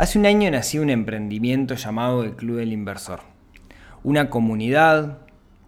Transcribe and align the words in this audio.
Hace 0.00 0.18
un 0.18 0.24
año 0.24 0.50
nació 0.50 0.80
un 0.80 0.88
emprendimiento 0.88 1.74
llamado 1.74 2.24
el 2.24 2.34
Club 2.34 2.56
del 2.56 2.72
Inversor. 2.72 3.20
Una 4.02 4.30
comunidad, 4.30 5.18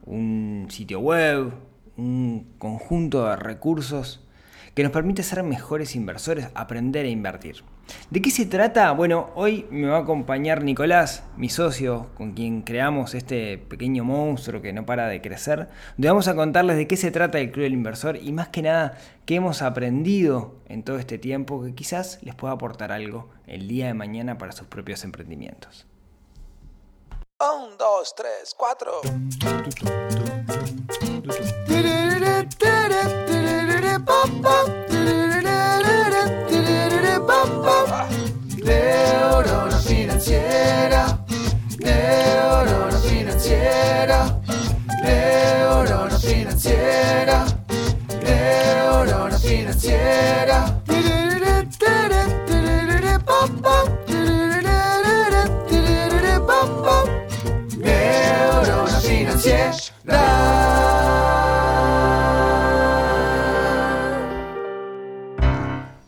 un 0.07 0.69
sitio 0.71 1.01
web, 1.01 1.53
un 1.99 2.55
conjunto 2.57 3.29
de 3.29 3.37
recursos 3.37 4.27
que 4.75 4.85
nos 4.85 4.91
permite 4.91 5.23
ser 5.23 5.43
mejores 5.43 5.95
inversores, 5.95 6.49
aprender 6.55 7.05
a 7.05 7.11
invertir. 7.11 7.57
¿De 8.11 8.23
qué 8.23 8.31
se 8.31 8.47
trata? 8.47 8.93
Bueno, 8.93 9.31
hoy 9.35 9.67
me 9.71 9.89
va 9.89 9.99
a 9.99 10.01
acompañar 10.01 10.63
Nicolás, 10.63 11.25
mi 11.37 11.49
socio, 11.49 12.09
con 12.15 12.33
quien 12.33 12.63
creamos 12.63 13.15
este 13.15 13.59
pequeño 13.59 14.05
monstruo 14.05 14.63
que 14.63 14.73
no 14.73 14.87
para 14.87 15.09
de 15.09 15.21
crecer, 15.21 15.69
donde 15.97 16.09
vamos 16.09 16.29
a 16.29 16.35
contarles 16.35 16.77
de 16.77 16.87
qué 16.87 16.97
se 16.97 17.11
trata 17.11 17.39
el 17.39 17.51
Club 17.51 17.65
del 17.65 17.73
Inversor 17.75 18.17
y 18.17 18.33
más 18.33 18.49
que 18.49 18.63
nada 18.63 18.99
qué 19.25 19.37
hemos 19.37 19.63
aprendido 19.63 20.57
en 20.69 20.83
todo 20.83 20.99
este 20.99 21.19
tiempo 21.19 21.63
que 21.63 21.75
quizás 21.75 22.19
les 22.23 22.35
pueda 22.35 22.55
aportar 22.55 22.93
algo 22.93 23.31
el 23.47 23.69
día 23.69 23.87
de 23.87 23.95
mañana 23.95 24.39
para 24.39 24.53
sus 24.53 24.67
propios 24.67 25.05
emprendimientos. 25.05 25.87
Un, 27.41 27.77
dos, 27.77 28.15
tres, 28.15 28.55
cuatro. 28.57 29.01
Financiera, 44.03 44.35
neurona 45.01 46.19
financiera, 46.19 47.47
neurona 48.23 49.39
financiera. 49.39 50.83
Neurona 57.77 59.01
financiera. 59.01 59.79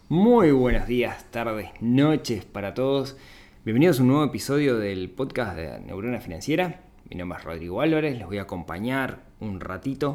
Muy 0.08 0.50
buenos 0.50 0.88
días, 0.88 1.24
tardes, 1.30 1.70
noches 1.80 2.44
para 2.44 2.74
todos. 2.74 3.16
Bienvenidos 3.64 4.00
a 4.00 4.02
un 4.02 4.08
nuevo 4.08 4.24
episodio 4.24 4.78
del 4.78 5.10
podcast 5.10 5.56
de 5.56 5.80
Neurona 5.80 6.20
Financiera. 6.20 6.80
Mi 7.10 7.16
nombre 7.16 7.38
es 7.38 7.44
Rodrigo 7.44 7.80
Álvarez, 7.82 8.16
les 8.16 8.26
voy 8.26 8.38
a 8.38 8.42
acompañar 8.42 9.20
un 9.40 9.60
ratito. 9.60 10.14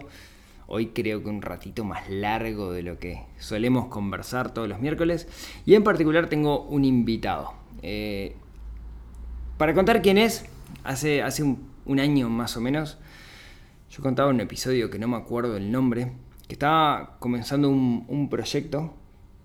Hoy 0.66 0.88
creo 0.88 1.22
que 1.22 1.30
un 1.30 1.42
ratito 1.42 1.84
más 1.84 2.10
largo 2.10 2.72
de 2.72 2.84
lo 2.84 2.98
que 2.98 3.24
solemos 3.38 3.88
conversar 3.88 4.54
todos 4.54 4.68
los 4.68 4.80
miércoles. 4.80 5.28
Y 5.66 5.76
en 5.76 5.84
particular 5.84 6.30
tengo 6.30 6.64
un 6.64 6.86
invitado. 6.86 7.54
Eh, 7.84 8.36
para 9.58 9.74
contar 9.74 10.02
quién 10.02 10.18
es, 10.18 10.46
hace, 10.84 11.22
hace 11.22 11.44
un, 11.44 12.00
año 12.00 12.30
más 12.30 12.58
o 12.58 12.62
menos, 12.62 12.98
yo 13.92 14.02
contaba 14.02 14.30
un 14.30 14.40
episodio 14.40 14.90
que 14.90 15.00
no 15.00 15.08
me 15.08 15.18
acuerdo 15.18 15.58
el 15.58 15.72
nombre, 15.72 16.14
que 16.48 16.54
estaba 16.54 17.18
comenzando 17.20 17.70
un 17.70 18.30
proyecto 18.30 18.94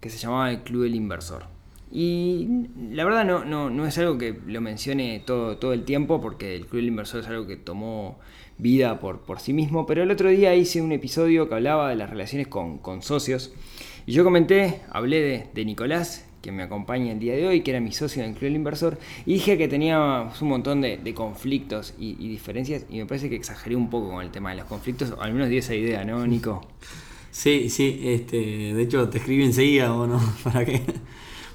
que 0.00 0.10
se 0.10 0.18
llamaba 0.18 0.50
el 0.50 0.62
Club 0.62 0.82
del 0.82 0.94
Inversor. 0.94 1.53
Y 1.94 2.48
la 2.90 3.04
verdad 3.04 3.24
no, 3.24 3.44
no, 3.44 3.70
no, 3.70 3.86
es 3.86 3.96
algo 3.98 4.18
que 4.18 4.36
lo 4.48 4.60
mencione 4.60 5.22
todo, 5.24 5.58
todo 5.58 5.72
el 5.72 5.84
tiempo, 5.84 6.20
porque 6.20 6.56
el 6.56 6.66
Club 6.66 6.80
del 6.80 6.88
Inversor 6.88 7.20
es 7.20 7.28
algo 7.28 7.46
que 7.46 7.56
tomó 7.56 8.18
vida 8.58 8.98
por, 8.98 9.20
por 9.20 9.38
sí 9.38 9.52
mismo, 9.52 9.86
pero 9.86 10.02
el 10.02 10.10
otro 10.10 10.28
día 10.28 10.56
hice 10.56 10.82
un 10.82 10.90
episodio 10.90 11.48
que 11.48 11.54
hablaba 11.54 11.88
de 11.88 11.94
las 11.94 12.10
relaciones 12.10 12.48
con, 12.48 12.78
con 12.78 13.00
socios. 13.00 13.52
Y 14.06 14.12
yo 14.12 14.24
comenté, 14.24 14.80
hablé 14.90 15.20
de, 15.20 15.46
de 15.54 15.64
Nicolás, 15.64 16.26
que 16.42 16.50
me 16.50 16.64
acompaña 16.64 17.12
el 17.12 17.20
día 17.20 17.34
de 17.36 17.46
hoy, 17.46 17.60
que 17.60 17.70
era 17.70 17.78
mi 17.78 17.92
socio 17.92 18.24
en 18.24 18.30
el 18.30 18.34
Club 18.34 18.46
del 18.46 18.56
Inversor, 18.56 18.98
y 19.24 19.34
dije 19.34 19.56
que 19.56 19.68
teníamos 19.68 20.42
un 20.42 20.48
montón 20.48 20.80
de, 20.80 21.14
conflictos 21.14 21.94
y, 21.96 22.16
y, 22.18 22.28
diferencias, 22.28 22.86
y 22.90 22.98
me 22.98 23.06
parece 23.06 23.30
que 23.30 23.36
exageré 23.36 23.76
un 23.76 23.88
poco 23.88 24.10
con 24.10 24.24
el 24.24 24.32
tema 24.32 24.50
de 24.50 24.56
los 24.56 24.66
conflictos, 24.66 25.12
o 25.12 25.22
al 25.22 25.32
menos 25.32 25.48
di 25.48 25.58
esa 25.58 25.76
idea, 25.76 26.04
¿no, 26.04 26.26
Nico? 26.26 26.66
Sí, 27.30 27.70
sí, 27.70 28.00
este, 28.02 28.36
de 28.36 28.82
hecho 28.82 29.08
te 29.08 29.18
escribí 29.18 29.44
enseguida, 29.44 29.94
¿o 29.94 30.08
no? 30.08 30.20
¿Para 30.44 30.64
qué? 30.64 30.82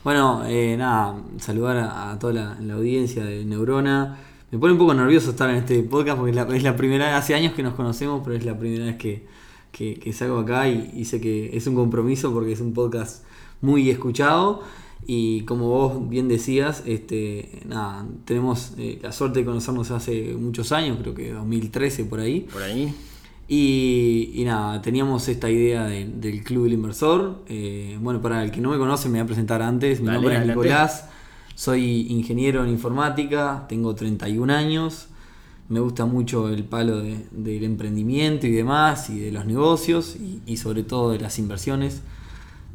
Bueno, 0.04 0.44
eh, 0.46 0.76
nada, 0.78 1.22
saludar 1.40 1.78
a, 1.78 2.18
toda 2.20 2.58
la, 2.60 2.74
audiencia 2.74 3.26
de 3.26 3.44
Neurona. 3.44 4.18
Me 4.52 4.58
pone 4.58 4.74
un 4.74 4.80
poco 4.80 4.94
nervioso 4.94 5.32
estar 5.32 5.50
en 5.50 5.58
este 5.58 5.84
podcast 5.84 6.18
porque 6.18 6.32
es 6.32 6.36
la, 6.36 6.56
es 6.56 6.64
la 6.64 6.76
primera 6.76 7.18
hace 7.18 7.36
años 7.36 7.54
que 7.54 7.64
nos 7.64 7.74
conocemos, 7.74 8.22
pero 8.24 8.36
es 8.36 8.46
la 8.46 8.58
primera 8.58 8.86
vez 8.86 8.96
que, 8.96 9.28
que, 9.72 9.96
que 9.96 10.14
salgo 10.14 10.40
acá 10.40 10.70
y, 10.70 10.92
y 10.96 11.06
sé 11.06 11.20
que 11.20 11.56
es 11.56 11.68
un 11.68 11.76
compromiso 11.76 12.34
porque 12.34 12.54
es 12.54 12.62
un 12.62 12.74
podcast 12.74 13.24
muy 13.62 13.90
escuchado. 13.90 14.64
Y 15.06 15.42
como 15.42 15.70
vos 15.70 16.10
bien 16.10 16.28
decías, 16.28 16.84
este, 16.86 17.62
nada, 17.66 18.06
tenemos 18.26 18.74
eh, 18.78 19.00
la 19.02 19.12
suerte 19.12 19.40
de 19.40 19.46
conocernos 19.46 19.92
hace 19.92 20.34
muchos 20.34 20.72
años, 20.72 20.98
creo 21.02 21.14
que 21.14 21.31
2013 21.31 22.06
por 22.06 22.20
ahí. 22.20 22.42
Por 22.52 22.62
ahí. 22.62 22.94
Y, 23.52 24.30
y 24.36 24.44
nada, 24.44 24.80
teníamos 24.80 25.28
esta 25.28 25.50
idea 25.50 25.86
de, 25.86 26.06
del 26.06 26.44
Club 26.44 26.66
del 26.66 26.74
Inversor. 26.74 27.44
Eh, 27.48 27.98
bueno, 28.00 28.22
para 28.22 28.44
el 28.44 28.52
que 28.52 28.62
no 28.62 28.70
me 28.70 28.78
conoce, 28.78 29.10
me 29.10 29.14
voy 29.14 29.24
a 29.24 29.26
presentar 29.26 29.64
antes. 29.64 30.00
Mi 30.02 30.06
Dale, 30.06 30.18
nombre 30.18 30.34
es 30.36 30.38
adelante. 30.38 30.62
Nicolás, 30.62 31.10
soy 31.56 32.08
ingeniero 32.12 32.64
en 32.64 32.70
informática, 32.70 33.66
tengo 33.68 33.96
31 33.96 34.54
años. 34.54 35.08
Me 35.68 35.80
gusta 35.80 36.06
mucho 36.06 36.48
el 36.50 36.64
palo 36.64 37.00
de, 37.00 37.26
del 37.32 37.64
emprendimiento 37.64 38.46
y 38.46 38.52
demás, 38.52 39.10
y 39.10 39.20
de 39.20 39.32
los 39.32 39.48
negocios, 39.48 40.16
y, 40.16 40.42
y, 40.46 40.58
sobre 40.58 40.84
todo 40.84 41.12
de 41.12 41.20
las 41.20 41.40
inversiones. 41.40 42.04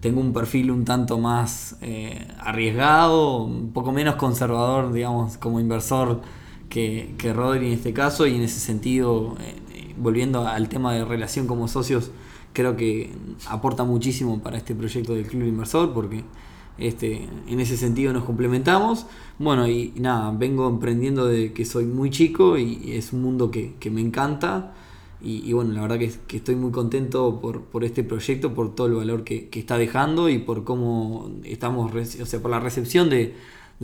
Tengo 0.00 0.20
un 0.20 0.32
perfil 0.32 0.72
un 0.72 0.84
tanto 0.84 1.18
más 1.18 1.76
eh, 1.82 2.26
arriesgado, 2.40 3.44
un 3.44 3.72
poco 3.72 3.92
menos 3.92 4.16
conservador, 4.16 4.92
digamos, 4.92 5.38
como 5.38 5.60
inversor 5.60 6.20
que, 6.68 7.14
que 7.16 7.32
Rodri 7.32 7.68
en 7.68 7.72
este 7.74 7.92
caso, 7.92 8.26
y 8.26 8.34
en 8.34 8.42
ese 8.42 8.58
sentido, 8.58 9.36
eh, 9.40 9.54
volviendo 9.96 10.46
al 10.46 10.68
tema 10.68 10.92
de 10.94 11.04
relación 11.04 11.46
como 11.46 11.68
socios, 11.68 12.10
creo 12.52 12.76
que 12.76 13.12
aporta 13.46 13.84
muchísimo 13.84 14.40
para 14.40 14.56
este 14.56 14.74
proyecto 14.74 15.14
del 15.14 15.26
Club 15.26 15.46
Inversor, 15.46 15.92
porque 15.92 16.24
este, 16.78 17.28
en 17.46 17.60
ese 17.60 17.76
sentido 17.76 18.12
nos 18.12 18.24
complementamos. 18.24 19.06
Bueno, 19.38 19.68
y, 19.68 19.92
nada, 19.96 20.32
vengo 20.32 20.68
emprendiendo 20.68 21.26
desde 21.26 21.52
que 21.52 21.64
soy 21.64 21.84
muy 21.84 22.10
chico 22.10 22.58
y, 22.58 22.80
y 22.84 22.92
es 22.92 23.12
un 23.12 23.22
mundo 23.22 23.50
que, 23.50 23.74
que 23.78 23.90
me 23.90 24.00
encanta. 24.00 24.74
Y, 25.22 25.48
y, 25.48 25.52
bueno, 25.52 25.72
la 25.72 25.82
verdad 25.82 25.98
que, 25.98 26.12
que, 26.26 26.36
estoy 26.36 26.54
muy 26.54 26.70
contento 26.70 27.40
por, 27.40 27.62
por 27.62 27.84
este 27.84 28.04
proyecto, 28.04 28.52
por 28.54 28.74
todo 28.74 28.88
el 28.88 28.94
valor 28.94 29.24
que, 29.24 29.48
que 29.48 29.58
está 29.58 29.78
dejando 29.78 30.28
y 30.28 30.38
por 30.38 30.64
cómo 30.64 31.30
estamos, 31.44 31.92
o 31.94 32.26
sea, 32.26 32.42
por 32.42 32.50
la 32.50 32.60
recepción 32.60 33.08
de, 33.08 33.34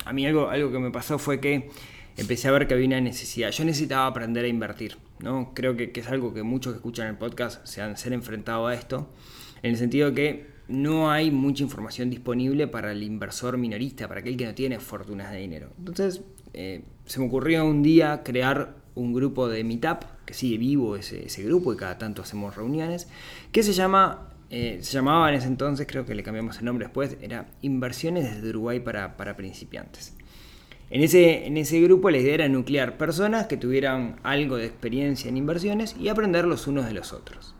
a 0.06 0.14
mí 0.14 0.26
algo, 0.26 0.50
algo 0.50 0.72
que 0.72 0.80
me 0.80 0.92
pasó 0.92 1.20
fue 1.20 1.40
que 1.40 1.70
empecé 2.18 2.48
a 2.48 2.52
ver 2.52 2.68
que 2.68 2.76
había 2.76 2.88
una 2.88 3.02
necesidad. 3.02 3.52
Yo 3.52 3.66
necesitaba 3.66 4.08
aprender 4.08 4.46
a 4.46 4.48
invertir, 4.48 4.98
¿no? 5.20 5.52
Creo 5.54 5.76
que, 5.76 5.92
que 5.92 6.00
es 6.00 6.08
algo 6.08 6.34
que 6.34 6.44
muchos 6.44 6.72
que 6.74 6.78
escuchan 6.78 7.08
el 7.08 7.18
podcast 7.18 7.66
se 7.66 7.82
han, 7.82 7.98
se 7.98 8.08
han 8.08 8.14
enfrentado 8.14 8.68
a 8.68 8.74
esto, 8.74 9.10
en 9.64 9.72
el 9.72 9.78
sentido 9.78 10.12
de 10.12 10.16
que 10.16 10.55
no 10.68 11.12
hay 11.12 11.32
mucha 11.32 11.64
información 11.64 12.10
disponible 12.10 12.68
para 12.68 12.92
el 12.92 13.04
inversor 13.04 13.58
minorista, 13.58 14.08
para 14.08 14.22
aquel 14.22 14.38
que 14.38 14.46
no 14.46 14.54
tiene 14.54 14.80
fortunas 14.80 15.32
de 15.32 15.38
dinero. 15.38 15.70
Entonces, 15.78 16.22
eh, 16.54 16.84
se 17.06 17.20
me 17.20 17.28
ocurrió 17.28 17.66
un 17.66 17.84
día 17.84 18.24
crear 18.24 18.76
un 18.96 19.14
grupo 19.14 19.48
de 19.48 19.64
Meetup, 19.64 20.04
que 20.26 20.34
sigue 20.34 20.58
vivo 20.58 20.96
ese, 20.96 21.44
grupo 21.44 21.74
y 21.74 21.78
cada 21.78 21.98
tanto 21.98 22.22
hacemos 22.22 22.56
reuniones, 22.56 23.08
que 23.52 23.62
se 23.62 23.74
llama, 23.74 24.30
eh, 24.50 24.80
se 24.82 24.94
llamaba 24.94 25.30
en 25.30 25.36
ese 25.36 25.48
entonces, 25.48 25.86
creo 25.88 26.06
que 26.06 26.16
le 26.16 26.24
cambiamos 26.24 26.58
el 26.60 26.66
nombre 26.66 26.86
después, 26.86 27.18
era 27.22 27.48
Inversiones 27.62 28.36
desde 28.36 28.50
Uruguay 28.50 28.80
para, 28.80 29.18
para 29.18 29.36
principiantes. 29.36 30.16
En 30.90 31.02
ese, 31.02 31.48
en 31.48 31.58
ese 31.58 31.82
grupo 31.82 32.12
la 32.12 32.20
idea 32.20 32.36
era 32.36 32.48
nuclear 32.48 32.98
personas 32.98 33.48
que 33.48 33.58
tuvieran 33.58 34.18
algo 34.24 34.56
de 34.58 34.68
experiencia 34.68 35.30
en 35.30 35.38
inversiones 35.38 35.96
y 36.00 36.10
aprender 36.10 36.46
los 36.46 36.68
unos 36.68 36.86
de 36.86 36.94
los 36.94 37.12
otros. 37.12 37.55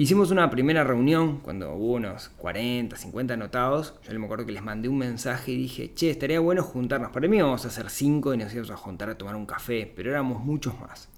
Hicimos 0.00 0.30
una 0.30 0.48
primera 0.48 0.82
reunión 0.82 1.40
cuando 1.40 1.74
hubo 1.74 1.96
unos 1.96 2.30
40, 2.38 2.96
50 2.96 3.34
anotados. 3.34 3.92
Yo 4.08 4.18
me 4.18 4.24
acuerdo 4.24 4.46
que 4.46 4.52
les 4.52 4.62
mandé 4.62 4.88
un 4.88 4.96
mensaje 4.96 5.52
y 5.52 5.58
dije, 5.58 5.92
che, 5.92 6.08
estaría 6.08 6.40
bueno 6.40 6.62
juntarnos. 6.62 7.10
Para 7.12 7.28
mí 7.28 7.38
vamos 7.38 7.66
a 7.66 7.68
hacer 7.68 7.90
5 7.90 8.32
y 8.32 8.38
nos 8.38 8.50
íbamos 8.50 8.70
a 8.70 8.78
juntar 8.78 9.10
a 9.10 9.18
tomar 9.18 9.36
un 9.36 9.44
café, 9.44 9.92
pero 9.94 10.08
éramos 10.08 10.42
muchos 10.42 10.80
más. 10.80 11.10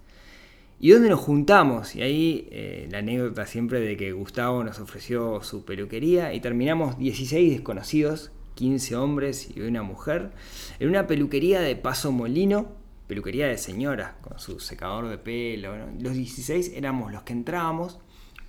¿Y 0.81 0.90
dónde 0.90 1.11
nos 1.11 1.20
juntamos? 1.20 1.94
Y 1.94 2.02
ahí 2.02 2.49
eh, 2.50 2.88
la 2.90 2.99
anécdota 2.99 3.46
siempre 3.46 3.79
de 3.79 3.96
que 3.96 4.11
Gustavo 4.11 4.64
nos 4.64 4.81
ofreció 4.81 5.44
su 5.44 5.64
peluquería 5.64 6.35
y 6.35 6.40
terminamos 6.40 6.99
16 6.99 7.52
desconocidos, 7.52 8.32
15 8.56 8.96
hombres 8.96 9.49
y 9.56 9.61
una 9.61 9.85
mujer, 9.85 10.32
en 10.81 10.88
una 10.88 11.06
peluquería 11.06 11.61
de 11.61 11.76
Paso 11.76 12.11
Molino, 12.11 12.73
peluquería 13.06 13.46
de 13.46 13.58
señora, 13.58 14.17
con 14.23 14.40
su 14.40 14.58
secador 14.58 15.06
de 15.08 15.19
pelo. 15.19 15.73
Los 16.00 16.14
16 16.14 16.73
éramos 16.75 17.12
los 17.12 17.23
que 17.23 17.32
entrábamos 17.32 18.00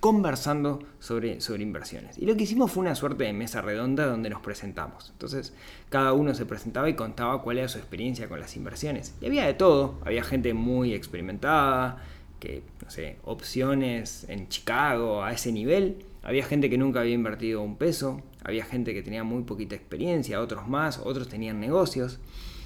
conversando 0.04 0.80
sobre, 0.98 1.40
sobre 1.40 1.62
inversiones. 1.62 2.18
Y 2.18 2.26
lo 2.26 2.36
que 2.36 2.42
hicimos 2.42 2.70
fue 2.70 2.82
una 2.82 2.94
suerte 2.94 3.24
de 3.24 3.32
mesa 3.32 3.62
redonda 3.62 4.04
donde 4.04 4.28
nos 4.28 4.42
presentamos. 4.42 5.08
Entonces, 5.12 5.54
cada 5.88 6.12
uno 6.12 6.34
se 6.34 6.44
presentaba 6.44 6.90
y 6.90 6.94
contaba 6.94 7.40
cuál 7.40 7.56
era 7.56 7.68
su 7.68 7.78
experiencia 7.78 8.28
con 8.28 8.38
las 8.38 8.54
inversiones. 8.54 9.14
Y 9.22 9.26
había 9.28 9.46
de 9.46 9.54
todo, 9.54 9.98
había 10.04 10.22
gente 10.22 10.52
muy 10.52 10.92
experimentada, 10.92 12.04
que, 12.38 12.62
no 12.82 12.90
sé, 12.90 13.16
opciones 13.24 14.26
en 14.28 14.46
Chicago 14.50 15.24
a 15.24 15.32
ese 15.32 15.52
nivel. 15.52 16.04
Había 16.22 16.44
gente 16.44 16.68
que 16.68 16.76
nunca 16.76 17.00
había 17.00 17.14
invertido 17.14 17.62
un 17.62 17.78
peso, 17.78 18.20
había 18.42 18.66
gente 18.66 18.92
que 18.92 19.02
tenía 19.02 19.24
muy 19.24 19.44
poquita 19.44 19.74
experiencia, 19.74 20.42
otros 20.42 20.68
más, 20.68 20.98
otros 20.98 21.30
tenían 21.30 21.60
negocios. 21.60 22.20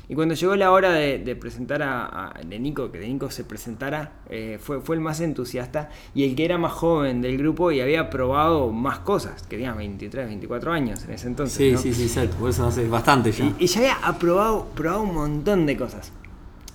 Y 0.08 0.14
cuando 0.14 0.34
llegó 0.34 0.56
la 0.56 0.72
hora 0.72 0.92
de, 0.92 1.36
presentar 1.36 1.82
a, 1.82 2.32
de 2.44 2.58
Nico, 2.58 2.90
que 2.90 2.98
de 2.98 3.08
Nico 3.08 3.30
se 3.30 3.44
presentara, 3.44 4.12
eh, 4.30 4.58
fue, 4.58 4.80
fue 4.80 4.96
el 4.96 5.02
más 5.02 5.20
entusiasta 5.20 5.90
y 6.14 6.24
el 6.24 6.34
que 6.34 6.46
era 6.46 6.56
más 6.56 6.72
joven 6.72 7.20
del 7.20 7.36
grupo 7.36 7.72
y 7.72 7.80
había 7.80 8.08
probado 8.08 8.72
más 8.72 9.00
cosas, 9.00 9.42
que 9.42 9.56
tenía 9.56 9.74
23, 9.74 10.26
24 10.26 10.72
años 10.72 11.04
en 11.04 11.10
ese 11.10 11.26
entonces. 11.26 11.56
Sí, 11.56 11.76
sí, 11.76 11.94
sí, 11.94 12.04
exacto, 12.04 12.36
por 12.38 12.48
eso 12.48 12.66
hace 12.66 12.88
bastante 12.88 13.32
ya. 13.32 13.52
Y, 13.58 13.66
ya 13.66 13.80
había 13.80 13.94
aprobado, 13.96 14.66
probado 14.74 15.02
un 15.02 15.14
montón 15.14 15.66
de 15.66 15.76
cosas. 15.76 16.10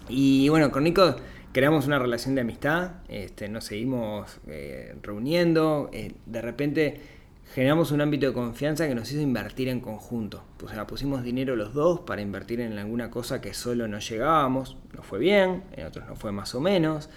Y 0.09 0.49
bueno, 0.49 0.69
con 0.69 0.83
Nico 0.83 1.15
creamos 1.53 1.87
una 1.87 1.97
relación 1.97 2.35
de 2.35 2.41
amistad, 2.41 2.91
este, 3.07 3.49
nos 3.49 3.65
seguimos 3.65 4.39
eh, 4.47 4.95
reuniendo, 5.01 5.89
eh, 5.91 6.11
de 6.25 6.41
repente 6.41 7.01
generamos 7.53 7.91
un 7.91 8.01
ámbito 8.01 8.25
de 8.25 8.33
confianza 8.33 8.87
que 8.87 8.95
nos 8.95 9.11
hizo 9.11 9.21
invertir 9.21 9.67
en 9.67 9.79
conjunto. 9.79 10.43
O 10.63 10.69
sea, 10.69 10.87
pusimos 10.87 11.23
dinero 11.23 11.55
los 11.55 11.73
dos 11.73 12.01
para 12.01 12.21
invertir 12.21 12.61
en 12.61 12.77
alguna 12.77 13.11
cosa 13.11 13.41
que 13.41 13.53
solo 13.53 13.87
no 13.87 13.99
llegábamos. 13.99 14.77
Nos 14.93 15.05
fue 15.05 15.19
bien, 15.19 15.63
en 15.73 15.85
otros 15.85 16.07
no 16.07 16.15
fue 16.15 16.31
más 16.31 16.55
o 16.55 16.61
menos. 16.61 17.09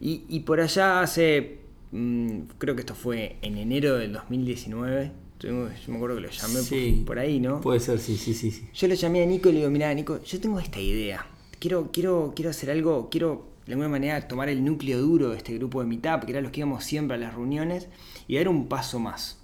Y, 0.00 0.40
por 0.40 0.60
allá 0.60 1.00
hace, 1.00 1.58
mm, 1.90 2.40
creo 2.58 2.76
que 2.76 2.82
esto 2.82 2.94
fue 2.94 3.36
en 3.42 3.56
enero 3.56 3.96
del 3.96 4.12
2019. 4.12 5.10
Yo 5.40 5.68
me 5.88 5.96
acuerdo 5.96 6.16
que 6.16 6.22
lo 6.22 6.30
llamé 6.30 7.02
por, 7.04 7.18
ahí, 7.18 7.40
¿no? 7.40 7.60
Puede 7.60 7.80
ser, 7.80 7.98
sí, 7.98 8.16
sí, 8.16 8.34
sí, 8.34 8.50
sí. 8.50 8.68
Yo 8.74 8.88
le 8.88 8.96
llamé 8.96 9.22
a 9.22 9.26
Nico 9.26 9.48
y 9.48 9.52
le 9.52 9.58
digo, 9.58 9.70
mira, 9.70 9.92
Nico, 9.94 10.22
yo 10.22 10.40
tengo 10.40 10.58
esta 10.60 10.80
idea. 10.80 11.26
Quiero, 11.58 11.90
quiero, 11.92 12.32
quiero 12.34 12.50
hacer 12.50 12.70
algo, 12.70 13.08
quiero 13.10 13.46
de 13.66 13.74
alguna 13.74 13.88
manera 13.88 14.26
tomar 14.26 14.48
el 14.48 14.64
núcleo 14.64 14.98
duro 14.98 15.30
de 15.30 15.36
este 15.36 15.54
grupo 15.54 15.80
de 15.80 15.86
Meetup, 15.86 16.24
que 16.24 16.32
era 16.32 16.40
los 16.40 16.50
que 16.50 16.60
íbamos 16.60 16.84
siempre 16.84 17.16
a 17.16 17.20
las 17.20 17.34
reuniones, 17.34 17.88
y 18.26 18.36
dar 18.36 18.48
un 18.48 18.66
paso 18.66 18.98
más. 18.98 19.37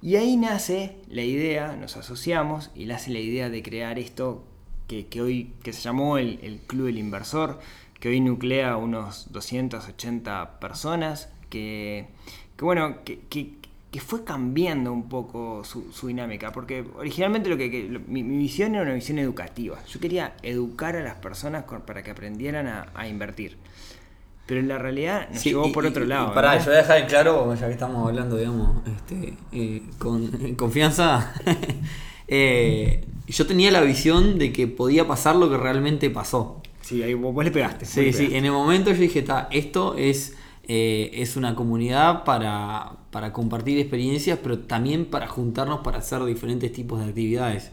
Y 0.00 0.14
ahí 0.16 0.36
nace 0.36 0.96
la 1.08 1.22
idea, 1.22 1.76
nos 1.76 1.96
asociamos 1.96 2.70
y 2.74 2.84
nace 2.84 3.10
la 3.10 3.18
idea 3.18 3.50
de 3.50 3.62
crear 3.62 3.98
esto 3.98 4.44
que, 4.86 5.06
hoy 5.20 5.52
que 5.62 5.72
se 5.72 5.82
llamó 5.82 6.18
el, 6.18 6.60
Club 6.66 6.86
del 6.86 6.98
Inversor, 6.98 7.58
que 7.98 8.08
hoy 8.08 8.20
nuclea 8.20 8.76
unos 8.76 9.32
280 9.32 10.60
personas, 10.60 11.30
que, 11.50 12.06
bueno, 12.60 12.98
que, 13.04 13.58
fue 14.00 14.22
cambiando 14.22 14.92
un 14.92 15.08
poco 15.08 15.64
su, 15.64 16.06
dinámica, 16.06 16.52
porque 16.52 16.84
originalmente 16.96 17.48
lo 17.48 17.56
que, 17.56 18.00
mi, 18.06 18.22
visión 18.22 18.76
era 18.76 18.84
una 18.84 18.94
visión 18.94 19.18
educativa. 19.18 19.84
Yo 19.86 19.98
quería 19.98 20.36
educar 20.42 20.94
a 20.94 21.02
las 21.02 21.16
personas 21.16 21.64
para 21.64 22.04
que 22.04 22.12
aprendieran 22.12 22.68
a 22.94 23.08
invertir. 23.08 23.58
Pero 24.48 24.60
en 24.60 24.68
la 24.68 24.78
realidad 24.78 25.28
nos 25.30 25.44
llevó 25.44 25.70
por 25.72 25.84
otro 25.84 26.06
lado. 26.06 26.32
Para 26.32 26.56
yo 26.56 26.64
voy 26.64 26.76
a 26.76 26.78
dejar 26.78 27.06
claro, 27.06 27.54
ya 27.54 27.66
que 27.66 27.72
estamos 27.74 28.08
hablando, 28.08 28.38
digamos, 28.38 28.78
este, 28.86 29.34
eh, 29.52 29.82
con 29.98 30.54
confianza. 30.56 31.34
Eh, 32.30 33.06
yo 33.26 33.46
tenía 33.46 33.70
la 33.70 33.80
visión 33.80 34.38
de 34.38 34.52
que 34.52 34.66
podía 34.66 35.06
pasar 35.06 35.34
lo 35.34 35.48
que 35.48 35.56
realmente 35.56 36.10
pasó. 36.10 36.60
Sí, 36.82 37.02
ahí 37.02 37.14
vos 37.14 37.42
le 37.42 37.50
pegaste. 37.50 37.86
Sí, 37.86 38.12
sí, 38.12 38.28
en 38.32 38.44
el 38.44 38.52
momento 38.52 38.92
yo 38.92 39.00
dije, 39.00 39.20
está, 39.20 39.48
esto 39.50 39.94
es, 39.96 40.36
eh, 40.64 41.10
es 41.14 41.36
una 41.36 41.54
comunidad 41.54 42.24
para, 42.24 42.98
para 43.10 43.32
compartir 43.32 43.78
experiencias, 43.78 44.38
pero 44.42 44.58
también 44.58 45.06
para 45.06 45.26
juntarnos 45.26 45.80
para 45.80 46.00
hacer 46.00 46.22
diferentes 46.26 46.70
tipos 46.70 47.00
de 47.00 47.06
actividades. 47.06 47.70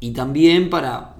Y 0.00 0.12
también 0.12 0.70
para, 0.70 1.16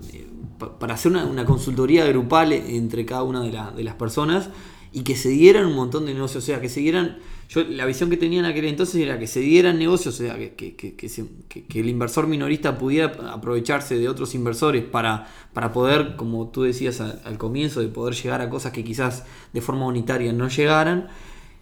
para 0.80 0.94
hacer 0.94 1.12
una, 1.12 1.26
una, 1.26 1.44
consultoría 1.44 2.06
grupal 2.06 2.54
entre 2.54 3.04
cada 3.04 3.22
una 3.22 3.42
de, 3.42 3.50
de 3.76 3.84
las 3.84 3.96
personas 3.96 4.48
y 4.92 5.02
que 5.02 5.16
se 5.16 5.30
dieran 5.30 5.66
un 5.66 5.74
montón 5.74 6.04
de 6.06 6.12
negocios, 6.12 6.44
o 6.44 6.46
sea, 6.46 6.60
que 6.60 6.68
se 6.68 6.80
dieran, 6.80 7.18
yo 7.48 7.64
la 7.64 7.86
visión 7.86 8.10
que 8.10 8.18
tenía 8.18 8.40
en 8.40 8.44
aquel 8.44 8.66
entonces 8.66 8.96
era 8.96 9.18
que 9.18 9.26
se 9.26 9.40
dieran 9.40 9.78
negocios, 9.78 10.14
o 10.14 10.18
sea, 10.18 10.36
que, 10.36 10.74
que, 10.76 10.94
que, 10.94 11.80
el 11.80 11.88
inversor 11.88 12.26
minorista 12.26 12.76
pudiera 12.76 13.12
aprovecharse 13.32 13.98
de 13.98 14.08
otros 14.08 14.34
inversores 14.34 14.84
para, 14.84 15.28
para 15.54 15.72
poder, 15.72 16.16
como 16.16 16.48
tú 16.48 16.62
decías 16.62 17.00
al, 17.00 17.38
comienzo, 17.38 17.80
de 17.80 17.88
poder 17.88 18.14
llegar 18.14 18.42
a 18.42 18.50
cosas 18.50 18.72
que 18.72 18.84
quizás 18.84 19.24
de 19.52 19.60
forma 19.62 19.86
unitaria 19.86 20.32
no 20.32 20.48
llegaran. 20.48 21.08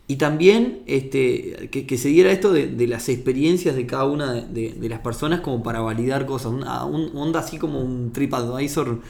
Y 0.08 0.16
también 0.16 0.82
este, 0.86 1.68
que, 1.70 1.96
se 1.96 2.08
diera 2.08 2.32
esto 2.32 2.52
de, 2.52 2.86
las 2.88 3.08
experiencias 3.08 3.76
de 3.76 3.86
cada 3.86 4.06
una 4.06 4.32
de, 4.32 4.74
las 4.88 4.98
personas 4.98 5.40
como 5.40 5.62
para 5.62 5.80
validar 5.80 6.26
cosas, 6.26 6.50
un, 6.50 6.64
un 6.64 7.16
onda 7.16 7.38
así 7.38 7.58
como 7.58 7.80
un 7.80 8.12
TripAdvisor 8.12 9.00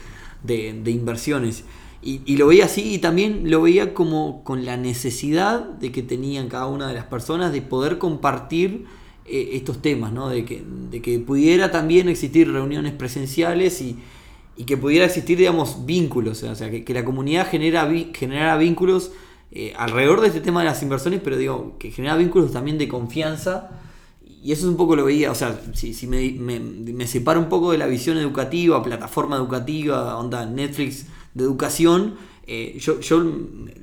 de, 0.43 0.79
de 0.83 0.91
inversiones. 0.91 1.63
Y, 2.03 2.35
lo 2.37 2.47
veía 2.47 2.65
así 2.65 2.95
y 2.95 2.97
también 2.97 3.51
lo 3.51 3.61
veía 3.61 3.93
como 3.93 4.43
con 4.43 4.65
la 4.65 4.75
necesidad 4.75 5.59
de 5.61 5.91
que 5.91 6.01
tenían 6.01 6.49
cada 6.49 6.65
una 6.65 6.87
de 6.87 6.95
las 6.95 7.05
personas 7.05 7.53
de 7.53 7.61
poder 7.61 7.99
compartir 7.99 8.85
eh, 9.27 9.51
estos 9.53 9.83
temas, 9.83 10.11
¿no? 10.11 10.27
de, 10.27 10.43
que, 10.43 10.63
de 10.89 10.99
que 10.99 11.19
pudiera 11.19 11.69
también 11.69 12.09
existir 12.09 12.51
reuniones 12.51 12.93
presenciales 12.93 13.81
y, 13.81 13.99
que 14.65 14.77
pudiera 14.77 15.05
existir, 15.05 15.39
digamos, 15.39 15.87
vínculos, 15.87 16.43
o 16.43 16.55
sea, 16.55 16.69
que, 16.69 16.93
la 16.93 17.03
comunidad 17.03 17.49
genera, 17.49 17.89
generara 18.13 18.57
vínculos 18.57 19.11
eh, 19.51 19.73
alrededor 19.75 20.21
de 20.21 20.27
este 20.27 20.39
tema 20.39 20.59
de 20.59 20.67
las 20.67 20.83
inversiones, 20.83 21.19
pero 21.23 21.35
digo, 21.35 21.77
que 21.79 21.89
genera 21.89 22.15
vínculos 22.15 22.51
también 22.51 22.77
de 22.77 22.87
confianza. 22.87 23.71
Y 24.43 24.51
eso 24.51 24.65
es 24.65 24.69
un 24.69 24.77
poco 24.77 24.95
lo 24.95 25.05
veía, 25.05 25.31
o 25.31 25.35
sea, 25.35 25.59
si, 25.73 25.95
si 25.95 26.05
me, 26.05 26.31
me, 26.31 26.59
me 26.59 27.07
separo 27.07 27.39
un 27.39 27.49
poco 27.49 27.71
de 27.71 27.79
la 27.79 27.87
visión 27.87 28.17
educativa, 28.17 28.83
plataforma 28.83 29.35
educativa, 29.35 30.17
onda 30.17 30.45
Netflix, 30.45 31.07
de 31.33 31.43
educación, 31.43 32.15
eh, 32.47 32.77
yo, 32.79 32.99
yo, 32.99 33.23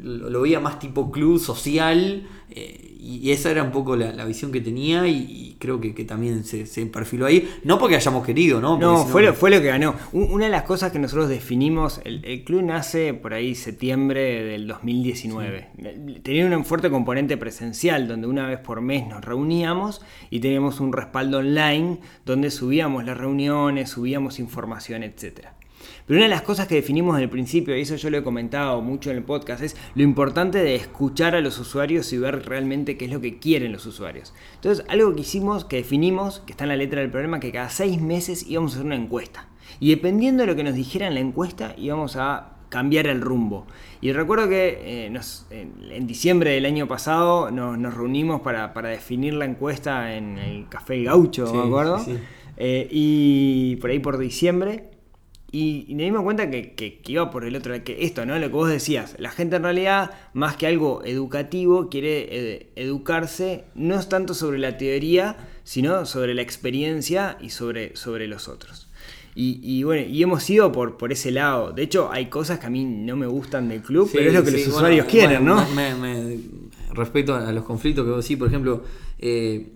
lo 0.03 0.41
veía 0.43 0.61
más 0.61 0.79
tipo 0.79 1.11
club 1.11 1.39
social 1.39 2.27
eh, 2.51 2.97
y 3.01 3.31
esa 3.31 3.51
era 3.51 3.63
un 3.63 3.71
poco 3.71 3.95
la, 3.97 4.25
visión 4.25 4.51
que 4.51 4.61
tenía 4.61 5.07
y, 5.07 5.57
creo 5.59 5.81
que, 5.81 5.93
también 6.05 6.45
se, 6.45 6.67
perfiló 6.87 7.27
ahí. 7.27 7.49
No 7.65 7.79
porque 7.79 7.97
hayamos 7.97 8.27
querido, 8.27 8.61
¿no? 8.61 8.77
no, 8.77 9.07
fue, 9.07 9.23
lo, 9.23 9.33
fue 9.33 9.51
lo 9.51 9.61
que 9.61 9.69
ganó. 9.69 9.95
Una 10.13 10.47
de 10.47 10.51
las 10.51 10.65
cosas 10.65 10.93
que 10.93 10.99
nosotros 10.99 11.29
definimos, 11.29 12.01
el, 12.05 12.45
club 12.45 12.63
nace 12.63 13.15
por 13.15 13.33
ahí 13.33 13.55
septiembre 13.55 14.45
del 14.45 14.67
2019. 14.67 16.21
Tenía 16.23 16.45
un 16.45 16.65
fuerte 16.65 16.91
componente 16.91 17.37
presencial 17.37 18.09
donde 18.09 18.27
una 18.27 18.47
vez 18.47 18.59
por 18.59 18.81
mes 18.81 19.07
nos 19.07 19.25
reuníamos 19.25 20.03
y 20.29 20.41
teníamos 20.41 20.81
un 20.81 20.93
respaldo 20.93 21.39
online 21.39 22.01
donde 22.27 22.51
subíamos 22.51 23.05
las 23.05 23.17
reuniones, 23.17 23.91
subíamos 23.91 24.39
información, 24.41 25.03
etcétera. 25.05 25.58
Pero 26.09 26.21
una 26.21 26.25
de 26.25 26.31
las 26.31 26.41
cosas 26.41 26.67
que 26.67 26.77
definimos 26.77 27.15
desde 27.15 27.25
el 27.25 27.31
principio, 27.31 27.77
y 27.77 27.83
eso 27.83 27.97
yo 27.97 28.09
lo 28.09 28.17
he 28.17 28.23
comentado 28.23 28.81
mucho 28.81 29.11
en 29.11 29.19
el 29.19 29.25
podcast, 29.25 29.63
es 29.63 29.77
lo 29.95 30.03
importante 30.03 30.57
de 30.57 30.75
escuchar 30.75 31.35
a 31.35 31.43
los 31.43 31.59
usuarios 31.59 32.11
y 32.15 32.19
ver 32.19 32.47
realmente 32.47 32.97
qué 32.97 33.05
es 33.05 33.11
lo 33.11 33.21
que 33.21 33.39
quieren 33.39 33.73
los 33.73 33.85
usuarios. 33.85 34.33
Entonces, 34.55 34.87
algo 34.89 35.15
que 35.15 35.21
hicimos, 35.21 35.67
que 35.67 35.77
definimos, 35.77 36.41
que 36.41 36.53
está 36.53 36.65
en 36.65 36.69
la 36.71 36.77
letra 36.77 37.03
del 37.03 37.11
programa, 37.11 37.41
que 37.41 37.53
cada 37.53 37.69
seis 37.69 38.01
meses 38.01 38.47
íbamos 38.49 38.73
a 38.73 38.75
hacer 38.77 38.87
una 38.87 38.97
encuesta. 38.97 39.49
Y 39.81 39.91
dependiendo 39.91 40.45
de 40.45 40.47
lo 40.47 40.57
que 40.57 40.65
nos 40.65 40.75
dijera 40.75 41.09
en 41.09 41.15
la 41.15 41.21
encuesta, 41.21 41.75
íbamos 41.77 42.17
a 42.17 42.55
cambiar 42.71 43.07
el 43.07 43.21
rumbo. 43.21 43.67
Y 44.01 44.13
recuerdo 44.13 44.49
que 44.49 44.79
eh, 44.81 45.21
en, 45.51 46.07
diciembre 46.07 46.53
del 46.53 46.65
año 46.65 46.89
pasado 46.89 47.51
nos, 47.51 47.95
reunimos 47.95 48.41
para, 48.41 48.73
definir 48.89 49.35
la 49.35 49.45
encuesta 49.45 50.17
en 50.17 50.39
el 50.39 50.71
Café 50.71 51.03
Gaucho, 51.03 51.53
¿me 51.53 51.67
acuerdo? 51.67 52.03
Eh, 52.57 52.89
y 52.91 53.77
por 53.77 53.91
ahí 53.91 53.99
por 53.99 54.17
diciembre. 54.17 54.98
Y, 55.51 55.87
me 55.95 56.03
dimos 56.03 56.23
cuenta 56.23 56.51
que, 56.51 57.01
iba 57.07 57.31
por 57.31 57.45
el 57.45 57.57
otro 57.57 57.73
lado, 57.73 57.83
que 57.83 58.05
esto, 58.05 58.27
¿no? 58.27 58.39
Lo 58.39 58.49
que 58.49 58.53
vos 58.53 58.69
decías, 58.69 59.15
la 59.19 59.31
gente 59.31 59.57
en 59.57 59.63
realidad, 59.63 60.11
más 60.35 60.57
que 60.57 60.67
algo 60.67 61.03
educativo, 61.05 61.89
quiere 61.89 62.27
eh, 62.31 62.67
educarse, 62.77 63.65
no 63.75 63.99
es 63.99 64.11
tanto 64.11 64.35
sobre 64.35 64.59
la 64.59 64.77
teoría, 64.77 65.37
sino 65.65 66.05
sobre 66.05 66.35
la 66.35 66.43
experiencia 66.43 67.39
y 67.41 67.51
sobre, 67.51 67.97
sobre 67.97 68.27
los 68.27 68.49
otros. 68.49 68.89
Y, 69.41 69.85
bueno, 69.85 70.05
y 70.05 70.21
hemos 70.21 70.51
ido 70.51 70.73
por, 70.73 70.97
por 70.97 71.13
ese 71.13 71.31
lado. 71.31 71.71
De 71.71 71.85
hecho, 71.85 72.11
hay 72.11 72.27
cosas 72.27 72.59
que 72.59 72.67
a 72.67 72.71
mí 72.71 72.85
no 72.85 73.15
me 73.15 73.29
gustan 73.29 73.69
del 73.69 73.83
club, 73.83 74.11
pero 74.13 74.31
es 74.31 74.35
lo 74.35 74.43
que 74.43 74.51
los 74.51 74.67
usuarios 74.67 75.07
quieren, 75.07 75.45
¿no? 75.45 75.65
respecto 76.93 77.37
a 77.37 77.53
los 77.53 77.63
conflictos 77.63 78.05
que 78.05 78.11
vos 78.11 78.25
decís, 78.25 78.37
por 78.37 78.49
ejemplo, 78.49 78.83
eh, 79.21 79.69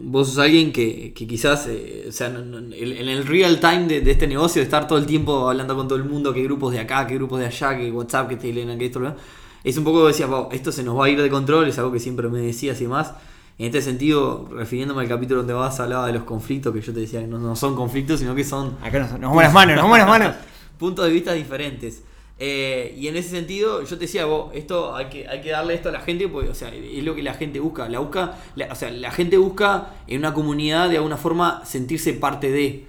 vos 0.00 0.28
sos 0.28 0.38
alguien 0.38 0.72
que, 0.72 1.12
quizás, 1.14 1.66
eh, 1.68 2.06
o 2.08 2.12
sea, 2.12 2.28
en 2.28 2.72
el 2.72 3.26
real 3.26 3.60
time 3.60 3.86
de, 3.86 4.10
este 4.10 4.26
negocio, 4.26 4.60
de 4.60 4.64
estar 4.64 4.86
todo 4.86 4.98
el 4.98 5.06
tiempo 5.06 5.48
hablando 5.48 5.76
con 5.76 5.88
todo 5.88 5.98
el 5.98 6.04
mundo, 6.04 6.32
qué 6.32 6.42
grupos 6.42 6.72
de 6.72 6.80
acá, 6.80 7.06
qué 7.06 7.14
grupos 7.14 7.40
de 7.40 7.46
allá, 7.46 7.76
qué 7.76 7.90
WhatsApp, 7.90 8.28
qué 8.28 8.36
Telegram, 8.36 8.78
qué 8.78 8.86
esto, 8.86 9.00
es 9.64 9.76
un 9.76 9.84
poco, 9.84 10.06
decía, 10.06 10.28
esto 10.52 10.72
se 10.72 10.82
nos 10.82 10.98
va 10.98 11.06
a 11.06 11.08
ir 11.08 11.20
de 11.20 11.28
control, 11.28 11.68
es 11.68 11.78
algo 11.78 11.92
que 11.92 12.00
siempre 12.00 12.28
me 12.28 12.40
decías 12.40 12.80
y 12.80 12.84
demás. 12.84 13.12
En 13.58 13.66
este 13.66 13.82
sentido, 13.82 14.48
refiriéndome 14.52 15.02
al 15.02 15.08
capítulo 15.08 15.40
donde 15.40 15.52
vas 15.52 15.80
hablaba 15.80 16.06
de 16.06 16.12
los 16.12 16.22
conflictos, 16.22 16.72
que 16.72 16.80
yo 16.80 16.92
te 16.92 17.00
decía 17.00 17.20
que 17.20 17.26
no, 17.26 17.56
son 17.56 17.74
conflictos, 17.74 18.20
sino 18.20 18.34
que 18.34 18.44
son... 18.44 18.76
Acá 18.82 19.00
nos, 19.00 19.10
nos 19.12 19.20
vamos 19.22 19.42
las 19.42 19.52
manos, 19.52 19.74
nos 19.74 19.82
vamos 19.82 19.98
las 19.98 20.08
manos. 20.08 20.34
puntos 20.78 21.04
de 21.04 21.10
vista 21.10 21.32
diferentes. 21.32 22.02
Eh, 22.40 22.94
y 22.98 23.08
en 23.08 23.16
ese 23.16 23.30
sentido, 23.30 23.82
yo 23.82 23.96
te 23.98 24.04
decía, 24.04 24.24
vos, 24.26 24.50
esto 24.54 24.94
hay 24.94 25.06
que, 25.06 25.26
hay 25.26 25.40
que 25.40 25.50
darle 25.50 25.74
esto 25.74 25.88
a 25.88 25.92
la 25.92 26.00
gente, 26.00 26.28
porque, 26.28 26.48
o 26.50 26.54
sea, 26.54 26.68
es 26.72 27.02
lo 27.02 27.14
que 27.16 27.22
la 27.22 27.34
gente 27.34 27.58
busca. 27.58 27.88
La 27.88 27.98
busca, 27.98 28.38
la- 28.54 28.68
o 28.70 28.74
sea, 28.76 28.90
la 28.92 29.10
gente 29.10 29.36
busca 29.38 29.94
en 30.06 30.18
una 30.20 30.32
comunidad 30.34 30.88
de 30.88 30.98
alguna 30.98 31.16
forma 31.16 31.64
sentirse 31.64 32.12
parte 32.12 32.50
de. 32.50 32.84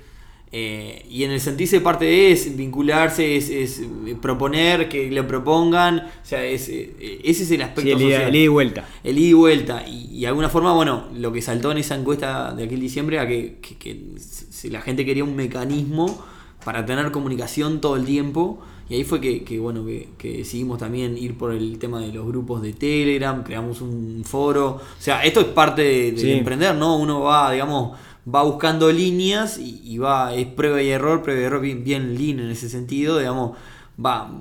Eh, 0.52 1.06
y 1.08 1.24
en 1.26 1.32
el 1.32 1.40
sentirse 1.40 1.80
parte 1.80 2.06
de 2.06 2.32
es 2.32 2.58
vincularse, 2.58 3.38
es, 3.38 3.50
es, 3.52 3.80
eh, 3.82 4.16
proponer 4.20 4.90
que 4.90 5.10
le 5.12 5.24
propongan. 5.24 6.00
O 6.00 6.26
sea, 6.26 6.44
es, 6.44 6.70
eh, 6.70 7.22
ese 7.24 7.44
es 7.44 7.52
el 7.52 7.62
aspecto 7.62 7.82
Sí, 7.84 7.92
el 7.92 8.00
social. 8.00 8.30
el 8.30 8.36
ida 8.36 8.44
y 8.46 8.48
vuelta. 8.48 8.90
El 9.04 9.18
ida 9.20 9.28
y 9.30 9.34
vuelta. 9.34 9.84
Y, 9.88 10.10
y 10.12 10.22
de 10.22 10.28
alguna 10.28 10.50
forma, 10.50 10.74
bueno, 10.74 11.08
lo 11.16 11.32
que 11.32 11.42
saltó 11.42 11.72
en 11.72 11.78
esa 11.80 11.96
encuesta 11.96 12.54
de 12.56 12.64
aquel 12.64 12.80
diciembre 12.80 13.18
era 13.18 13.28
que, 13.28 13.58
que- 13.62 13.78
que 13.78 14.00
si 14.18 14.70
la 14.72 14.82
gente 14.82 15.06
quería 15.06 15.24
un 15.24 15.36
mecanismo 15.36 16.24
para 16.66 16.84
tener 16.86 17.12
comunicación 17.12 17.80
todo 17.82 17.96
el 17.96 18.06
tiempo. 18.06 18.60
Y 18.90 18.96
ahí 18.96 19.04
fue 19.04 19.22
que, 19.22 19.44
que, 19.44 19.60
bueno, 19.60 19.86
que, 19.86 20.10
que 20.18 20.38
decidimos 20.38 20.80
también 20.80 21.16
ir 21.18 21.38
por 21.38 21.54
el 21.54 21.78
tema 21.78 22.02
de 22.02 22.12
los 22.12 22.26
grupos 22.26 22.62
de 22.64 22.74
Telegram, 22.74 23.44
creamos 23.44 23.82
un 23.82 24.24
foro. 24.26 24.68
O 24.78 24.82
sea, 24.98 25.24
esto 25.24 25.42
es 25.42 25.46
parte 25.48 25.84
de, 25.84 26.12
de 26.14 26.18
Sí. 26.18 26.32
emprender, 26.32 26.74
¿no? 26.76 26.98
Uno 26.98 27.22
va, 27.22 27.52
digamos, 27.52 27.98
va 28.34 28.42
buscando 28.44 28.92
líneas 28.92 29.60
y, 29.60 29.82
y 29.86 29.98
va, 30.00 30.34
es 30.34 30.48
prueba 30.48 30.82
y 30.82 30.90
error, 30.90 31.22
prueba 31.22 31.40
y 31.40 31.44
error 31.44 31.62
bien, 31.62 31.84
bien 31.84 32.16
lean 32.18 32.40
en 32.40 32.50
ese 32.50 32.68
sentido, 32.68 33.20
digamos, 33.20 33.56
va. 34.04 34.32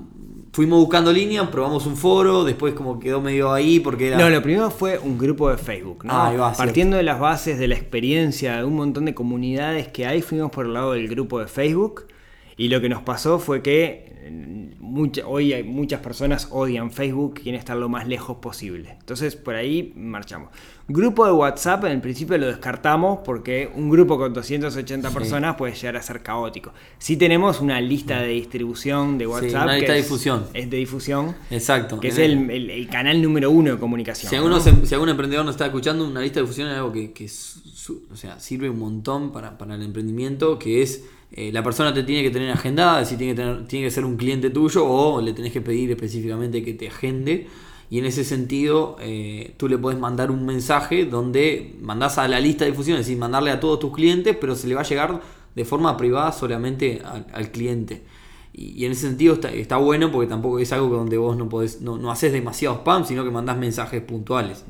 Fuimos 0.51 0.81
buscando 0.81 1.13
líneas, 1.13 1.47
probamos 1.49 1.85
un 1.87 1.95
foro, 1.97 2.43
después 2.43 2.73
como 2.75 2.99
quedó 2.99 3.21
medio 3.21 3.53
ahí 3.53 3.79
porque 3.81 4.09
era... 4.09 4.19
No, 4.19 4.29
lo 4.31 4.43
primero 4.43 4.71
fue 4.71 4.99
un 4.99 5.17
grupo 5.19 5.51
de 5.51 5.59
Facebook, 5.59 6.05
¿no? 6.07 6.13
Ah, 6.13 6.33
va, 6.33 6.53
Partiendo 6.55 6.97
de 6.97 7.03
las 7.03 7.21
bases 7.21 7.59
de 7.59 7.69
la 7.69 7.75
experiencia 7.77 8.57
de 8.57 8.65
un 8.65 8.75
montón 8.75 9.05
de 9.05 9.15
comunidades 9.15 9.89
que 9.89 10.07
hay, 10.07 10.23
fuimos 10.23 10.51
por 10.51 10.65
el 10.67 10.73
lado 10.73 10.93
del 10.95 11.07
grupo 11.07 11.39
de 11.39 11.47
Facebook. 11.47 12.07
Y 12.59 12.69
lo 12.69 12.81
que 12.83 12.89
nos 12.91 13.03
pasó 13.03 13.39
fue 13.39 13.63
que 13.63 14.09
mucha- 14.81 15.27
hoy 15.27 15.53
hay 15.53 15.63
muchas 15.65 16.01
personas 16.01 16.49
odian 16.51 16.91
Facebook, 16.91 17.35
quieren 17.43 17.59
estar 17.59 17.77
lo 17.77 17.89
más 17.89 18.07
lejos 18.07 18.39
posible. 18.39 18.97
Entonces 19.01 19.37
por 19.37 19.55
ahí 19.55 19.93
marchamos. 19.97 20.51
Grupo 20.89 21.27
de 21.27 21.33
WhatsApp 21.33 21.85
en 21.85 21.93
el 21.93 22.01
principio 22.01 22.39
lo 22.39 22.47
descartamos 22.47 23.21
porque 23.25 23.71
un 23.75 23.91
grupo 23.91 24.17
con 24.19 24.33
280 24.33 25.09
Sí. 25.11 25.15
personas 25.15 25.57
puede 25.57 25.75
llegar 25.75 25.97
a 25.97 26.03
ser 26.03 26.23
caótico. 26.23 26.73
Sí 26.99 27.17
tenemos 27.19 27.61
una 27.61 27.81
lista 27.81 28.21
de 28.23 28.29
distribución 28.29 29.19
de 29.19 29.27
WhatsApp. 29.27 29.65
una 29.65 29.73
que 29.75 29.79
lista 29.81 29.93
de 29.93 29.99
es- 29.99 30.05
difusión. 30.07 30.45
Es 30.55 30.71
de 30.71 30.77
difusión. 30.79 31.37
Exacto. 31.51 32.01
Que 32.01 32.09
es 32.09 32.19
el, 32.19 32.51
el- 32.51 32.71
el 32.71 32.89
canal 32.89 33.21
número 33.23 33.51
uno 33.51 33.73
de 33.73 33.79
comunicación. 33.79 34.31
Si, 34.31 34.37
¿no? 34.37 34.43
alguno 34.43 34.61
se- 34.61 34.87
si 34.87 34.95
algún 34.95 35.11
emprendedor 35.11 35.45
nos 35.45 35.55
está 35.55 35.67
escuchando, 35.67 36.07
una 36.07 36.21
lista 36.23 36.41
de 36.41 36.43
difusión 36.45 36.69
es 36.69 36.75
algo 36.77 36.93
que, 36.93 37.13
que 37.13 37.29
su- 37.29 38.07
o 38.11 38.17
sea, 38.17 38.41
sirve 38.41 38.69
un 38.71 38.79
montón 38.79 39.31
para, 39.33 39.59
para 39.59 39.75
el 39.75 39.83
emprendimiento, 39.83 40.59
que 40.59 40.83
es 40.83 41.05
eh, 41.33 41.53
la 41.53 41.63
persona 41.63 41.93
te 41.93 42.03
tiene 42.05 42.23
que 42.23 42.31
tener 42.31 42.51
agendada, 42.51 43.05
si 43.05 43.17
tiene 43.17 43.35
que, 43.35 43.65
tiene 43.67 43.87
que 43.87 43.91
ser 43.91 44.05
un 44.05 44.17
cliente 44.17 44.51
tuyo 44.51 44.87
o 44.87 45.21
le 45.21 45.33
tenés 45.35 45.53
que 45.53 45.61
pedir 45.61 45.91
específicamente 45.91 46.63
que 46.63 46.75
te 46.75 46.89
agende. 46.89 47.47
Y 47.91 47.99
en 47.99 48.05
ese 48.05 48.25
sentido, 48.25 48.97
eh, 49.01 49.55
tú 49.57 49.69
le 49.69 49.79
puedes 49.79 49.99
mandar 49.99 50.31
un 50.31 50.45
mensaje 50.45 51.07
donde 51.07 51.75
mandás 51.81 52.19
a 52.19 52.29
la 52.29 52.39
lista 52.39 52.65
de 52.65 52.73
difusión, 52.73 52.99
es 52.99 53.07
decir, 53.07 53.19
mandarle 53.19 53.51
a 53.51 53.61
todos 53.61 53.79
tus 53.79 53.95
clientes, 53.95 54.37
pero 54.39 54.55
se 54.55 54.69
le 54.69 54.75
va 54.75 54.83
a 54.83 54.85
llegar 54.85 55.23
de 55.55 55.65
forma 55.65 55.97
privada 55.97 56.33
solamente 56.33 57.01
al, 57.33 57.51
cliente. 57.51 58.03
Y, 58.53 58.85
en 58.85 58.93
ese 58.93 59.09
sentido 59.09 59.39
está, 59.53 59.77
bueno 59.79 60.13
porque 60.13 60.29
tampoco 60.29 60.59
es 60.59 60.71
algo 60.73 60.89
donde 60.89 61.17
vos 61.17 61.37
no 61.37 61.49
podés, 61.49 61.81
no, 61.81 61.97
no 61.97 62.11
haces 62.11 62.33
demasiado 62.33 62.77
spam, 62.77 63.07
sino 63.07 63.25
que 63.25 63.31
mandás 63.31 63.57
mensajes 63.57 64.03
puntuales. 64.03 64.65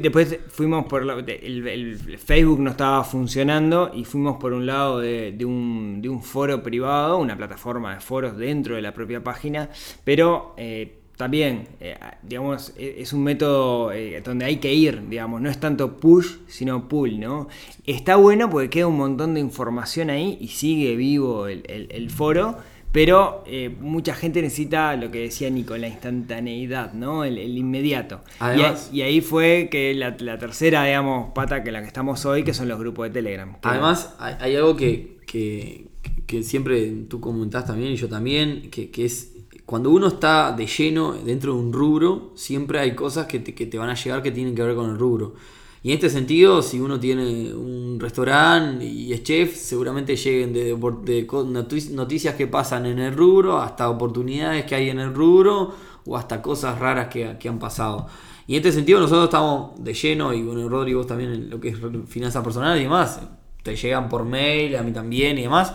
Después 0.00 0.38
fuimos 0.48 0.86
por 0.86 1.04
la- 1.04 1.18
el, 1.18 1.68
el 1.68 2.18
Facebook 2.18 2.60
no 2.60 2.70
estaba 2.70 3.04
funcionando 3.04 3.90
y 3.94 4.04
fuimos 4.04 4.38
por 4.38 4.52
un 4.54 4.64
lado 4.64 5.00
de, 5.00 5.36
un, 5.44 6.00
de 6.00 6.08
un 6.08 6.22
foro 6.22 6.62
privado, 6.62 7.18
una 7.18 7.36
plataforma 7.36 7.94
de 7.94 8.00
foros 8.00 8.36
dentro 8.38 8.74
de 8.76 8.82
la 8.82 8.94
propia 8.94 9.22
página, 9.22 9.68
pero 10.02 10.54
eh, 10.56 10.98
también, 11.18 11.68
eh, 11.78 11.94
digamos, 12.22 12.72
e- 12.78 12.96
es 13.02 13.12
un 13.12 13.22
método 13.22 13.92
eh, 13.92 14.22
donde 14.24 14.46
hay 14.46 14.56
que 14.56 14.72
ir, 14.72 15.08
digamos, 15.10 15.42
no 15.42 15.50
es 15.50 15.60
tanto 15.60 15.98
push, 15.98 16.36
sino 16.48 16.88
pull, 16.88 17.20
¿no? 17.20 17.48
Está 17.86 18.16
bueno 18.16 18.48
porque 18.48 18.70
queda 18.70 18.86
un 18.86 18.96
montón 18.96 19.34
de 19.34 19.40
información 19.40 20.08
ahí 20.08 20.38
y 20.40 20.48
sigue 20.48 20.96
vivo 20.96 21.48
el- 21.48 21.64
el 21.68 22.08
foro, 22.10 22.56
pero 22.92 23.42
eh, 23.46 23.74
mucha 23.80 24.14
gente 24.14 24.42
necesita 24.42 24.94
lo 24.96 25.10
que 25.10 25.20
decía 25.20 25.48
Nico, 25.50 25.76
la 25.78 25.88
instantaneidad, 25.88 26.92
¿no? 26.92 27.24
El, 27.24 27.38
el 27.38 27.56
inmediato. 27.58 28.20
Y 28.38 28.60
ahí- 28.62 28.74
y, 28.92 29.00
ahí 29.02 29.20
fue 29.20 29.68
que 29.70 29.94
la, 29.94 30.14
la 30.20 30.38
tercera, 30.38 30.84
digamos, 30.84 31.32
pata 31.34 31.64
que 31.64 31.72
la 31.72 31.80
que 31.80 31.86
estamos 31.88 32.24
hoy, 32.26 32.44
que 32.44 32.52
son 32.54 32.68
los 32.68 32.78
grupos 32.78 33.06
de 33.08 33.10
Telegram. 33.10 33.56
Además, 33.72 34.14
hay, 34.18 34.34
hay 34.40 34.56
algo 34.56 34.76
que, 34.76 35.16
que- 35.26 35.86
que 36.26 36.42
siempre 36.42 36.90
tú 37.08 37.20
comentás 37.20 37.66
también 37.66 37.92
y 37.92 37.96
yo 37.96 38.08
también, 38.08 38.70
que, 38.70 38.90
que 38.90 39.04
es 39.04 39.32
cuando 39.66 39.90
uno 39.90 40.08
está 40.08 40.52
de 40.52 40.66
lleno 40.66 41.12
dentro 41.12 41.54
de 41.54 41.60
un 41.60 41.72
rubro, 41.72 42.32
siempre 42.36 42.78
hay 42.80 42.94
cosas 42.94 43.26
que 43.26 43.38
te, 43.38 43.54
que 43.54 43.66
te 43.66 43.78
van 43.78 43.88
a 43.90 43.94
llegar 43.94 44.22
que 44.22 44.30
tienen 44.32 44.54
que 44.54 44.62
ver 44.62 44.74
con 44.74 44.90
el 44.90 44.98
rubro. 44.98 45.34
Y 45.82 45.88
en 45.88 45.94
este 45.94 46.10
sentido, 46.10 46.62
si 46.62 46.80
uno 46.80 47.00
tiene 47.00 47.52
un 47.52 47.98
restaurante 47.98 48.84
y 48.84 49.12
es 49.12 49.24
chef, 49.24 49.56
seguramente 49.56 50.14
lleguen 50.16 50.52
de, 50.52 50.76
de 51.04 51.26
noticias 51.90 52.34
que 52.36 52.46
pasan 52.46 52.86
en 52.86 53.00
el 53.00 53.16
rubro 53.16 53.58
hasta 53.58 53.90
oportunidades 53.90 54.64
que 54.64 54.76
hay 54.76 54.90
en 54.90 55.00
el 55.00 55.12
rubro 55.12 55.74
o 56.06 56.16
hasta 56.16 56.40
cosas 56.40 56.78
raras 56.78 57.08
que, 57.08 57.36
que 57.38 57.48
han 57.48 57.58
pasado. 57.58 58.06
Y 58.46 58.54
en 58.54 58.58
este 58.58 58.72
sentido 58.72 59.00
nosotros 59.00 59.24
estamos 59.24 59.82
de 59.82 59.94
lleno, 59.94 60.32
y 60.32 60.42
bueno, 60.42 60.68
Rodri, 60.68 60.94
vos 60.94 61.06
también 61.06 61.32
en 61.32 61.50
lo 61.50 61.60
que 61.60 61.70
es 61.70 61.78
finanzas 62.06 62.42
personales 62.44 62.80
y 62.80 62.84
demás, 62.84 63.20
te 63.62 63.76
llegan 63.76 64.08
por 64.08 64.24
mail, 64.24 64.76
a 64.76 64.82
mí 64.82 64.92
también 64.92 65.38
y 65.38 65.42
demás, 65.42 65.74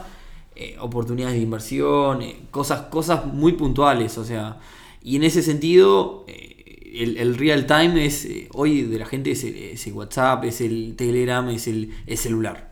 eh, 0.55 0.75
oportunidades 0.79 1.35
de 1.35 1.41
inversión, 1.41 2.21
eh, 2.21 2.47
cosas, 2.51 2.81
cosas 2.83 3.25
muy 3.25 3.53
puntuales, 3.53 4.17
o 4.17 4.23
sea, 4.23 4.59
y 5.01 5.15
en 5.15 5.23
ese 5.23 5.41
sentido, 5.41 6.25
eh, 6.27 6.56
el, 7.03 7.17
el 7.17 7.37
real 7.37 7.65
time 7.65 8.05
es, 8.05 8.25
eh, 8.25 8.47
hoy 8.53 8.83
de 8.83 8.99
la 8.99 9.05
gente 9.05 9.31
es 9.31 9.43
el, 9.43 9.55
es 9.55 9.87
el 9.87 9.93
WhatsApp, 9.93 10.43
es 10.45 10.61
el 10.61 10.95
Telegram, 10.95 11.47
es 11.49 11.67
el, 11.67 11.91
el 12.05 12.17
celular. 12.17 12.71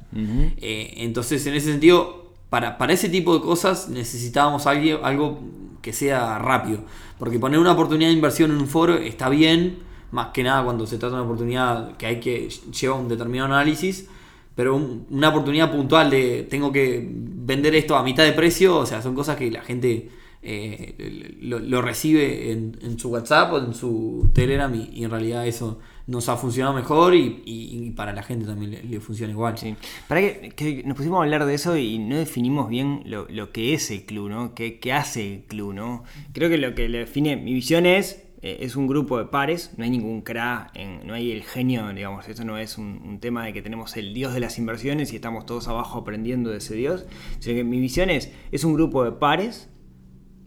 Eh, 0.57 0.93
entonces, 0.97 1.45
en 1.47 1.55
ese 1.55 1.71
sentido, 1.71 2.33
para, 2.49 2.77
para 2.77 2.93
ese 2.93 3.09
tipo 3.09 3.33
de 3.35 3.41
cosas 3.41 3.89
necesitábamos 3.89 4.65
algo, 4.67 5.03
algo 5.05 5.39
que 5.81 5.91
sea 5.93 6.39
rápido. 6.39 6.79
Porque 7.19 7.39
poner 7.39 7.59
una 7.59 7.73
oportunidad 7.73 8.09
de 8.09 8.15
inversión 8.15 8.51
en 8.51 8.57
un 8.57 8.67
foro 8.67 8.95
está 8.95 9.29
bien, 9.29 9.77
más 10.11 10.27
que 10.27 10.43
nada 10.43 10.63
cuando 10.63 10.85
se 10.87 10.97
trata 10.97 11.15
de 11.15 11.21
una 11.21 11.25
oportunidad 11.31 11.97
que 11.97 12.05
hay 12.05 12.19
que 12.19 12.49
llevar 12.79 12.99
un 12.99 13.07
determinado 13.09 13.53
análisis. 13.53 14.07
Pero 14.55 14.75
un- 14.77 15.05
una 15.09 15.29
oportunidad 15.29 15.69
puntual 15.69 16.09
de 16.09 16.47
tengo 16.49 16.71
que 16.71 17.05
vender 17.11 17.75
esto 17.75 17.95
a 17.97 18.03
mitad 18.03 18.23
de 18.23 18.31
precio, 18.31 18.77
o 18.77 18.85
sea, 18.85 19.01
son 19.01 19.13
cosas 19.13 19.35
que 19.35 19.51
la 19.51 19.61
gente 19.61 20.09
eh, 20.45 21.37
lo, 21.41 21.59
lo 21.59 21.81
recibe 21.81 22.51
en, 22.51 22.77
en 22.81 22.97
su 22.99 23.09
WhatsApp 23.09 23.53
o 23.53 23.57
en 23.59 23.73
su 23.73 24.29
Telegram 24.33 24.73
y, 24.73 24.89
y 24.93 25.03
en 25.03 25.09
realidad 25.11 25.45
eso 25.47 25.79
nos 26.07 26.29
ha 26.29 26.37
funcionado 26.37 26.75
mejor 26.75 27.15
y, 27.15 27.41
y- 27.45 27.85
y 27.87 27.91
para 27.91 28.13
la 28.13 28.21
gente 28.21 28.45
también 28.45 28.71
le, 28.71 28.83
le 28.83 28.99
funciona 28.99 29.33
igual. 29.33 29.57
Sí. 29.57 29.75
Para 30.07 30.21
que, 30.21 30.49
que 30.55 30.83
nos 30.85 30.95
pusimos 30.95 31.19
a 31.19 31.23
hablar 31.23 31.45
de 31.45 31.55
eso 31.55 31.75
y 31.77 31.97
no 31.97 32.15
definimos 32.15 32.69
bien 32.69 33.01
lo, 33.05 33.25
lo 33.29 33.51
que 33.51 33.73
es 33.73 33.89
el 33.89 34.05
club, 34.05 34.29
¿no? 34.29 34.53
¿Qué, 34.53 34.79
qué 34.79 34.93
hace 34.93 35.33
el 35.35 35.43
club, 35.45 35.73
¿no? 35.73 36.03
Creo 36.33 36.49
que 36.49 36.57
lo 36.59 36.75
que 36.75 36.87
le 36.89 36.99
define, 36.99 37.37
mi 37.37 37.53
visión 37.53 37.87
es, 37.87 38.21
eh, 38.43 38.57
es 38.59 38.75
un 38.75 38.85
grupo 38.85 39.17
de 39.17 39.25
pares, 39.25 39.71
no 39.77 39.83
hay 39.83 39.89
ningún 39.89 40.21
cra, 40.21 40.69
en- 40.75 41.07
no 41.07 41.15
hay 41.15 41.31
el 41.31 41.41
genio, 41.43 41.91
digamos, 41.91 42.27
esto 42.29 42.45
no 42.45 42.59
es 42.59 42.77
un, 42.77 43.01
un 43.03 43.19
tema 43.19 43.43
de 43.45 43.53
que 43.53 43.63
tenemos 43.63 43.97
el 43.97 44.13
dios 44.13 44.31
de 44.35 44.39
las 44.41 44.59
inversiones 44.59 45.11
y 45.11 45.15
estamos 45.15 45.47
todos 45.47 45.67
abajo 45.67 45.97
aprendiendo 45.97 46.51
de 46.51 46.57
ese 46.59 46.75
dios, 46.75 47.05
sino 47.39 47.55
que 47.55 47.63
mi 47.63 47.79
visión 47.79 48.11
es, 48.11 48.31
es 48.51 48.63
un 48.63 48.75
grupo 48.75 49.03
de 49.03 49.11
pares 49.13 49.69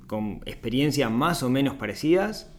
con 0.09 0.41
experiencias 0.47 1.11
más 1.13 1.45
o 1.45 1.51
menos 1.51 1.75
parecidas, 1.75 2.51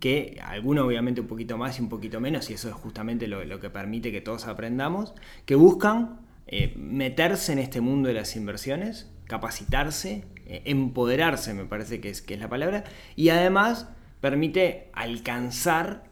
que 0.00 0.38
alguno 0.44 0.84
obviamente 0.84 1.22
un 1.22 1.26
poquito 1.26 1.56
más 1.56 1.78
y 1.78 1.82
un 1.82 1.88
poquito 1.88 2.20
menos, 2.20 2.50
y 2.50 2.54
eso 2.54 2.68
es 2.68 2.74
justamente 2.74 3.26
lo, 3.26 3.60
que 3.60 3.70
permite 3.70 4.12
que 4.12 4.20
todos 4.20 4.46
aprendamos, 4.46 5.14
que 5.46 5.54
buscan 5.54 6.20
eh, 6.46 6.74
meterse 6.76 7.52
en 7.52 7.60
este 7.60 7.80
mundo 7.80 8.08
de 8.08 8.14
las 8.14 8.36
inversiones, 8.36 9.10
capacitarse, 9.26 10.24
eh, 10.46 10.62
empoderarse, 10.66 11.54
me 11.54 11.64
parece 11.64 12.00
que 12.00 12.10
es, 12.10 12.20
que 12.20 12.34
es 12.34 12.40
la 12.40 12.48
palabra, 12.48 12.84
y 13.16 13.30
además 13.30 13.88
permite 14.20 14.90
alcanzar 14.92 16.04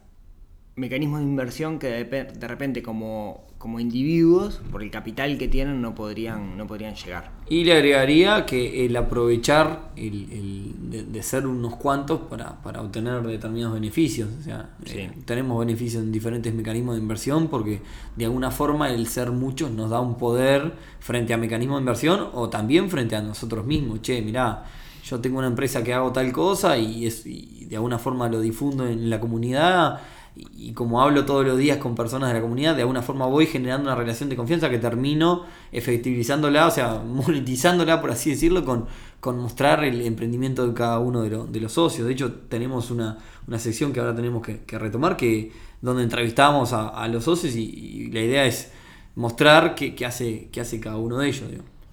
mecanismos 0.76 1.20
de 1.20 1.26
inversión 1.26 1.78
que 1.78 1.88
de 2.04 2.48
repente 2.48 2.82
como, 2.82 3.45
como 3.58 3.80
individuos, 3.80 4.60
por 4.70 4.82
el 4.82 4.90
capital 4.90 5.38
que 5.38 5.48
tienen, 5.48 5.80
no 5.80 5.94
podrían, 5.94 6.56
no 6.56 6.66
podrían 6.66 6.94
llegar. 6.94 7.30
Y 7.48 7.64
le 7.64 7.72
agregaría 7.72 8.44
que 8.46 8.84
el 8.86 8.94
aprovechar 8.96 9.90
el, 9.96 10.30
el 10.30 10.90
de, 10.90 11.04
de 11.04 11.22
ser 11.22 11.46
unos 11.46 11.76
cuantos 11.76 12.20
para, 12.28 12.60
para 12.62 12.80
obtener 12.82 13.22
determinados 13.22 13.74
beneficios. 13.74 14.28
O 14.38 14.42
sea, 14.42 14.70
Sí. 14.84 14.98
eh, 14.98 15.10
tenemos 15.24 15.58
beneficios 15.58 16.02
en 16.02 16.12
diferentes 16.12 16.52
mecanismos 16.54 16.96
de 16.96 17.02
inversión 17.02 17.48
porque 17.48 17.80
de 18.14 18.24
alguna 18.26 18.50
forma 18.50 18.90
el 18.90 19.06
ser 19.06 19.30
muchos 19.32 19.70
nos 19.70 19.90
da 19.90 20.00
un 20.00 20.16
poder 20.16 20.74
frente 21.00 21.32
a 21.34 21.36
mecanismos 21.38 21.78
de 21.78 21.80
inversión 21.82 22.28
o 22.34 22.48
también 22.50 22.90
frente 22.90 23.16
a 23.16 23.22
nosotros 23.22 23.64
mismos. 23.64 24.02
Che, 24.02 24.20
mirá, 24.22 24.64
yo 25.04 25.20
tengo 25.20 25.38
una 25.38 25.46
empresa 25.46 25.82
que 25.82 25.94
hago 25.94 26.12
tal 26.12 26.30
cosa 26.32 26.76
y, 26.78 27.06
es, 27.06 27.24
y 27.26 27.64
de 27.66 27.76
alguna 27.76 27.98
forma 27.98 28.28
lo 28.28 28.40
difundo 28.40 28.86
en 28.86 29.08
la 29.08 29.18
comunidad. 29.18 30.00
Y, 30.36 30.72
como 30.74 31.00
hablo 31.00 31.24
todos 31.24 31.46
los 31.46 31.56
días 31.56 31.78
con 31.78 31.94
personas 31.94 32.28
de 32.28 32.34
la 32.34 32.40
comunidad, 32.42 32.74
de 32.76 32.82
alguna 32.82 33.02
forma 33.02 33.26
voy 33.26 33.46
generando 33.46 33.88
una 33.88 33.96
relación 33.96 34.28
de 34.28 34.36
confianza 34.36 34.68
que 34.68 34.78
termino 34.78 35.44
efectivizándola, 35.72 36.66
o 36.66 36.70
sea, 36.70 37.02
monetizándola, 37.06 38.00
por 38.00 38.10
así 38.10 38.30
decirlo, 38.30 38.64
con, 38.64 38.86
con 39.20 39.38
mostrar 39.38 39.84
el 39.84 40.02
emprendimiento 40.02 40.66
de 40.66 40.74
cada 40.74 40.98
uno 40.98 41.22
de, 41.22 41.30
lo- 41.30 41.46
de 41.46 41.60
los 41.60 41.72
socios. 41.72 42.06
De 42.06 42.12
hecho, 42.12 42.32
tenemos 42.48 42.90
una, 42.90 43.18
una 43.46 43.58
sección 43.58 43.92
que 43.92 44.00
ahora 44.00 44.14
tenemos 44.14 44.42
que, 44.42 44.78
retomar, 44.78 45.16
que 45.16 45.52
donde 45.80 46.02
entrevistamos 46.02 46.72
a, 46.72 47.06
los 47.08 47.24
socios 47.24 47.54
y, 47.56 48.10
la 48.12 48.20
idea 48.20 48.44
es 48.44 48.72
mostrar 49.14 49.74
qué, 49.74 49.94
qué 49.94 50.04
hace, 50.06 50.48
qué 50.52 50.60
hace 50.60 50.80
cada 50.80 50.96
uno 50.98 51.18
de 51.18 51.28
ellos. 51.28 51.44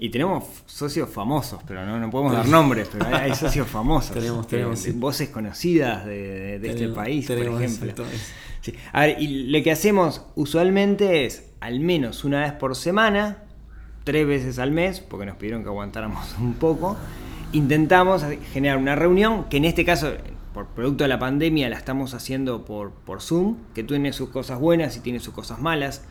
Y 0.03 0.10
tenemos 0.10 0.43
socios 0.65 1.10
famosos, 1.10 1.62
pero 1.65 1.86
no, 1.86 1.98
no 1.98 2.10
podemos 2.10 2.33
dar 2.33 2.45
nombres, 2.50 2.89
pero 2.91 3.05
hay, 3.07 3.29
hay 3.31 3.36
socios 3.36 3.65
famosos. 3.69 4.12
Tenemos, 4.13 4.45
Eh, 4.48 4.50
tenemos, 4.50 4.83
de 4.83 4.91
sí. 4.91 4.98
voces 4.98 5.29
conocidas 5.29 6.05
de, 6.05 6.55
este 6.55 6.74
Tenemos- 6.74 6.95
país, 6.95 7.25
por 7.25 7.38
ejemplo. 7.38 8.05
Sí. 8.60 8.74
A 8.91 9.01
ver, 9.05 9.22
y 9.22 9.48
lo 9.50 9.63
que 9.63 9.72
hacemos 9.72 10.25
usualmente 10.36 11.25
es 11.25 11.51
al 11.62 11.79
menos 11.79 12.25
una 12.25 12.41
vez 12.41 12.51
por 12.51 12.75
semana, 12.75 13.43
tres 14.03 14.27
veces 14.27 14.60
al 14.60 14.72
mes, 14.72 15.00
porque 15.00 15.25
nos 15.25 15.38
pidieron 15.38 15.63
que 15.63 15.69
aguantáramos 15.69 16.36
un 16.38 16.55
poco, 16.55 16.98
intentamos 17.53 18.25
generar 18.51 18.79
una 18.79 18.95
reunión, 18.95 19.45
que 19.45 19.55
en 19.55 19.63
este 19.63 19.86
caso, 19.86 20.12
por 20.53 20.67
producto 20.67 21.05
de 21.05 21.07
la 21.07 21.19
pandemia, 21.19 21.69
la 21.69 21.77
estamos 21.77 22.13
haciendo 22.13 22.65
por, 22.65 22.91
por 22.91 23.22
Zoom, 23.22 23.55
que 23.74 23.86
tiene 23.86 24.12
sus 24.12 24.27
cosas 24.31 24.60
buenas 24.60 24.98
y 24.98 25.00
tiene 25.00 25.22
sus 25.22 25.33
cosas 25.33 25.62
malas, 25.62 26.03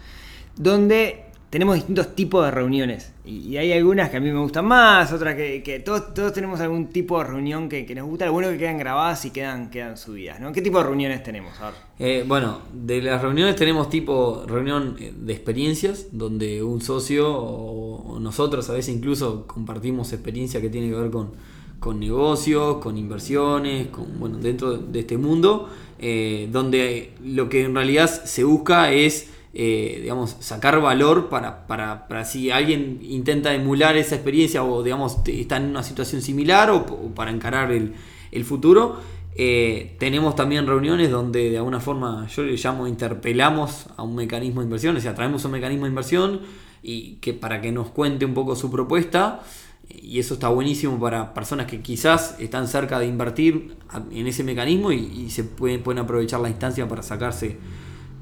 donde 0.56 1.26
tenemos 1.52 1.74
distintos 1.74 2.16
tipos 2.16 2.42
de 2.46 2.50
reuniones. 2.50 3.12
Y, 3.26 3.58
hay 3.58 3.74
algunas 3.74 4.08
que 4.08 4.16
a 4.16 4.20
mí 4.20 4.32
me 4.32 4.40
gustan 4.40 4.64
más, 4.64 5.12
otras 5.12 5.34
que, 5.34 5.82
todos, 5.84 6.14
todos 6.14 6.32
tenemos 6.32 6.58
algún 6.60 6.86
tipo 6.86 7.18
de 7.18 7.24
reunión 7.24 7.68
que, 7.68 7.94
nos 7.94 8.06
gusta. 8.06 8.24
Es 8.24 8.32
que 8.32 8.56
quedan 8.56 8.78
grabadas 8.78 9.26
y 9.26 9.32
quedan, 9.32 9.68
quedan 9.68 9.98
subidas. 9.98 10.40
¿no? 10.40 10.50
¿Qué 10.50 10.62
tipo 10.62 10.78
de 10.78 10.84
reuniones 10.84 11.22
tenemos? 11.22 11.52
A 11.60 11.66
ver. 11.66 11.74
Eh, 11.98 12.24
bueno, 12.26 12.60
de 12.72 13.02
las 13.02 13.20
reuniones 13.20 13.54
tenemos 13.56 13.90
tipo 13.90 14.46
reunión 14.48 14.96
eh, 14.98 15.12
de 15.14 15.32
experiencias, 15.34 16.06
donde 16.10 16.62
un 16.62 16.80
socio 16.80 17.30
o 17.30 18.18
nosotros 18.18 18.70
a 18.70 18.72
veces 18.72 18.94
incluso 18.94 19.46
compartimos 19.46 20.14
experiencia 20.14 20.58
que 20.58 20.70
tiene 20.70 20.88
que 20.88 20.94
ver 20.94 21.10
con, 21.10 21.32
con 21.78 22.00
negocios, 22.00 22.78
con 22.78 22.96
inversiones, 22.96 23.88
con, 23.88 24.18
bueno, 24.18 24.38
dentro 24.38 24.78
de 24.78 25.00
este 25.00 25.18
mundo, 25.18 25.68
eh, 25.98 26.48
donde 26.50 27.12
lo 27.22 27.50
que 27.50 27.62
en 27.64 27.74
realidad 27.74 28.08
se 28.08 28.42
busca 28.42 28.90
es 28.90 29.31
eh, 29.54 29.98
digamos, 30.00 30.36
sacar 30.40 30.80
valor 30.80 31.28
para, 31.28 31.66
para, 31.66 32.08
para 32.08 32.24
si 32.24 32.50
alguien 32.50 33.00
intenta 33.02 33.54
emular 33.54 33.96
esa 33.96 34.14
experiencia 34.14 34.64
o 34.64 34.82
digamos 34.82 35.18
está 35.26 35.58
en 35.58 35.64
una 35.64 35.82
situación 35.82 36.22
similar 36.22 36.70
o, 36.70 36.86
para 37.14 37.30
encarar 37.30 37.70
el, 37.70 37.92
el 38.30 38.44
futuro. 38.44 39.00
Eh, 39.34 39.96
tenemos 39.98 40.36
también 40.36 40.66
reuniones 40.66 41.10
donde 41.10 41.50
de 41.50 41.56
alguna 41.56 41.80
forma 41.80 42.26
yo 42.28 42.42
le 42.42 42.56
llamo 42.56 42.86
interpelamos 42.86 43.86
a 43.96 44.02
un 44.02 44.14
mecanismo 44.14 44.60
de 44.60 44.66
inversión, 44.66 44.96
o 44.96 45.00
sea, 45.00 45.14
traemos 45.14 45.44
un 45.44 45.52
mecanismo 45.52 45.84
de 45.84 45.90
inversión 45.90 46.40
y 46.82 47.14
que 47.16 47.32
para 47.32 47.60
que 47.60 47.72
nos 47.72 47.88
cuente 47.88 48.24
un 48.24 48.34
poco 48.34 48.56
su 48.56 48.70
propuesta 48.70 49.42
y 49.88 50.18
eso 50.18 50.34
está 50.34 50.48
buenísimo 50.48 50.98
para 50.98 51.34
personas 51.34 51.66
que 51.66 51.80
quizás 51.80 52.36
están 52.40 52.68
cerca 52.68 52.98
de 52.98 53.06
invertir 53.06 53.76
en 54.10 54.26
ese 54.26 54.44
mecanismo 54.44 54.92
y, 54.92 54.96
y 54.96 55.30
se 55.30 55.44
pueden, 55.44 55.82
pueden 55.82 55.98
aprovechar 55.98 56.40
la 56.40 56.48
instancia 56.48 56.88
para 56.88 57.02
sacarse 57.02 57.58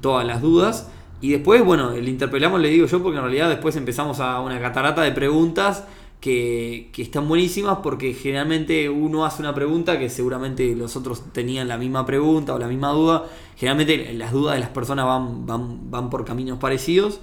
todas 0.01 0.25
las 0.25 0.41
dudas. 0.41 0.89
Y 1.21 1.29
después, 1.31 1.63
bueno, 1.63 1.91
el 1.91 2.09
interpelamos 2.09 2.59
le 2.59 2.69
digo 2.69 2.87
yo 2.87 3.01
porque 3.01 3.17
en 3.17 3.23
realidad 3.23 3.49
después 3.49 3.75
empezamos 3.75 4.19
a 4.19 4.41
una 4.41 4.59
catarata 4.59 5.03
de 5.03 5.11
preguntas 5.11 5.85
que, 6.19 6.89
que 6.91 7.01
están 7.01 7.27
buenísimas 7.27 7.79
porque 7.83 8.13
generalmente 8.13 8.89
uno 8.89 9.25
hace 9.25 9.41
una 9.41 9.53
pregunta 9.53 9.99
que 9.99 10.09
seguramente 10.09 10.75
los 10.75 10.95
otros 10.95 11.31
tenían 11.31 11.67
la 11.67 11.77
misma 11.77 12.05
pregunta 12.05 12.55
o 12.55 12.59
la 12.59 12.67
misma 12.67 12.91
duda. 12.91 13.25
Generalmente 13.55 14.13
las 14.13 14.31
dudas 14.31 14.55
de 14.55 14.61
las 14.61 14.69
personas 14.69 15.05
van, 15.05 15.45
van, 15.45 15.91
van 15.91 16.09
por 16.09 16.25
caminos 16.25 16.57
parecidos. 16.57 17.21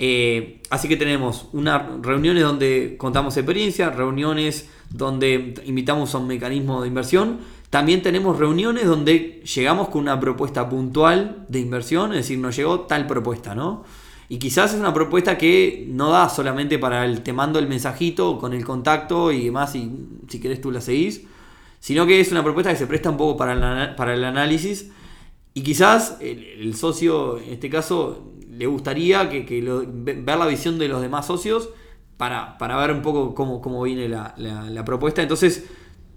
Eh, 0.00 0.62
así 0.70 0.86
que 0.86 0.96
tenemos 0.96 1.48
unas 1.52 1.82
reuniones 2.02 2.44
donde 2.44 2.94
contamos 2.96 3.36
experiencia, 3.36 3.90
reuniones 3.90 4.70
donde 4.90 5.54
invitamos 5.64 6.14
a 6.14 6.18
un 6.18 6.28
mecanismo 6.28 6.82
de 6.82 6.88
inversión. 6.88 7.40
También 7.70 8.02
tenemos 8.02 8.38
reuniones 8.38 8.86
donde 8.86 9.42
llegamos 9.54 9.88
con 9.88 10.00
una 10.02 10.18
propuesta 10.18 10.68
puntual 10.68 11.44
de 11.48 11.58
inversión, 11.60 12.12
es 12.12 12.18
decir, 12.18 12.38
nos 12.38 12.56
llegó 12.56 12.80
tal 12.80 13.06
propuesta, 13.06 13.54
¿no? 13.54 13.84
Y 14.30 14.38
quizás 14.38 14.72
es 14.74 14.80
una 14.80 14.94
propuesta 14.94 15.36
que 15.38 15.86
no 15.90 16.10
da 16.10 16.28
solamente 16.30 16.78
para 16.78 17.04
el 17.04 17.22
te 17.22 17.32
mando 17.32 17.58
el 17.58 17.66
mensajito 17.68 18.38
con 18.38 18.52
el 18.54 18.64
contacto 18.64 19.32
y 19.32 19.44
demás, 19.46 19.74
y 19.74 19.90
si 20.28 20.40
querés 20.40 20.60
tú 20.60 20.70
la 20.70 20.80
seguís, 20.80 21.22
sino 21.80 22.06
que 22.06 22.20
es 22.20 22.30
una 22.32 22.42
propuesta 22.42 22.70
que 22.70 22.76
se 22.78 22.86
presta 22.86 23.10
un 23.10 23.16
poco 23.18 23.36
para 23.36 23.52
el, 23.52 23.94
para 23.96 24.14
el 24.14 24.24
análisis 24.24 24.90
y 25.54 25.62
quizás 25.62 26.16
el, 26.20 26.74
socio, 26.76 27.38
en 27.38 27.54
este 27.54 27.68
caso, 27.70 28.32
le 28.50 28.66
gustaría 28.66 29.28
que, 29.28 29.44
ver 29.88 30.38
la 30.38 30.46
visión 30.46 30.78
de 30.78 30.88
los 30.88 31.00
demás 31.02 31.26
socios 31.26 31.70
para, 32.16 32.58
para 32.58 32.76
ver 32.76 32.92
un 32.92 33.02
poco 33.02 33.34
cómo, 33.34 33.60
cómo 33.60 33.82
viene 33.82 34.08
la, 34.08 34.34
la- 34.36 34.68
la 34.70 34.84
propuesta. 34.84 35.22
Entonces, 35.22 35.64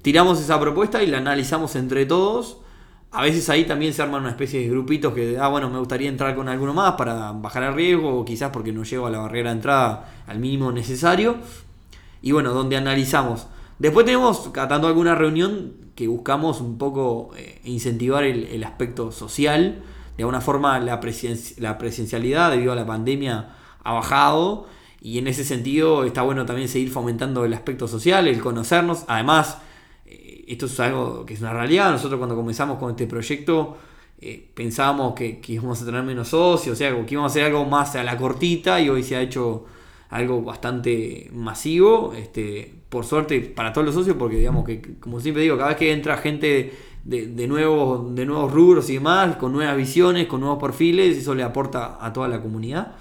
tiramos 0.02 0.40
esa 0.40 0.60
propuesta 0.60 1.04
y 1.04 1.08
la 1.08 1.20
analizamos 1.20 1.76
entre 1.76 2.06
todos. 2.06 2.58
A 3.12 3.24
veces 3.24 3.50
ahí 3.50 3.66
también 3.66 3.94
se 3.94 4.02
arman 4.02 4.22
una 4.22 4.30
especie 4.30 4.62
de 4.62 4.70
grupitos 4.70 5.14
que, 5.14 5.38
ah, 5.38 5.50
bueno, 5.50 5.70
me 5.70 5.80
gustaría 5.80 6.10
entrar 6.10 6.36
con 6.36 6.48
alguno 6.48 6.74
más 6.74 6.94
para 6.94 7.34
bajar 7.34 7.64
el 7.64 7.74
riesgo, 7.74 8.20
o 8.20 8.26
quizás 8.26 8.52
porque 8.52 8.72
no 8.72 8.84
llego 8.84 9.08
a 9.08 9.10
la 9.10 9.20
barrera 9.20 9.50
de 9.50 9.58
entrada 9.58 10.10
al 10.28 10.40
mínimo 10.40 10.72
necesario. 10.72 11.38
Y 12.22 12.32
bueno, 12.32 12.54
donde 12.54 12.78
analizamos. 12.78 13.48
Después 13.80 14.06
tenemos, 14.06 14.50
cada 14.54 14.68
tanto 14.70 14.88
alguna 14.88 15.16
reunión 15.16 15.74
que 15.96 16.08
buscamos 16.08 16.62
un 16.62 16.78
poco 16.78 17.32
eh, 17.36 17.60
incentivar 17.64 18.24
el, 18.24 18.64
aspecto 18.64 19.12
social. 19.12 19.82
De 20.18 20.24
alguna 20.24 20.40
forma 20.40 20.80
la, 20.80 21.02
presen- 21.02 21.58
la 21.58 21.78
presencialidad 21.78 22.52
debido 22.52 22.72
a 22.72 22.76
la 22.76 22.86
pandemia 22.86 23.56
ha 23.84 23.94
bajado 23.94 24.68
y 25.02 25.18
en 25.18 25.28
ese 25.28 25.44
sentido 25.44 26.04
está 26.04 26.22
bueno 26.22 26.46
también 26.46 26.70
seguir 26.70 26.92
fomentando 26.92 27.44
el 27.44 27.54
aspecto 27.54 27.88
social, 27.88 28.28
el 28.28 28.40
conocernos. 28.40 29.04
Además, 29.08 29.58
esto 30.54 30.66
es 30.66 30.80
algo 30.80 31.26
que 31.26 31.34
es 31.34 31.42
una 31.42 31.54
realidad. 31.54 31.92
Nosotros 31.92 32.18
cuando 32.18 32.36
comenzamos 32.36 32.78
con 32.78 32.92
este 32.92 33.08
proyecto 33.08 33.78
eh, 34.24 34.50
pensábamos 34.54 35.16
que, 35.16 35.42
íbamos 35.48 35.82
a 35.82 35.86
tener 35.86 36.04
menos 36.04 36.28
socios, 36.28 36.74
o 36.74 36.78
sea, 36.78 36.90
que 37.06 37.14
íbamos 37.14 37.32
a 37.32 37.34
hacer 37.34 37.46
algo 37.46 37.66
más 37.66 37.96
a 37.96 38.04
la 38.04 38.18
cortita 38.18 38.80
y 38.80 38.88
hoy 38.88 39.02
se 39.02 39.16
ha 39.16 39.22
hecho 39.22 39.66
algo 40.12 40.44
bastante 40.44 41.28
masivo, 41.34 42.14
este, 42.14 42.72
por 42.90 43.04
suerte 43.04 43.40
para 43.42 43.74
todos 43.74 43.86
los 43.86 43.96
socios, 43.96 44.18
porque 44.20 44.36
digamos 44.38 44.64
que, 44.64 44.80
como 45.00 45.20
siempre 45.20 45.42
digo, 45.42 45.58
cada 45.58 45.70
vez 45.70 45.78
que 45.78 45.92
entra 45.92 46.18
gente 46.18 46.72
de, 47.04 47.28
de 47.30 47.48
nuevos, 47.48 48.14
de 48.14 48.26
nuevos 48.28 48.52
rubros 48.52 48.90
y 48.92 48.96
demás, 48.96 49.38
con 49.38 49.54
nuevas 49.54 49.76
visiones, 49.76 50.28
con 50.28 50.42
nuevos 50.42 50.60
perfiles, 50.62 51.18
eso 51.18 51.34
le 51.34 51.42
aporta 51.42 51.98
a 52.00 52.14
toda 52.14 52.28
la 52.28 52.42
comunidad. 52.42 52.94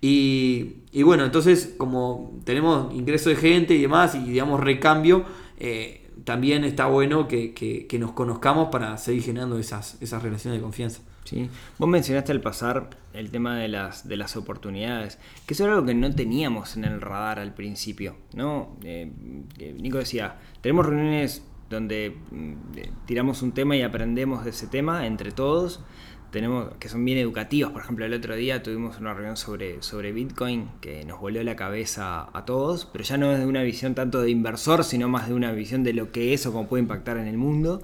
Y, 0.00 0.76
y 0.90 1.02
bueno, 1.02 1.24
entonces 1.24 1.74
como 1.76 2.40
tenemos 2.44 2.94
ingreso 2.94 3.28
de 3.28 3.36
gente 3.36 3.74
y 3.74 3.82
demás, 3.82 4.14
y 4.14 4.20
digamos 4.20 4.60
recambio, 4.60 5.24
eh, 5.58 6.05
también 6.26 6.62
está 6.64 6.84
bueno 6.86 7.26
que, 7.28 7.54
que- 7.54 7.86
que 7.86 7.98
nos 7.98 8.12
conozcamos 8.12 8.68
para 8.70 8.98
seguir 8.98 9.22
generando 9.22 9.58
esas, 9.58 9.96
esas 10.02 10.22
relaciones 10.22 10.58
de 10.58 10.62
confianza. 10.62 11.00
Sí. 11.24 11.48
Vos 11.78 11.88
mencionaste 11.88 12.30
al 12.32 12.40
pasar 12.40 12.90
el 13.14 13.30
tema 13.30 13.56
de 13.56 13.68
las, 13.68 14.06
de 14.06 14.16
las 14.16 14.36
oportunidades, 14.36 15.18
que 15.46 15.54
eso 15.54 15.64
era 15.64 15.72
algo 15.74 15.86
que 15.86 15.94
no 15.94 16.14
teníamos 16.14 16.76
en 16.76 16.84
el 16.84 17.00
radar 17.00 17.38
al 17.40 17.54
principio, 17.54 18.16
¿no? 18.34 18.76
Eh, 18.84 19.10
eh, 19.58 19.74
Nico 19.80 19.98
decía, 19.98 20.36
tenemos 20.60 20.84
reuniones 20.86 21.42
donde 21.70 22.16
mm, 22.30 22.52
eh, 22.76 22.90
tiramos 23.06 23.42
un 23.42 23.50
tema 23.52 23.74
y 23.76 23.82
aprendemos 23.82 24.44
de 24.44 24.50
ese 24.50 24.66
tema 24.68 25.06
entre 25.06 25.32
todos, 25.32 25.80
tenemos 26.30 26.74
que 26.78 26.88
son 26.88 27.04
bien 27.04 27.18
educativos, 27.18 27.72
por 27.72 27.82
ejemplo, 27.82 28.04
el 28.04 28.14
otro 28.14 28.34
día 28.34 28.62
tuvimos 28.62 28.98
una 28.98 29.14
reunión 29.14 29.36
sobre, 29.36 29.82
sobre 29.82 30.12
Bitcoin 30.12 30.68
que 30.80 31.04
nos 31.04 31.20
volvió 31.20 31.42
la 31.44 31.56
cabeza 31.56 32.28
a 32.32 32.44
todos, 32.44 32.86
pero 32.86 33.04
ya 33.04 33.16
no 33.16 33.32
es 33.32 33.38
de 33.38 33.46
una 33.46 33.62
visión 33.62 33.94
tanto 33.94 34.20
de 34.20 34.30
inversor, 34.30 34.84
sino 34.84 35.08
más 35.08 35.28
de 35.28 35.34
una 35.34 35.52
visión 35.52 35.84
de 35.84 35.92
lo 35.92 36.12
que 36.12 36.34
es 36.34 36.46
o 36.46 36.52
cómo 36.52 36.68
puede 36.68 36.82
impactar 36.82 37.16
en 37.18 37.26
el 37.26 37.36
mundo. 37.36 37.82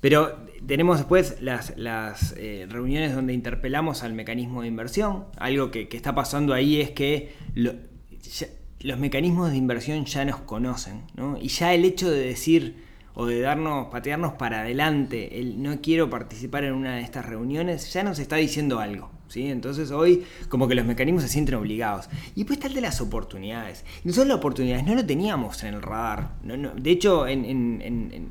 Pero 0.00 0.36
tenemos 0.66 0.98
después 0.98 1.38
las, 1.40 1.76
las 1.76 2.34
eh, 2.36 2.66
reuniones 2.68 3.14
donde 3.14 3.32
interpelamos 3.32 4.02
al 4.02 4.12
mecanismo 4.12 4.62
de 4.62 4.68
inversión. 4.68 5.24
Algo 5.36 5.70
que, 5.70 5.88
que 5.88 5.96
está 5.96 6.14
pasando 6.14 6.54
ahí 6.54 6.80
es 6.80 6.90
que 6.90 7.34
los 7.54 8.98
mecanismos 8.98 9.50
de 9.50 9.56
inversión 9.56 10.04
ya 10.04 10.24
nos 10.24 10.40
conocen, 10.40 11.02
¿no? 11.16 11.38
Y 11.40 11.48
ya 11.48 11.74
el 11.74 11.84
hecho 11.84 12.10
de 12.10 12.20
decir 12.20 12.85
o 13.18 13.26
de 13.26 13.40
darnos, 13.40 13.86
patearnos 13.88 14.34
para 14.34 14.60
adelante, 14.60 15.40
el 15.40 15.60
no 15.62 15.80
quiero 15.80 16.08
participar 16.10 16.64
en 16.64 16.74
una 16.74 16.96
de 16.96 17.00
estas 17.00 17.24
reuniones, 17.26 17.92
ya 17.92 18.02
nos 18.04 18.18
está 18.18 18.36
diciendo 18.36 18.78
algo. 18.78 19.10
¿sí? 19.28 19.46
Entonces 19.48 19.90
hoy 19.90 20.24
como 20.50 20.68
que 20.68 20.74
los 20.74 20.84
mecanismos 20.84 21.22
se 21.22 21.28
sienten 21.30 21.54
obligados. 21.56 22.08
Y 22.34 22.40
después 22.40 22.58
está 22.58 22.68
el 22.68 22.74
de 22.74 22.82
las 22.82 23.00
oportunidades. 23.00 23.84
Nosotros 24.04 24.28
las 24.28 24.36
oportunidades 24.36 24.84
no 24.84 24.94
lo 24.94 25.04
teníamos 25.04 25.62
en 25.64 25.74
el 25.74 25.82
radar. 25.82 26.34
No, 26.42 26.56
no. 26.58 26.74
De 26.74 26.90
hecho, 26.90 27.26
en, 27.26 27.44
en- 27.46 27.82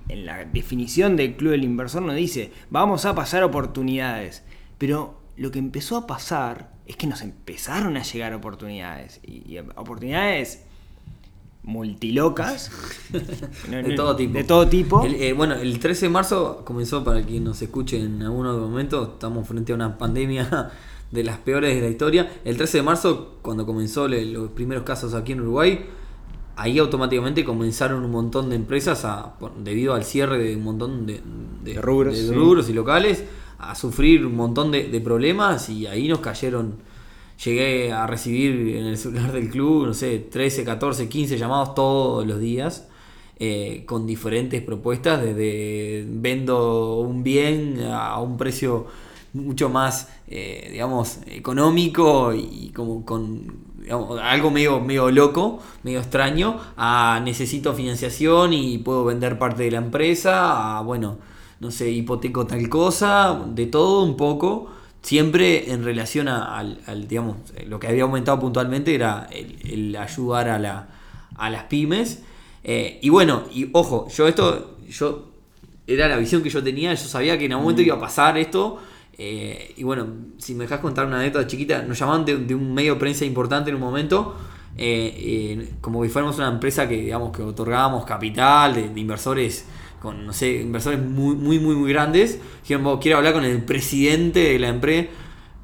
en- 0.08 0.26
la 0.26 0.45
definición 0.45 1.15
del 1.15 1.36
Club 1.36 1.52
del 1.52 1.63
Inversor 1.63 2.04
nos 2.04 2.15
dice, 2.15 2.52
vamos 2.69 3.06
a 3.06 3.15
pasar 3.15 3.43
oportunidades. 3.43 4.43
Pero 4.78 5.19
lo 5.36 5.50
que 5.52 5.60
empezó 5.60 5.98
a 5.98 6.06
pasar 6.08 6.71
es 6.86 6.95
que 6.95 7.08
nos 7.08 7.21
empezaron 7.24 7.98
a 7.98 8.04
llegar 8.04 8.34
oportunidades. 8.36 9.19
Y 9.24 9.58
oportunidades 9.76 10.63
multilocas. 11.65 12.71
De 13.69 13.84
no, 13.84 13.95
todo 13.95 14.15
tipo. 14.15 14.34
De 14.34 14.43
todo 14.43 14.67
tipo. 14.67 15.04
El, 15.06 15.15
eh, 15.15 15.34
bueno, 15.34 15.56
el 15.56 15.80
13 15.80 16.06
de 16.06 16.10
marzo 16.10 16.62
comenzó, 16.63 17.04
para 17.04 17.21
quien 17.23 17.43
nos 17.43 17.62
escuche 17.62 17.99
en 17.99 18.21
algunos 18.21 18.58
momentos, 18.60 19.10
estamos 19.13 19.47
frente 19.47 19.71
a 19.71 19.75
una 19.75 19.97
pandemia 19.97 20.71
de 21.12 21.23
las 21.23 21.38
peores 21.39 21.75
de 21.75 21.82
la 21.82 21.89
historia. 21.89 22.32
El 22.45 22.58
13 22.58 22.78
de 22.80 22.84
marzo, 22.84 23.36
cuando 23.41 23.65
comenzó 23.65 24.08
le- 24.08 24.25
los 24.25 24.49
primeros 24.51 24.84
casos 24.84 25.13
aquí 25.13 25.32
en 25.34 25.41
Uruguay, 25.41 25.86
ahí 26.56 26.80
automáticamente 26.80 27.43
comenzaron 27.43 28.04
un 28.04 28.12
montón 28.12 28.49
de 28.49 28.56
empresas, 28.56 29.04
a, 29.06 29.38
por- 29.38 29.56
debido 29.56 29.93
al 29.93 30.04
cierre 30.06 30.38
de 30.38 30.56
un 30.56 30.63
montón 30.63 31.06
de, 31.06 31.21
De 31.63 31.82
rubros, 31.82 32.15
de 32.15 32.28
sí. 32.28 32.34
rubros 32.34 32.69
y 32.69 32.73
locales, 32.73 33.23
a 33.58 33.73
sufrir 33.75 34.25
un 34.25 34.36
montón 34.36 34.71
de, 34.71 34.89
de 34.89 35.01
problemas 35.01 35.69
y 35.69 35.88
ahí 35.88 36.08
nos 36.08 36.19
cayeron. 36.19 36.75
Llegué 37.43 37.91
a 37.91 38.08
recibir 38.08 38.78
en 38.78 38.86
el 38.86 38.98
celular 38.98 39.32
del 39.32 39.50
club, 39.50 39.88
no 39.88 39.93
sé, 39.93 40.19
13, 40.19 40.63
14, 40.63 41.10
15 41.10 41.38
llamados 41.38 41.76
todos 41.76 42.26
los 42.26 42.39
días 42.39 42.88
eh, 43.38 43.84
con 43.86 44.08
diferentes 44.08 44.62
propuestas, 44.62 45.21
desde 45.21 46.06
vendo 46.08 47.00
un 47.00 47.24
bien 47.24 47.84
a 47.84 48.19
un 48.21 48.38
precio 48.38 48.88
mucho 49.34 49.69
más, 49.69 50.10
eh, 50.30 50.69
digamos, 50.71 51.19
económico 51.28 52.34
y 52.34 52.71
como 52.74 53.04
con 53.04 53.65
algo 54.24 54.52
medio, 54.52 54.80
medio 54.80 55.12
loco, 55.12 55.60
medio 55.84 56.00
extraño, 56.00 56.58
a 56.78 57.21
necesito 57.24 57.74
financiación 57.74 58.54
y 58.54 58.78
puedo 58.78 59.04
vender 59.04 59.38
parte 59.38 59.63
de 59.63 59.71
la 59.71 59.80
empresa, 59.80 60.78
a 60.78 60.82
bueno, 60.82 61.17
no 61.60 61.71
sé, 61.71 61.91
hipoteco 61.91 62.48
tal 62.48 62.69
cosa, 62.69 63.38
de 63.54 63.65
todo 63.67 64.04
un 64.04 64.15
poco. 64.15 64.69
Siempre 65.06 65.72
en 65.72 65.84
relación 65.84 66.28
a- 66.28 66.58
al, 66.58 66.80
al, 66.88 67.08
digamos, 67.08 67.38
eh, 67.56 67.65
lo 67.68 67.80
que 67.80 67.88
había 67.88 68.04
aumentado 68.04 68.39
puntualmente 68.39 68.96
era 68.96 69.28
el, 69.32 69.58
el 69.72 69.96
ayudar 69.96 70.50
a, 70.50 70.58
la, 70.58 70.88
a 71.38 71.50
las 71.52 71.65
pymes. 71.65 72.24
Eh, 72.63 72.98
y 73.04 73.10
bueno, 73.10 73.44
y 73.54 73.70
ojo, 73.74 74.08
yo 74.10 74.28
esto, 74.28 74.78
yo 74.89 75.30
era 75.86 76.08
la 76.08 76.18
visión 76.18 76.41
que 76.41 76.50
yo 76.50 76.63
tenía, 76.63 76.91
yo 76.96 77.06
sabía 77.08 77.38
que 77.38 77.46
en 77.46 77.52
algún 77.52 77.65
momento 77.65 77.84
iba 77.84 77.96
a 77.98 78.00
pasar 78.00 78.36
esto. 78.39 78.80
eh, 79.18 79.74
y 79.78 79.84
bueno, 79.84 80.08
si 80.39 80.56
me 80.56 80.63
dejas 80.63 80.80
contar 80.80 81.06
una 81.06 81.18
anécdota 81.20 81.46
chiquita, 81.46 81.84
nos 81.84 82.00
llamaban 82.00 82.26
de, 82.26 82.38
de 82.38 82.56
un 82.56 82.74
medio 82.74 82.96
de 82.96 83.00
prensa 83.00 83.26
importante 83.26 83.70
en 83.70 83.76
un 83.76 83.82
momento, 83.82 84.36
eh, 84.76 85.74
como 85.82 86.02
que 86.02 86.10
fuéramos 86.10 86.38
una 86.38 86.50
empresa 86.50 86.88
que 86.89 86.96
digamos 86.98 87.32
que 87.32 87.44
otorgábamos 87.44 88.06
capital 88.06 88.74
de, 88.74 88.89
de 88.89 89.00
inversores 89.00 89.65
con, 90.06 90.26
no 90.26 90.32
sé, 90.34 90.62
inversores 90.62 91.00
muy, 91.00 91.36
muy, 91.36 91.60
muy, 91.60 91.76
muy 91.76 91.91
grandes. 91.91 92.39
Dijeron, 92.62 92.84
"Vos, 92.86 93.00
quiero 93.02 93.18
hablar 93.18 93.34
con 93.34 93.44
el 93.44 93.62
presidente 93.63 94.39
de 94.39 94.60
la 94.60 94.70
empresa. 94.70 95.10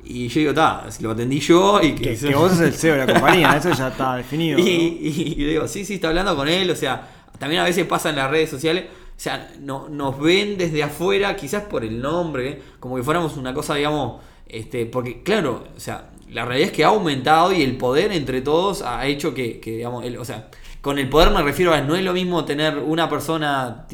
Y 0.04 0.28
yo 0.28 0.40
digo, 0.40 0.50
está, 0.52 0.88
lo 1.00 1.12
atendí 1.12 1.40
yo 1.40 1.80
y 1.82 1.94
que, 1.94 2.18
que 2.18 2.36
vos 2.36 2.52
sos 2.52 2.62
el 2.62 2.74
CEO 2.74 2.96
de 2.96 3.06
la 3.06 3.14
compañía, 3.14 3.56
eso 3.56 3.72
ya 3.72 3.88
está 3.90 4.16
definido. 4.18 4.60
y, 4.60 4.64
¿no? 4.64 4.68
y- 4.68 5.34
y 5.38 5.44
le 5.46 5.50
digo, 5.52 5.68
sí, 5.68 5.86
sí, 5.86 5.94
está 5.96 6.10
hablando 6.10 6.36
con 6.36 6.50
él. 6.50 6.70
O 6.72 6.76
sea, 6.76 7.08
también 7.40 7.62
a 7.62 7.66
veces 7.66 7.86
pasa 7.86 8.10
en 8.10 8.16
las 8.18 8.30
redes 8.30 8.50
sociales. 8.50 8.86
O 9.16 9.20
sea, 9.24 9.52
no, 9.60 9.88
nos 9.88 10.20
ven 10.20 10.58
desde 10.58 10.82
afuera, 10.84 11.36
quizás 11.36 11.64
por 11.64 11.84
el 11.86 12.02
nombre, 12.02 12.60
como 12.80 12.96
que 12.96 13.04
fuéramos 13.04 13.38
una 13.38 13.54
cosa, 13.54 13.76
digamos, 13.76 14.20
este, 14.48 14.88
porque 14.88 15.22
claro, 15.22 15.64
o 15.78 15.80
sea, 15.80 16.10
la 16.30 16.44
realidad 16.46 16.70
es 16.72 16.76
que 16.76 16.84
ha 16.84 16.88
aumentado 16.88 17.54
y 17.54 17.62
el 17.62 17.78
poder 17.78 18.12
entre 18.12 18.42
todos 18.42 18.82
ha 18.82 19.06
hecho 19.06 19.34
que, 19.36 19.60
que, 19.60 19.78
digamos, 19.78 20.04
el- 20.04 20.18
o 20.18 20.26
sea, 20.26 20.50
con 20.82 20.98
el 20.98 21.08
poder 21.10 21.30
me 21.30 21.44
refiero 21.44 21.72
a 21.74 21.82
no 21.82 21.96
es 21.96 22.04
lo 22.04 22.14
mismo 22.14 22.44
tener 22.46 22.80
una 22.80 23.08
persona 23.08 23.86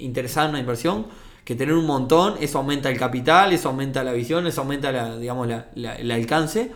interesada 0.00 0.46
en 0.46 0.50
una 0.50 0.60
inversión 0.60 1.06
que 1.44 1.54
tener 1.54 1.74
un 1.74 1.86
montón, 1.86 2.34
eso 2.40 2.58
aumenta 2.58 2.90
el 2.90 2.98
capital, 2.98 3.52
eso 3.52 3.68
aumenta 3.70 4.04
la 4.04 4.12
visión, 4.12 4.46
eso 4.46 4.60
aumenta 4.60 4.92
la, 4.92 5.16
digamos, 5.18 5.48
la- 5.48 5.94
el 5.96 6.10
alcance. 6.10 6.70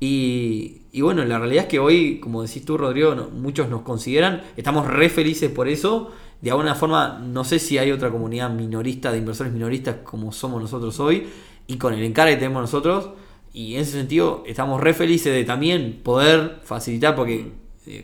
Y, 0.00 0.82
y 0.92 1.00
bueno, 1.00 1.24
la 1.24 1.38
realidad 1.38 1.64
es 1.64 1.68
que 1.70 1.78
hoy, 1.78 2.18
como 2.20 2.42
decís 2.42 2.64
tú, 2.64 2.76
Rodrigo, 2.76 3.14
muchos 3.32 3.68
nos 3.68 3.82
consideran, 3.82 4.42
estamos 4.56 4.86
re 4.86 5.08
felices 5.08 5.50
por 5.50 5.68
eso. 5.68 6.10
De 6.42 6.50
alguna 6.50 6.74
forma, 6.74 7.18
no 7.24 7.44
sé 7.44 7.58
si 7.58 7.78
hay 7.78 7.90
otra 7.92 8.10
comunidad 8.10 8.50
minorista, 8.50 9.10
de 9.10 9.18
inversores 9.18 9.52
minoristas 9.52 9.96
como 10.04 10.32
somos 10.32 10.60
nosotros 10.60 11.00
hoy, 11.00 11.26
y 11.66 11.78
con 11.78 11.94
el 11.94 12.02
encargue 12.04 12.34
que 12.34 12.40
tenemos 12.40 12.60
nosotros. 12.62 13.10
Y 13.54 13.76
en 13.76 13.80
ese 13.82 13.92
sentido, 13.92 14.42
estamos 14.46 14.80
re 14.82 14.92
felices 14.92 15.32
de 15.32 15.44
también 15.44 16.00
poder 16.02 16.60
facilitar, 16.62 17.14
porque 17.16 17.52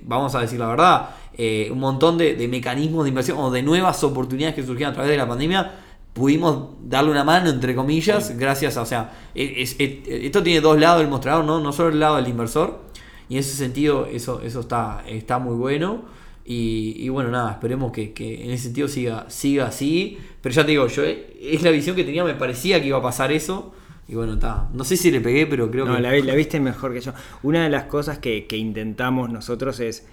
vamos 0.04 0.34
a 0.34 0.40
decir 0.40 0.58
la 0.58 0.66
verdad, 0.68 1.10
eh, 1.36 1.68
un 1.72 1.78
montón 1.80 2.18
de, 2.18 2.34
de 2.36 2.48
mecanismos 2.48 3.04
de 3.04 3.08
inversión 3.10 3.38
o 3.38 3.50
de 3.50 3.62
nuevas 3.62 4.02
oportunidades 4.04 4.54
que 4.54 4.62
surgieron 4.64 4.92
a 4.92 4.94
través 4.94 5.10
de 5.10 5.16
la 5.16 5.26
pandemia, 5.28 5.72
pudimos 6.12 6.68
darle 6.82 7.10
una 7.10 7.24
mano, 7.24 7.48
entre 7.50 7.74
comillas, 7.74 8.36
gracias 8.36 8.76
a, 8.76 8.82
o 8.82 8.86
sea, 8.86 9.12
es- 9.34 9.76
es- 9.78 9.98
esto 10.06 10.42
tiene 10.42 10.60
dos 10.60 10.78
lados 10.78 11.00
del 11.00 11.08
mostrador, 11.08 11.44
¿no? 11.44 11.60
no 11.60 11.72
solo 11.72 11.88
el 11.88 12.00
lado 12.00 12.16
del 12.16 12.28
inversor, 12.28 12.80
y 13.28 13.34
en 13.34 13.40
ese 13.40 13.56
sentido 13.56 14.06
eso, 14.06 14.40
eso 14.42 14.60
está, 14.60 15.02
está 15.08 15.38
muy 15.38 15.54
bueno. 15.54 16.02
Y, 16.44 16.96
y 16.98 17.08
bueno, 17.08 17.30
nada, 17.30 17.52
esperemos 17.52 17.92
que, 17.92 18.12
que 18.12 18.44
en 18.44 18.50
ese 18.50 18.64
sentido 18.64 18.88
siga, 18.88 19.26
siga 19.30 19.66
así. 19.66 20.18
Pero 20.42 20.52
ya 20.54 20.64
te 20.66 20.72
digo, 20.72 20.86
yo 20.88 21.04
es 21.04 21.62
la 21.62 21.70
visión 21.70 21.94
que 21.94 22.02
tenía, 22.04 22.24
me 22.24 22.34
parecía 22.34 22.80
que 22.80 22.88
iba 22.88 22.98
a 22.98 23.02
pasar 23.02 23.30
eso. 23.32 23.72
Y 24.08 24.14
bueno, 24.14 24.34
está. 24.34 24.68
No 24.72 24.84
sé 24.84 24.96
si 24.96 25.10
le 25.10 25.20
pegué, 25.20 25.46
pero 25.46 25.70
creo 25.70 25.86
No, 25.86 25.96
que. 25.96 26.02
la, 26.02 26.10
vi- 26.12 26.22
la 26.22 26.34
viste 26.34 26.60
mejor 26.60 26.92
que 26.92 27.00
yo. 27.00 27.12
Una 27.42 27.64
de 27.64 27.70
las 27.70 27.84
cosas 27.84 28.18
que, 28.18 28.46
que 28.46 28.56
intentamos 28.56 29.30
nosotros 29.30 29.80
es, 29.80 30.06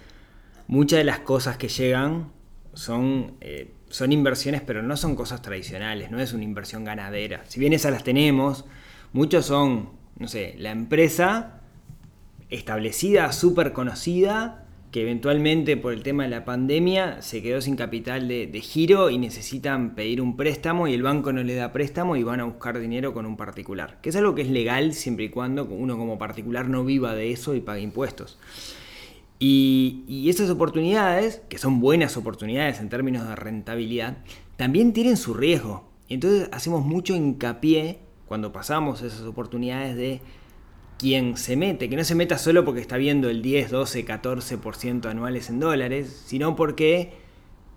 muchas 0.68 0.98
de 0.98 1.04
las 1.04 1.20
cosas 1.20 1.56
que 1.56 1.68
llegan 1.68 2.30
son, 2.72 3.34
eh, 3.40 3.72
son 3.88 4.12
inversiones, 4.12 4.62
pero 4.62 4.82
no 4.82 4.96
son 4.96 5.16
cosas 5.16 5.42
tradicionales, 5.42 6.10
no 6.10 6.20
es 6.20 6.32
una 6.32 6.44
inversión 6.44 6.84
ganadera. 6.84 7.44
Si 7.48 7.58
bien 7.60 7.72
esas 7.72 7.92
las 7.92 8.04
tenemos, 8.04 8.64
muchos 9.12 9.46
son, 9.46 9.90
no 10.18 10.28
sé, 10.28 10.54
la 10.58 10.70
empresa 10.70 11.60
establecida, 12.48 13.32
súper 13.32 13.72
conocida, 13.72 14.59
que 14.90 15.02
eventualmente 15.02 15.76
por 15.76 15.92
el 15.92 16.02
tema 16.02 16.24
de 16.24 16.30
la 16.30 16.44
pandemia 16.44 17.22
se 17.22 17.42
quedó 17.42 17.60
sin 17.60 17.76
capital 17.76 18.26
de, 18.26 18.60
giro 18.60 19.10
y 19.10 19.18
necesitan 19.18 19.94
pedir 19.94 20.20
un 20.20 20.36
préstamo 20.36 20.88
y 20.88 20.94
el 20.94 21.02
banco 21.02 21.32
no 21.32 21.42
le 21.42 21.54
da 21.54 21.72
préstamo 21.72 22.16
y 22.16 22.24
van 22.24 22.40
a 22.40 22.44
buscar 22.44 22.78
dinero 22.80 23.14
con 23.14 23.24
un 23.24 23.36
particular. 23.36 24.00
Que 24.00 24.10
es 24.10 24.16
algo 24.16 24.34
que 24.34 24.42
es 24.42 24.48
legal 24.48 24.92
siempre 24.94 25.26
y 25.26 25.28
cuando 25.28 25.64
uno 25.64 25.96
como 25.96 26.18
particular 26.18 26.68
no 26.68 26.84
viva 26.84 27.14
de 27.14 27.30
eso 27.30 27.54
y 27.54 27.60
pague 27.60 27.82
impuestos. 27.82 28.38
Y, 29.38 30.04
y 30.08 30.28
esas 30.28 30.50
oportunidades, 30.50 31.40
que 31.48 31.58
son 31.58 31.80
buenas 31.80 32.16
oportunidades 32.16 32.80
en 32.80 32.88
términos 32.88 33.26
de 33.28 33.36
rentabilidad, 33.36 34.18
también 34.56 34.92
tienen 34.92 35.16
su 35.16 35.34
riesgo. 35.34 35.88
Y 36.08 36.14
entonces 36.14 36.48
hacemos 36.52 36.84
mucho 36.84 37.14
hincapié 37.14 38.00
cuando 38.26 38.52
pasamos 38.52 39.02
esas 39.02 39.22
oportunidades 39.22 39.96
de 39.96 40.20
quien 41.00 41.38
se 41.38 41.56
mete, 41.56 41.88
que 41.88 41.96
no 41.96 42.04
se 42.04 42.14
meta 42.14 42.36
solo 42.36 42.62
porque 42.62 42.82
está 42.82 42.98
viendo 42.98 43.30
el 43.30 43.40
10, 43.40 43.70
12, 43.70 44.04
14% 44.04 45.06
anuales 45.08 45.48
en 45.48 45.58
dólares, 45.58 46.24
sino 46.26 46.56
porque 46.56 47.14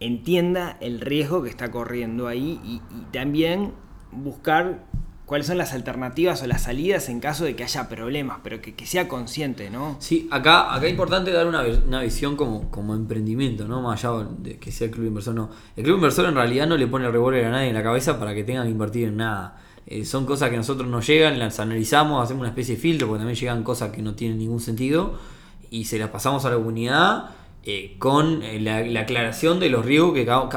entienda 0.01 0.75
el 0.81 0.99
riesgo 0.99 1.41
que 1.41 1.49
está 1.49 1.71
corriendo 1.71 2.27
ahí 2.27 2.59
y, 2.65 2.81
también 3.13 3.71
buscar 4.11 4.83
cuáles 5.25 5.47
son 5.47 5.57
las 5.57 5.71
alternativas 5.71 6.43
o 6.43 6.47
las 6.47 6.63
salidas 6.63 7.07
en 7.07 7.21
caso 7.21 7.45
de 7.45 7.55
que 7.55 7.63
haya 7.63 7.87
problemas, 7.87 8.39
pero 8.43 8.59
que, 8.61 8.85
sea 8.85 9.07
consciente, 9.07 9.69
¿no? 9.69 9.95
Sí, 9.99 10.27
acá, 10.29 10.75
acá 10.75 10.85
es 10.85 10.91
importante 10.91 11.31
dar 11.31 11.47
una, 11.47 11.63
una 11.63 12.01
visión 12.01 12.35
como, 12.35 12.69
como 12.69 12.93
emprendimiento, 12.93 13.69
¿no? 13.69 13.81
Más 13.81 14.03
allá 14.03 14.27
de 14.37 14.57
que 14.57 14.73
sea 14.73 14.87
el 14.87 14.91
club 14.91 15.07
inversor, 15.07 15.33
no. 15.33 15.49
El 15.77 15.85
club 15.85 15.95
inversor 15.95 16.25
en 16.25 16.35
realidad 16.35 16.67
no 16.67 16.75
le 16.75 16.87
pone 16.87 17.09
revólver 17.09 17.45
a 17.45 17.51
nadie 17.51 17.69
en 17.69 17.73
la 17.73 17.83
cabeza 17.83 18.19
para 18.19 18.35
que 18.35 18.43
tengan 18.43 18.65
que 18.65 18.71
invertir 18.71 19.07
en 19.07 19.15
nada. 19.15 19.61
Eh, 19.85 20.05
son 20.05 20.25
cosas 20.25 20.49
que 20.49 20.57
nosotros 20.57 20.87
nos 20.87 21.05
llegan, 21.05 21.39
las 21.39 21.59
analizamos, 21.59 22.23
hacemos 22.23 22.41
una 22.41 22.49
especie 22.49 22.75
de 22.75 22.81
filtro, 22.81 23.07
porque 23.07 23.19
también 23.19 23.37
llegan 23.39 23.63
cosas 23.63 23.91
que 23.91 24.01
no 24.01 24.15
tienen 24.15 24.37
ningún 24.37 24.59
sentido, 24.61 25.13
y 25.69 25.85
se 25.85 25.97
las 25.99 26.09
pasamos 26.09 26.45
a 26.45 26.49
la 26.49 26.55
comunidad 26.55 27.31
eh, 27.65 27.95
con 27.99 28.43
eh, 28.43 28.59
la, 28.59 28.81
la 28.81 29.01
aclaración 29.01 29.59
de 29.59 29.69
los 29.69 29.85
riesgos 29.85 30.13
que 30.13 30.25
cada, 30.25 30.49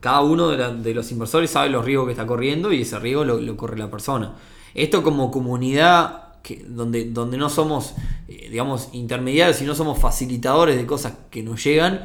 cada- 0.00 0.20
uno 0.22 0.48
de, 0.48 0.56
la- 0.58 0.72
de 0.72 0.94
los 0.94 1.10
inversores 1.12 1.50
sabe 1.50 1.68
los 1.70 1.84
riesgos 1.84 2.06
que 2.06 2.12
está 2.12 2.26
corriendo 2.26 2.72
y 2.72 2.82
ese 2.82 2.98
riesgo 2.98 3.24
lo, 3.24 3.56
corre 3.56 3.78
la 3.78 3.90
persona. 3.90 4.34
Esto 4.74 5.02
como 5.02 5.30
comunidad 5.30 6.40
que, 6.42 6.64
donde, 6.66 7.10
donde 7.10 7.36
no 7.36 7.50
somos, 7.50 7.94
digamos, 8.28 8.88
intermediarios, 8.92 9.56
sino 9.58 9.74
somos 9.74 9.98
facilitadores 9.98 10.76
de 10.76 10.86
cosas 10.86 11.14
que 11.30 11.42
nos 11.42 11.62
llegan, 11.62 12.02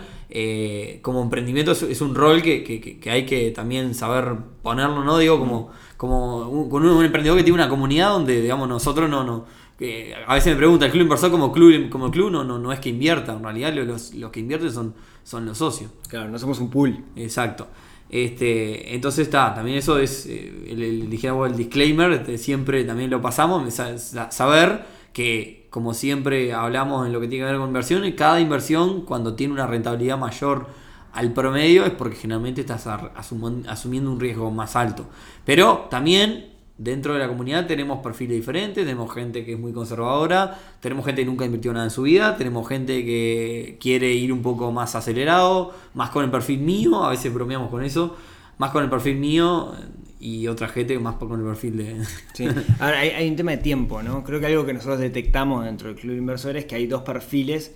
como 1.01 1.21
emprendimiento 1.21 1.71
es, 1.71 1.83
es 1.83 2.01
un 2.01 2.15
rol 2.15 2.41
que- 2.41 2.63
que- 2.63 2.99
que 2.99 3.11
hay 3.11 3.25
que 3.25 3.51
también 3.51 3.93
saber 3.93 4.35
ponerlo, 4.61 5.03
¿no? 5.03 5.17
Digo, 5.19 5.39
como, 5.39 5.69
como 5.97 6.47
un, 6.49 6.69
con 6.69 6.83
un, 6.85 6.91
un 6.97 7.05
emprendedor 7.05 7.37
que 7.37 7.43
tiene 7.43 7.55
una 7.59 7.69
comunidad 7.69 8.09
donde, 8.09 8.41
digamos, 8.41 8.67
nosotros 8.69 9.09
no... 9.09 9.23
no 9.23 9.65
que 9.77 10.15
a 10.25 10.33
veces 10.35 10.53
me 10.53 10.57
pregunta, 10.57 10.85
¿el 10.85 10.91
club 10.93 11.03
inversor 11.03 11.29
como 11.31 11.51
club, 11.51 11.89
como 11.89 12.09
club 12.09 12.31
no, 12.31 12.45
no, 12.45 12.57
no 12.57 12.71
es 12.71 12.79
que 12.79 12.87
invierta? 12.87 13.33
En 13.33 13.43
realidad 13.43 13.73
los, 13.73 14.13
los 14.13 14.31
que 14.31 14.39
invierten 14.39 14.71
son, 14.71 14.93
son 15.25 15.45
los 15.45 15.57
socios. 15.57 15.91
Claro, 16.07 16.29
no 16.29 16.39
somos 16.39 16.59
un 16.61 16.69
pool. 16.69 16.97
Exacto. 17.17 17.67
Este, 18.09 18.95
entonces 18.95 19.27
está, 19.27 19.53
también 19.53 19.77
eso 19.77 19.99
es, 19.99 20.27
eh, 20.27 20.67
el, 20.69 20.81
el, 20.81 21.01
el 21.13 21.57
disclaimer, 21.57 22.11
este, 22.11 22.37
siempre 22.37 22.85
también 22.85 23.09
lo 23.09 23.21
pasamos, 23.21 23.73
sa- 23.73 23.97
sa- 23.97 24.31
saber 24.31 24.85
que 25.11 25.67
como 25.69 25.93
siempre 25.93 26.53
hablamos 26.53 27.05
en 27.05 27.11
lo 27.11 27.19
que 27.19 27.27
tiene 27.27 27.43
que 27.45 27.51
ver 27.51 27.59
con 27.59 27.67
inversión, 27.67 28.09
cada 28.13 28.39
inversión 28.39 29.01
cuando 29.01 29.33
tiene 29.35 29.51
una 29.53 29.67
rentabilidad 29.67 30.17
mayor 30.17 30.67
al 31.15 31.31
promedio 31.31 31.85
es 31.85 31.91
porque 31.91 32.15
generalmente 32.15 32.61
estás 32.61 32.87
asumiendo 32.87 34.11
un 34.11 34.19
riesgo 34.19 34.51
más 34.51 34.75
alto. 34.75 35.07
Pero 35.45 35.87
también 35.89 36.53
dentro 36.77 37.13
de 37.13 37.19
la 37.19 37.29
comunidad 37.29 37.67
tenemos 37.67 37.99
perfiles 37.99 38.35
diferentes, 38.35 38.83
tenemos 38.83 39.13
gente 39.13 39.45
que 39.45 39.53
es 39.53 39.59
muy 39.59 39.71
conservadora, 39.71 40.59
tenemos 40.81 41.05
gente 41.05 41.21
que 41.21 41.25
nunca 41.25 41.45
invirtió 41.45 41.71
nada 41.71 41.85
en 41.85 41.91
su 41.91 42.01
vida, 42.01 42.35
tenemos 42.37 42.67
gente 42.67 43.05
que 43.05 43.77
quiere 43.79 44.11
ir 44.11 44.33
un 44.33 44.41
poco 44.41 44.71
más 44.73 44.95
acelerado, 44.95 45.73
más 45.93 46.09
con 46.09 46.25
el 46.25 46.31
perfil 46.31 46.59
mío, 46.59 47.03
a 47.03 47.09
veces 47.09 47.33
bromeamos 47.33 47.69
con 47.69 47.83
eso, 47.83 48.17
más 48.57 48.71
con 48.71 48.83
el 48.83 48.89
perfil 48.89 49.15
mío 49.15 49.71
y 50.19 50.47
otra 50.47 50.67
gente 50.67 50.99
más 50.99 51.15
con 51.15 51.39
el 51.39 51.45
perfil 51.45 51.77
de... 51.77 52.05
Sí. 52.33 52.45
Ahora, 52.79 52.99
hay, 52.99 53.09
hay 53.09 53.29
un 53.29 53.37
tema 53.37 53.51
de 53.51 53.57
tiempo, 53.57 54.03
¿no? 54.03 54.23
Creo 54.25 54.41
que 54.41 54.47
algo 54.47 54.65
que 54.65 54.73
nosotros 54.73 54.99
detectamos 54.99 55.63
dentro 55.63 55.87
del 55.87 55.97
club 55.97 56.11
de 56.11 56.19
inversores 56.19 56.63
es 56.63 56.69
que 56.69 56.75
hay 56.75 56.87
dos 56.87 57.03
perfiles. 57.03 57.73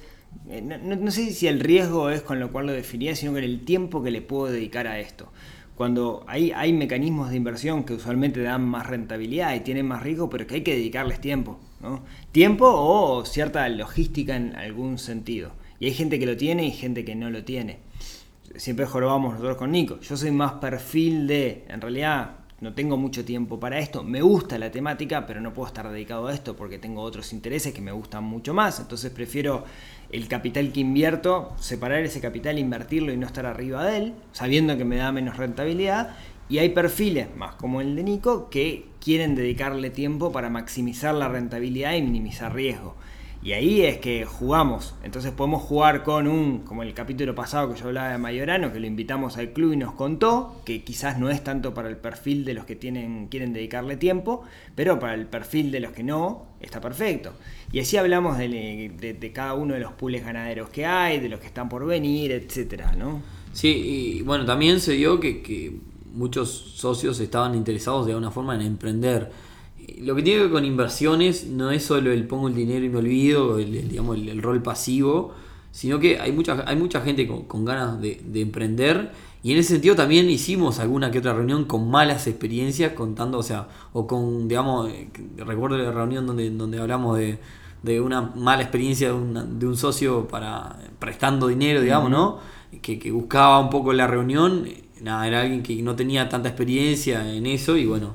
Eh, 0.49 0.61
No, 0.61 1.11
sé 1.11 1.31
si 1.31 1.47
el 1.47 1.59
riesgo 1.59 2.09
es 2.09 2.21
con 2.21 2.39
lo 2.39 2.51
cual 2.51 2.67
lo 2.67 2.73
definía, 2.73 3.15
sino 3.15 3.33
con 3.33 3.43
el 3.43 3.61
tiempo 3.65 4.03
que 4.03 4.11
le 4.11 4.21
puedo 4.21 4.51
dedicar 4.51 4.87
a 4.87 4.99
esto. 4.99 5.31
Cuando 5.75 6.25
hay, 6.27 6.51
hay 6.51 6.73
mecanismos 6.73 7.29
de 7.29 7.37
inversión 7.37 7.83
que 7.85 7.93
usualmente 7.93 8.41
dan 8.41 8.65
más 8.65 8.87
rentabilidad 8.87 9.55
y 9.55 9.61
tienen 9.61 9.87
más 9.87 10.03
riesgo, 10.03 10.29
pero 10.29 10.45
que 10.45 10.55
hay 10.55 10.61
que 10.61 10.75
dedicarles 10.75 11.21
tiempo, 11.21 11.59
¿no? 11.79 12.03
Tiempo 12.33 12.65
o 12.67 13.25
cierta 13.25 13.67
logística 13.69 14.35
en 14.35 14.55
algún 14.55 14.97
sentido. 14.97 15.51
Y 15.79 15.85
hay 15.85 15.93
gente 15.93 16.19
que 16.19 16.25
lo 16.25 16.35
tiene 16.35 16.65
y 16.65 16.71
gente 16.71 17.05
que 17.05 17.15
no 17.15 17.29
lo 17.29 17.43
tiene 17.45 17.79
siempre 18.55 18.85
jorobamos 18.85 19.33
nosotros 19.33 19.57
con 19.57 19.71
Nico. 19.71 19.99
Yo 20.01 20.17
soy 20.17 20.31
más 20.31 20.53
perfil 20.53 21.27
de, 21.27 21.65
en 21.67 21.81
realidad 21.81 22.31
no 22.61 22.73
tengo 22.73 22.97
mucho 22.97 23.23
tiempo 23.23 23.59
para 23.59 23.79
esto, 23.79 24.03
me 24.03 24.21
gusta 24.21 24.57
la 24.57 24.71
temática, 24.71 25.25
pero 25.25 25.39
no 25.39 25.53
puedo 25.53 25.67
estar 25.67 25.89
dedicado 25.89 26.27
a 26.27 26.33
esto 26.33 26.55
porque 26.55 26.77
tengo 26.77 27.01
otros 27.01 27.31
intereses 27.31 27.73
que 27.73 27.81
me 27.81 27.91
gustan 27.91 28.23
mucho 28.23 28.53
más. 28.53 28.79
Entonces 28.79 29.11
prefiero 29.11 29.63
el 30.11 30.27
capital 30.27 30.71
que 30.71 30.81
invierto, 30.81 31.53
separar 31.57 32.03
ese 32.03 32.19
capital, 32.19 32.59
invertirlo 32.59 33.13
y 33.13 33.17
no 33.17 33.27
estar 33.27 33.45
arriba 33.45 33.85
de 33.85 33.97
él, 33.97 34.13
sabiendo 34.33 34.77
que 34.77 34.85
me 34.85 34.97
da 34.97 35.11
menos 35.11 35.37
rentabilidad. 35.37 36.15
Y 36.49 36.57
hay 36.57 36.69
perfiles, 36.69 37.27
más 37.35 37.55
como 37.55 37.79
el 37.79 37.95
de 37.95 38.03
Nico, 38.03 38.49
que 38.49 38.87
quieren 38.99 39.35
dedicarle 39.35 39.91
tiempo 39.91 40.31
para 40.31 40.49
maximizar 40.49 41.13
la 41.13 41.29
rentabilidad 41.29 41.93
y 41.93 42.01
minimizar 42.01 42.53
riesgo. 42.53 42.95
Y 43.41 43.53
ahí 43.53 43.81
es 43.83 43.99
que 43.99 44.25
jugamos. 44.25 44.95
Entonces 45.01 45.31
podemos 45.31 45.61
jugar 45.63 46.03
con 46.03 46.27
un, 46.27 46.59
como 46.59 46.83
el 46.83 46.93
capítulo 46.93 47.33
pasado 47.35 47.73
que 47.73 47.79
yo 47.79 47.87
hablaba 47.87 48.09
de 48.09 48.17
Mayorano, 48.17 48.73
que 48.73 48.81
lo 48.81 48.85
invitamos 48.87 49.37
al 49.37 49.51
club 49.53 49.71
y 49.73 49.77
nos 49.77 49.93
contó, 49.93 50.59
que 50.65 50.83
quizás 50.83 51.17
no 51.19 51.29
es 51.29 51.41
tanto 51.41 51.73
para 51.73 51.87
el 51.87 51.95
perfil 51.95 52.43
de 52.43 52.53
los 52.53 52.65
que 52.65 52.75
tienen, 52.75 53.27
quieren 53.27 53.53
dedicarle 53.53 53.95
tiempo, 53.95 54.43
pero 54.75 54.99
para 54.99 55.13
el 55.13 55.25
perfil 55.25 55.71
de 55.71 55.79
los 55.79 55.93
que 55.93 56.03
no, 56.03 56.47
está 56.59 56.81
perfecto. 56.81 57.31
Y 57.71 57.79
así 57.79 57.95
hablamos 57.95 58.37
de, 58.37 58.91
de- 59.19 59.31
cada 59.31 59.53
uno 59.53 59.73
de 59.73 59.79
los 59.79 59.93
pools 59.93 60.23
ganaderos 60.23 60.69
que 60.69 60.85
hay, 60.85 61.19
de 61.21 61.29
los 61.29 61.39
que 61.39 61.47
están 61.47 61.69
por 61.69 61.85
venir, 61.85 62.31
etcétera, 62.33 62.93
¿no? 62.97 63.21
Sí, 63.53 63.67
y 64.17 64.21
bueno, 64.21 64.45
también 64.45 64.79
se 64.79 64.93
dio 64.93 65.19
que, 65.19 65.41
que 65.41 65.79
muchos 66.13 66.49
socios 66.75 67.19
estaban 67.19 67.55
interesados 67.55 68.05
de 68.05 68.11
alguna 68.13 68.31
forma 68.31 68.55
en 68.55 68.61
emprender. 68.61 69.31
Lo 70.01 70.15
que 70.15 70.23
tiene 70.23 70.39
que 70.39 70.43
ver 70.45 70.51
con 70.51 70.65
inversiones 70.65 71.47
no 71.47 71.71
es 71.71 71.83
solo 71.83 72.11
el 72.11 72.25
pongo 72.27 72.47
el 72.47 72.55
dinero 72.55 72.85
y 72.85 72.89
me 72.89 72.97
olvido, 72.99 73.57
el, 73.59 73.89
digamos, 73.89 74.17
el, 74.17 74.41
rol 74.41 74.61
pasivo, 74.63 75.33
sino 75.71 75.99
que 75.99 76.19
hay 76.19 76.31
mucha, 76.31 76.63
hay 76.67 76.75
mucha 76.75 77.01
gente 77.01 77.27
con, 77.27 77.65
ganas 77.65 78.01
de, 78.01 78.21
de 78.25 78.41
emprender 78.41 79.11
y 79.43 79.51
en 79.53 79.57
ese 79.59 79.73
sentido 79.73 79.95
también 79.95 80.29
hicimos 80.29 80.79
alguna 80.79 81.11
que 81.11 81.19
otra 81.19 81.33
reunión 81.33 81.65
con 81.65 81.89
malas 81.89 82.27
experiencias 82.27 82.93
contando, 82.93 83.37
o 83.37 83.43
sea, 83.43 83.67
o 83.93 84.05
con, 84.07 84.47
digamos, 84.47 84.89
eh, 84.89 85.07
recuerdo 85.37 85.77
la 85.77 85.91
reunión 85.91 86.27
donde, 86.27 86.49
donde 86.49 86.79
hablamos 86.79 87.17
de, 87.17 87.39
de 87.83 88.01
una 88.01 88.21
mala 88.21 88.61
experiencia 88.63 89.07
de, 89.09 89.13
una- 89.13 89.45
de 89.45 89.65
un 89.67 89.77
socio 89.77 90.27
para 90.27 90.77
prestando 90.99 91.47
dinero, 91.47 91.81
digamos, 91.81 92.09
¿no? 92.11 92.39
Que, 92.81 92.99
que 92.99 93.11
buscaba 93.11 93.59
un 93.59 93.69
poco 93.69 93.93
la 93.93 94.07
reunión, 94.07 94.67
era 94.99 95.41
alguien 95.41 95.63
que 95.63 95.81
no 95.81 95.95
tenía 95.95 96.27
tanta 96.29 96.49
experiencia 96.49 97.33
en 97.33 97.45
eso 97.45 97.77
y 97.77 97.85
bueno, 97.85 98.13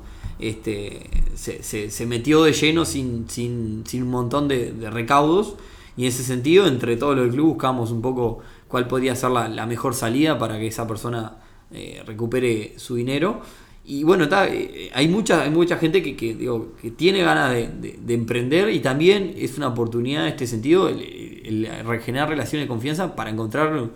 este, 0.48 1.10
se, 1.34 1.62
se- 1.62 2.06
metió 2.06 2.42
de 2.44 2.52
lleno 2.52 2.84
sin, 2.84 3.28
sin, 3.28 3.84
sin 3.86 4.02
un 4.04 4.10
montón 4.10 4.48
de, 4.48 4.72
recaudos 4.90 5.56
y 5.96 6.02
en 6.02 6.08
ese 6.08 6.22
sentido, 6.24 6.66
entre 6.66 6.96
todos 6.96 7.14
los 7.16 7.26
del 7.26 7.34
club 7.34 7.48
buscamos 7.54 7.90
un 7.90 8.02
poco 8.02 8.40
cuál 8.68 8.88
podría 8.88 9.14
ser 9.16 9.30
la, 9.30 9.66
mejor 9.66 9.94
salida 9.94 10.38
para 10.38 10.58
que 10.58 10.66
esa 10.66 10.86
persona 10.86 11.36
eh, 11.70 12.02
recupere 12.06 12.74
su 12.78 12.96
dinero. 12.96 13.40
Y 13.86 14.02
bueno, 14.02 14.24
está, 14.24 14.48
eh, 14.48 14.90
hay, 14.94 15.08
mucha, 15.08 15.42
hay 15.42 15.50
mucha 15.50 15.76
gente 15.76 16.02
que, 16.02 16.16
que, 16.16 16.34
digo, 16.34 16.72
que 16.80 16.90
tiene 16.90 17.20
ganas 17.22 17.52
de, 17.52 17.68
de- 17.68 17.98
de 18.02 18.14
emprender 18.14 18.70
y 18.70 18.80
también 18.80 19.34
es 19.36 19.56
una 19.58 19.68
oportunidad 19.68 20.22
en 20.24 20.28
este 20.30 20.46
sentido 20.46 20.88
el, 20.88 21.68
regenerar 21.84 22.28
relaciones 22.30 22.64
de 22.64 22.68
confianza 22.68 23.14
para 23.14 23.30
encontrar 23.30 23.90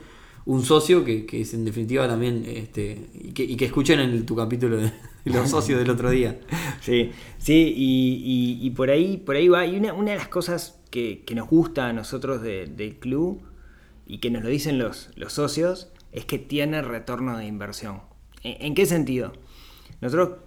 un 0.44 0.64
socio 0.64 1.04
que, 1.04 1.26
que 1.26 1.40
es 1.42 1.54
en 1.54 1.64
definitiva 1.64 2.06
también 2.08 2.44
este, 2.46 3.08
y, 3.14 3.32
que, 3.32 3.44
y 3.44 3.56
que 3.56 3.66
escuchen 3.66 4.00
en 4.00 4.24
tu 4.26 4.34
capítulo 4.36 4.76
de 4.78 4.92
los 5.34 5.50
socios 5.50 5.78
del 5.78 5.90
otro 5.90 6.10
día. 6.10 6.38
Sí, 6.80 7.10
sí, 7.38 7.74
y, 7.76 8.58
y- 8.62 8.70
por 8.70 8.88
ahí, 8.88 9.16
por 9.18 9.34
ahí 9.36 9.48
va. 9.48 9.66
Y 9.66 9.76
una, 9.76 9.92
una 9.92 10.12
de 10.12 10.16
las 10.16 10.28
cosas 10.28 10.80
que, 10.90 11.24
que 11.26 11.34
nos 11.34 11.48
gusta 11.50 11.88
a 11.88 11.92
nosotros 11.92 12.40
de- 12.40 12.66
del 12.66 12.96
club 12.98 13.42
y 14.06 14.18
que 14.18 14.30
nos 14.30 14.42
lo 14.42 14.48
dicen 14.48 14.78
los, 14.78 15.10
los 15.16 15.32
socios 15.34 15.92
es 16.12 16.24
que 16.24 16.38
tiene 16.38 16.80
retorno 16.80 17.36
de 17.36 17.46
inversión. 17.46 18.00
¿En, 18.42 18.74
qué 18.74 18.86
sentido? 18.86 19.32
Nosotros, 20.00 20.38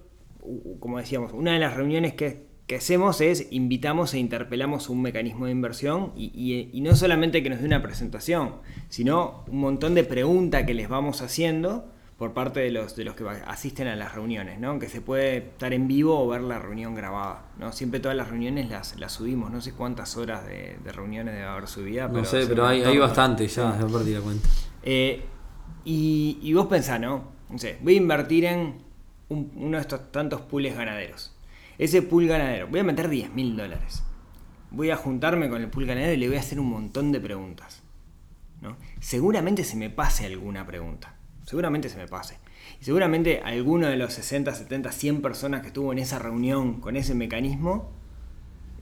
como 0.79 0.97
decíamos, 0.97 1.33
una 1.33 1.51
de 1.53 1.59
las 1.59 1.75
reuniones 1.75 2.13
que, 2.13 2.47
que 2.65 2.77
hacemos 2.77 3.19
es 3.21 3.47
invitamos 3.51 4.13
e 4.13 4.19
interpelamos 4.19 4.89
un 4.89 5.01
mecanismo 5.01 5.45
de 5.45 5.51
inversión 5.51 6.13
y 6.15 6.79
no 6.81 6.95
solamente 6.95 7.43
que 7.43 7.49
nos 7.49 7.59
dé 7.59 7.65
una 7.67 7.83
presentación, 7.83 8.55
sino 8.89 9.43
un 9.47 9.59
montón 9.59 9.93
de 9.93 10.05
preguntas 10.05 10.63
que 10.63 10.73
les 10.73 10.87
vamos 10.89 11.21
haciendo 11.21 11.90
por 12.21 12.33
parte 12.33 12.59
de 12.59 12.69
los, 12.69 12.95
de 12.95 13.03
los 13.03 13.15
que 13.15 13.27
asisten 13.47 13.87
a 13.87 13.95
las 13.95 14.13
reuniones, 14.13 14.59
¿no? 14.59 14.77
Que 14.77 14.87
se 14.89 15.01
puede 15.01 15.37
estar 15.37 15.73
en 15.73 15.87
vivo 15.87 16.19
o 16.23 16.27
ver 16.27 16.41
la 16.41 16.59
reunión 16.59 16.93
grabada, 16.93 17.47
¿no? 17.57 17.71
Siempre 17.71 17.99
todas 17.99 18.15
las 18.15 18.29
reuniones 18.29 18.69
las, 18.69 18.99
las 18.99 19.11
subimos, 19.13 19.49
no 19.49 19.59
sé 19.59 19.73
cuántas 19.73 20.15
horas 20.17 20.45
de, 20.45 20.77
de 20.83 20.91
reuniones 20.91 21.33
debe 21.33 21.47
haber 21.47 21.67
subida. 21.67 22.07
No 22.07 22.23
sé, 22.23 22.45
pero 22.45 22.67
hay, 22.67 22.83
hay 22.83 22.99
bastante, 22.99 23.47
ya, 23.47 23.75
ya 23.79 23.87
perdí 23.87 24.13
la 24.13 24.21
cuenta. 24.21 24.47
Eh, 24.83 25.23
y, 25.83 26.37
y 26.43 26.53
vos 26.53 26.67
pensás, 26.67 26.99
¿no? 26.99 27.23
No 27.49 27.57
sé, 27.57 27.79
voy 27.81 27.95
a 27.95 27.97
invertir 27.97 28.45
en 28.45 28.75
un- 29.29 29.51
uno 29.55 29.77
de 29.77 29.81
estos 29.81 30.11
tantos 30.11 30.41
pools 30.41 30.75
ganaderos. 30.75 31.35
Ese 31.79 32.03
pool 32.03 32.27
ganadero, 32.27 32.67
voy 32.67 32.81
a 32.81 32.83
meter 32.83 33.09
10 33.09 33.33
mil 33.33 33.57
dólares. 33.57 34.03
Voy 34.69 34.91
a 34.91 34.95
juntarme 34.95 35.49
con 35.49 35.59
el 35.59 35.69
pool 35.71 35.87
ganadero 35.87 36.13
y 36.13 36.17
le 36.17 36.27
voy 36.27 36.37
a 36.37 36.41
hacer 36.41 36.59
un 36.59 36.69
montón 36.69 37.11
de 37.11 37.19
preguntas. 37.19 37.81
¿no? 38.61 38.77
Seguramente 38.99 39.63
se 39.63 39.75
me 39.75 39.89
pase 39.89 40.27
alguna 40.27 40.67
pregunta. 40.67 41.15
Seguramente 41.51 41.89
se 41.89 41.97
me 41.97 42.07
pase. 42.07 42.37
Y 42.79 42.85
seguramente 42.85 43.41
alguno 43.43 43.87
de 43.87 43.97
los 43.97 44.13
60, 44.13 44.55
70, 44.55 44.89
100 44.93 45.21
personas 45.21 45.59
que 45.59 45.67
estuvo 45.67 45.91
en 45.91 45.99
esa 45.99 46.17
reunión 46.17 46.79
con 46.79 46.95
ese 46.95 47.13
mecanismo 47.13 47.89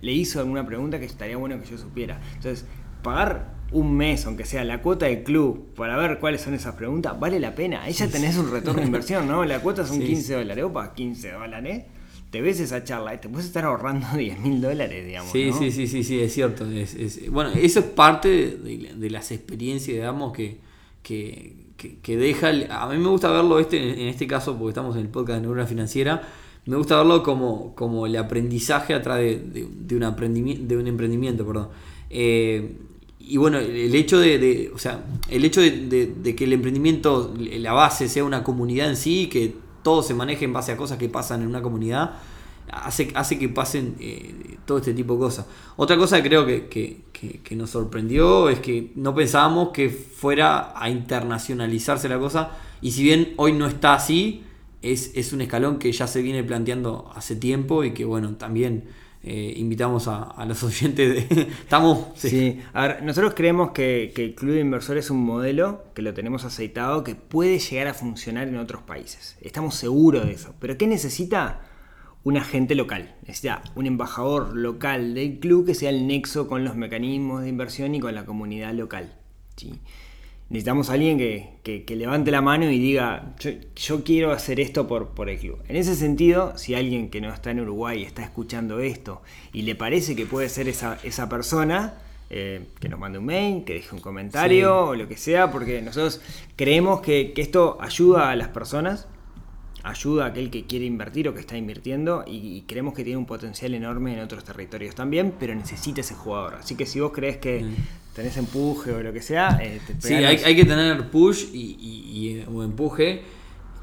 le 0.02 0.12
hizo 0.14 0.40
alguna 0.40 0.64
pregunta 0.68 1.00
que 1.00 1.06
estaría 1.08 1.36
bueno 1.36 1.60
que 1.60 1.68
yo 1.68 1.80
supiera. 1.80 2.22
Entonces, 2.36 2.66
pagar 3.02 3.56
un 3.72 3.98
mes, 3.98 4.24
aunque 4.28 4.46
sea 4.46 4.64
la 4.64 4.84
cuota 4.84 5.08
del 5.08 5.24
club, 5.24 5.74
para 5.76 5.98
ver 5.98 6.20
cuáles 6.20 6.42
son 6.42 6.54
esas 6.54 6.76
preguntas, 6.76 7.20
vale 7.20 7.40
la 7.40 7.56
pena. 7.56 7.82
Ahí 7.82 7.92
ya 7.94 8.08
tenés 8.08 8.38
un 8.38 8.52
retorno 8.52 8.82
de 8.82 8.86
inversión, 8.86 9.28
¿no? 9.28 9.44
La 9.46 9.60
cuota 9.62 9.84
son 9.84 9.98
Sí, 9.98 10.06
15 10.06 10.34
dólares. 10.36 10.64
Opa, 10.64 10.94
15 10.94 11.32
dólares. 11.32 11.86
Te 12.30 12.42
ves 12.42 12.60
esa 12.60 12.84
charla 12.84 13.16
y 13.16 13.18
te 13.18 13.30
puedes 13.30 13.48
estar 13.48 13.66
ahorrando 13.66 14.06
10 14.16 14.40
mil 14.42 14.62
dólares, 14.62 15.04
digamos. 15.08 15.32
Sí, 15.32 15.48
¿no? 15.50 15.58
sí, 15.58 15.72
sí, 15.72 15.88
sí, 15.88 16.04
sí, 16.04 16.22
es 16.22 16.32
cierto. 16.34 16.70
Es- 16.70 16.94
es- 16.94 17.32
bueno, 17.32 17.50
eso 17.50 17.80
es 17.80 17.86
parte 17.88 18.30
de, 18.30 18.94
de 18.96 19.10
las 19.10 19.32
experiencias, 19.32 19.96
digamos, 19.98 20.34
que, 20.34 20.60
que, 21.02 21.59
que- 22.02 22.18
deja. 22.18 22.50
el- 22.52 22.68
a 22.70 22.88
mí 22.90 22.98
me 22.98 23.10
gusta 23.10 23.32
verlo 23.32 23.58
este, 23.60 23.78
en 24.02 24.08
este 24.08 24.28
caso, 24.28 24.56
porque 24.58 24.70
estamos 24.70 24.96
en 24.96 25.02
el 25.04 25.08
podcast 25.08 25.38
de 25.38 25.42
Neurona 25.42 25.66
Financiera, 25.66 26.22
me 26.66 26.76
gusta 26.76 26.98
verlo 26.98 27.24
como, 27.24 27.74
como 27.74 28.06
el 28.06 28.16
aprendizaje 28.18 28.94
atrás 28.94 29.18
de, 29.18 29.40
de- 29.40 29.64
un, 29.66 30.68
de 30.68 30.78
un 30.78 30.88
emprendimiento. 30.88 31.46
Perdón. 31.48 31.70
Eh, 32.12 32.76
y 33.20 33.38
bueno, 33.38 33.58
el 33.60 33.94
hecho 33.96 34.20
de, 34.20 34.38
de- 34.40 34.72
o 34.74 34.78
sea, 34.78 35.04
el 35.30 35.46
hecho 35.46 35.62
de 35.62 36.36
que 36.36 36.44
el 36.44 36.54
emprendimiento, 36.54 37.34
la 37.38 37.74
base 37.74 38.08
sea 38.10 38.24
una 38.24 38.44
comunidad 38.44 38.90
en 38.90 38.96
sí, 38.96 39.28
que 39.28 39.54
todo 39.84 40.04
se 40.04 40.14
maneje 40.14 40.46
en 40.46 40.54
base 40.54 40.72
a 40.72 40.78
cosas 40.78 40.98
que 40.98 41.10
pasan 41.10 41.42
en 41.42 41.48
una 41.48 41.62
comunidad, 41.62 42.12
hace, 42.72 43.12
hace 43.16 43.38
que 43.40 43.50
pasen 43.50 43.96
eh, 44.00 44.58
todo 44.66 44.78
este 44.80 44.94
tipo 44.94 45.14
de 45.14 45.20
cosas. 45.20 45.46
Otra 45.78 45.98
cosa 45.98 46.22
que 46.22 46.30
creo 46.30 46.46
que, 46.46 46.68
que- 46.68 47.02
que- 47.44 47.56
nos 47.56 47.72
sorprendió 47.72 48.48
es 48.50 48.60
que 48.60 48.92
no 48.96 49.14
pensábamos 49.14 49.70
que 49.70 49.90
fuera 49.90 50.72
a 50.80 50.90
internacionalizarse 50.90 52.08
la 52.10 52.18
cosa, 52.20 52.52
y 52.82 52.92
si 52.92 53.04
bien 53.04 53.34
hoy 53.38 53.52
no 53.54 53.68
está 53.68 53.94
así, 53.96 54.44
es, 54.82 55.12
es 55.16 55.34
un 55.34 55.42
escalón 55.42 55.78
que 55.80 55.92
ya 55.92 56.08
se 56.08 56.22
viene 56.22 56.44
planteando 56.44 57.12
hace 57.16 57.36
tiempo 57.36 57.84
y 57.84 57.92
que 57.94 58.06
bueno, 58.06 58.36
también 58.36 58.86
eh, 59.24 59.54
invitamos 59.58 60.08
a, 60.08 60.34
los 60.48 60.64
oyentes 60.70 61.30
de... 61.30 61.42
Estamos... 61.42 62.08
sí. 62.16 62.30
Sí, 62.30 62.62
a 62.74 62.88
ver, 62.88 63.04
nosotros 63.04 63.34
creemos 63.36 63.72
que, 63.72 64.14
que 64.16 64.24
el 64.24 64.36
Club 64.36 64.54
de 64.54 64.62
Inversores 64.62 65.06
es 65.06 65.12
un 65.12 65.20
modelo 65.26 65.84
que 65.94 66.02
lo 66.02 66.14
tenemos 66.14 66.46
aceitado 66.46 67.04
que 67.04 67.16
puede 67.16 67.60
llegar 67.60 67.88
a 67.88 67.94
funcionar 67.94 68.48
en 68.48 68.56
otros 68.56 68.82
países. 68.84 69.38
Estamos 69.42 69.76
seguros 69.76 70.26
de 70.26 70.32
eso. 70.32 70.54
Pero 70.60 70.78
¿qué 70.78 70.88
necesita? 70.88 71.60
Un 72.24 72.38
agente 72.38 72.76
local. 72.76 73.16
Necesita 73.26 73.62
un 73.76 73.86
embajador 73.86 74.56
local 74.56 75.14
del 75.14 75.40
club 75.40 75.66
que 75.66 75.74
sea 75.74 75.90
el 75.90 76.06
nexo 76.08 76.48
con 76.48 76.64
los 76.66 76.76
mecanismos 76.76 77.42
de 77.44 77.50
inversión 77.50 77.96
y 77.96 78.00
con 78.00 78.14
la 78.16 78.26
comunidad 78.26 78.74
local. 78.74 79.14
¿sí? 79.56 79.74
necesitamos 80.50 80.90
a 80.90 80.94
alguien 80.94 81.20
que, 81.20 81.50
que- 81.62 81.84
que 81.86 81.96
levante 81.96 82.32
la 82.32 82.42
mano 82.42 82.72
y 82.72 82.80
diga, 82.80 83.36
yo, 83.40 83.52
yo 83.76 84.04
quiero 84.04 84.32
hacer 84.32 84.60
esto 84.60 84.88
por, 84.88 85.10
por 85.10 85.30
el 85.30 85.38
club. 85.38 85.60
En 85.68 85.76
ese 85.76 85.94
sentido, 85.96 86.58
si 86.58 86.74
alguien 86.74 87.12
que 87.12 87.22
no 87.22 87.32
está 87.32 87.52
en 87.52 87.60
Uruguay 87.60 88.02
está 88.04 88.24
escuchando 88.24 88.80
esto 88.80 89.22
y 89.54 89.62
le 89.62 89.76
parece 89.76 90.16
que 90.16 90.26
puede 90.26 90.50
ser 90.50 90.68
esa, 90.68 90.98
esa 91.04 91.30
persona, 91.30 92.00
eh, 92.32 92.66
que 92.80 92.90
nos 92.90 93.00
mande 93.00 93.20
un 93.20 93.26
mail, 93.26 93.64
que 93.64 93.74
deje 93.76 93.94
un 93.94 94.02
comentario 94.02 94.86
o 94.88 94.96
lo 94.96 95.08
que 95.08 95.18
sea, 95.18 95.52
porque 95.52 95.84
nosotros 95.84 96.20
creemos 96.56 97.02
que, 97.02 97.32
que 97.34 97.44
esto 97.44 97.78
ayuda 97.80 98.32
a 98.32 98.36
las 98.36 98.48
personas, 98.48 99.08
ayuda 99.90 100.26
a 100.26 100.28
aquel 100.30 100.50
que 100.50 100.66
quiere 100.66 100.86
invertir 100.86 101.28
o 101.28 101.34
que 101.34 101.40
está 101.42 101.58
invirtiendo 101.58 102.24
y, 102.28 102.58
y 102.58 102.62
creemos 102.68 102.94
que 102.94 103.04
tiene 103.04 103.18
un 103.18 103.26
potencial 103.26 103.74
enorme 103.74 104.14
en 104.14 104.20
otros 104.22 104.44
territorios 104.44 104.96
también, 104.96 105.34
pero 105.40 105.54
necesita 105.56 106.02
ese 106.02 106.14
jugador. 106.16 106.56
Así 106.56 106.76
que 106.76 106.86
si 106.86 107.00
vos 107.00 107.12
crees 107.14 107.38
que 107.38 107.66
tenés 108.16 108.38
empuje 108.38 108.92
o 108.92 109.02
lo 109.04 109.14
que 109.14 109.22
sea, 109.22 109.60
eh, 109.62 109.80
te 109.86 110.00
Sí, 110.02 110.14
hay, 110.16 110.38
hay 110.38 110.56
que 110.56 110.66
tener 110.66 111.10
push 111.10 111.46
y, 111.54 111.78
y- 111.80 112.28
y, 112.42 112.46
o 112.54 112.64
empuje 112.64 113.22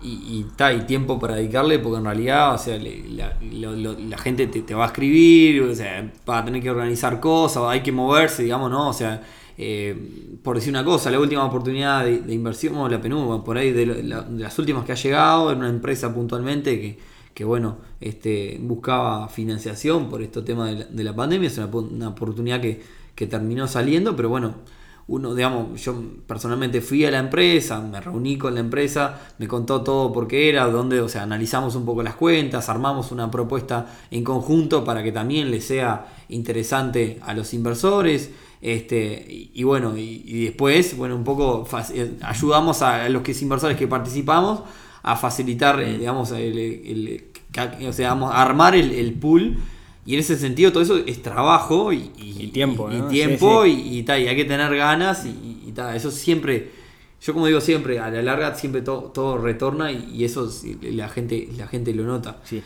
y, 0.02 0.08
y, 0.08 0.46
ta, 0.56 0.72
y 0.72 0.82
tiempo 0.82 1.18
para 1.18 1.36
dedicarle, 1.36 1.78
porque 1.78 1.98
en 1.98 2.04
realidad, 2.04 2.54
o 2.54 2.58
sea, 2.58 2.76
le- 2.76 3.08
la, 3.08 3.36
lo- 3.40 3.72
lo- 3.72 3.98
la 3.98 4.18
gente 4.18 4.46
te, 4.46 4.62
te 4.62 4.74
va 4.74 4.84
a 4.84 4.86
escribir, 4.88 5.62
o 5.62 5.74
sea, 5.74 6.12
va 6.28 6.38
a 6.38 6.44
tener 6.44 6.62
que 6.62 6.70
organizar 6.70 7.18
cosas, 7.18 7.62
hay 7.68 7.80
que 7.82 7.92
moverse, 7.92 8.42
digamos, 8.42 8.70
¿no? 8.70 8.88
O 8.90 8.92
sea, 8.92 9.22
eh, 9.58 10.38
por 10.42 10.56
decir 10.56 10.70
una 10.70 10.84
cosa, 10.84 11.10
la 11.10 11.18
última 11.20 11.44
oportunidad 11.44 12.04
de, 12.04 12.34
inversión, 12.34 12.74
bueno, 12.74 12.88
la 12.90 13.00
PNU, 13.00 13.42
por 13.44 13.56
ahí 13.58 13.72
de, 13.72 13.86
la- 13.86 14.22
de 14.22 14.42
las 14.42 14.58
últimas 14.58 14.84
que 14.84 14.92
ha 14.92 14.96
llegado, 14.96 15.52
en 15.52 15.58
una 15.58 15.68
empresa 15.68 16.12
puntualmente 16.14 16.80
que, 16.80 16.98
que 17.34 17.44
bueno, 17.44 17.78
este, 18.00 18.58
buscaba 18.62 19.28
financiación 19.28 20.08
por 20.08 20.22
este 20.22 20.42
tema 20.42 20.68
de 20.68 20.74
la, 20.80 20.84
de 20.86 21.04
la 21.04 21.14
pandemia, 21.14 21.48
es 21.48 21.58
una, 21.58 21.66
una 21.68 22.08
oportunidad 22.08 22.60
que, 22.60 22.82
que 23.14 23.26
terminó 23.26 23.66
saliendo, 23.68 24.14
pero 24.16 24.28
bueno, 24.28 24.54
uno, 25.08 25.34
digamos, 25.36 25.80
yo 25.84 25.94
personalmente 26.26 26.80
fui 26.80 27.04
a 27.04 27.12
la 27.12 27.18
empresa, 27.20 27.80
me 27.80 28.00
reuní 28.00 28.36
con 28.38 28.54
la 28.54 28.60
empresa, 28.60 29.20
me 29.38 29.46
contó 29.46 29.82
todo 29.82 30.12
por 30.12 30.26
qué 30.26 30.48
era, 30.48 30.66
dónde, 30.66 31.00
o 31.00 31.08
sea, 31.08 31.22
analizamos 31.22 31.76
un 31.76 31.84
poco 31.86 32.02
las 32.02 32.16
cuentas, 32.16 32.68
armamos 32.68 33.12
una 33.12 33.30
propuesta 33.30 33.86
en 34.10 34.24
conjunto 34.24 34.82
para 34.84 35.04
que 35.04 35.12
también 35.12 35.52
le 35.52 35.60
sea 35.60 36.06
interesante 36.28 37.18
a 37.22 37.34
los 37.34 37.52
inversores. 37.54 38.30
Este, 38.62 39.26
y, 39.28 39.50
y 39.54 39.62
bueno, 39.64 39.96
y, 39.96 40.22
y 40.24 40.44
después, 40.46 40.96
bueno, 40.96 41.14
un 41.16 41.24
poco 41.24 41.66
eh, 41.92 42.12
ayudamos 42.22 42.82
a 42.82 43.08
los 43.08 43.22
que 43.22 43.32
es 43.32 43.42
inversores 43.42 43.76
que 43.76 43.86
participamos 43.86 44.62
a 45.02 45.16
facilitar, 45.16 45.80
eh, 45.82 45.98
digamos, 45.98 46.32
el, 46.32 46.58
el- 46.58 47.24
o 47.88 47.92
sea, 47.92 48.10
vamos 48.10 48.32
a 48.34 48.42
armar 48.42 48.74
el, 48.74 48.92
el 48.92 49.12
pool. 49.14 49.56
Y 50.04 50.14
en 50.14 50.20
ese 50.20 50.36
sentido 50.36 50.70
todo 50.72 50.82
eso 50.82 50.96
es 50.98 51.20
trabajo 51.22 51.92
y, 51.92 52.12
Y 52.16 52.48
tiempo, 52.48 52.90
y, 52.90 52.96
¿no? 52.96 53.08
tiempo 53.08 53.64
Sí, 53.64 53.70
y, 53.94 53.98
y 53.98 54.02
tal, 54.04 54.20
y 54.22 54.28
hay 54.28 54.36
que 54.36 54.44
tener 54.44 54.74
ganas 54.76 55.26
y, 55.26 55.72
tal, 55.72 55.96
eso 55.96 56.10
siempre, 56.12 56.70
yo 57.20 57.32
como 57.32 57.46
digo 57.46 57.60
siempre, 57.60 57.98
a 57.98 58.08
la 58.10 58.22
larga 58.22 58.54
siempre 58.54 58.82
todo, 58.82 59.10
todo 59.12 59.38
retorna 59.38 59.90
y, 59.90 60.24
eso 60.24 60.48
la 60.82 61.08
gente, 61.08 61.48
la 61.56 61.66
gente 61.66 61.92
lo 61.92 62.04
nota. 62.04 62.40
Sí. 62.44 62.62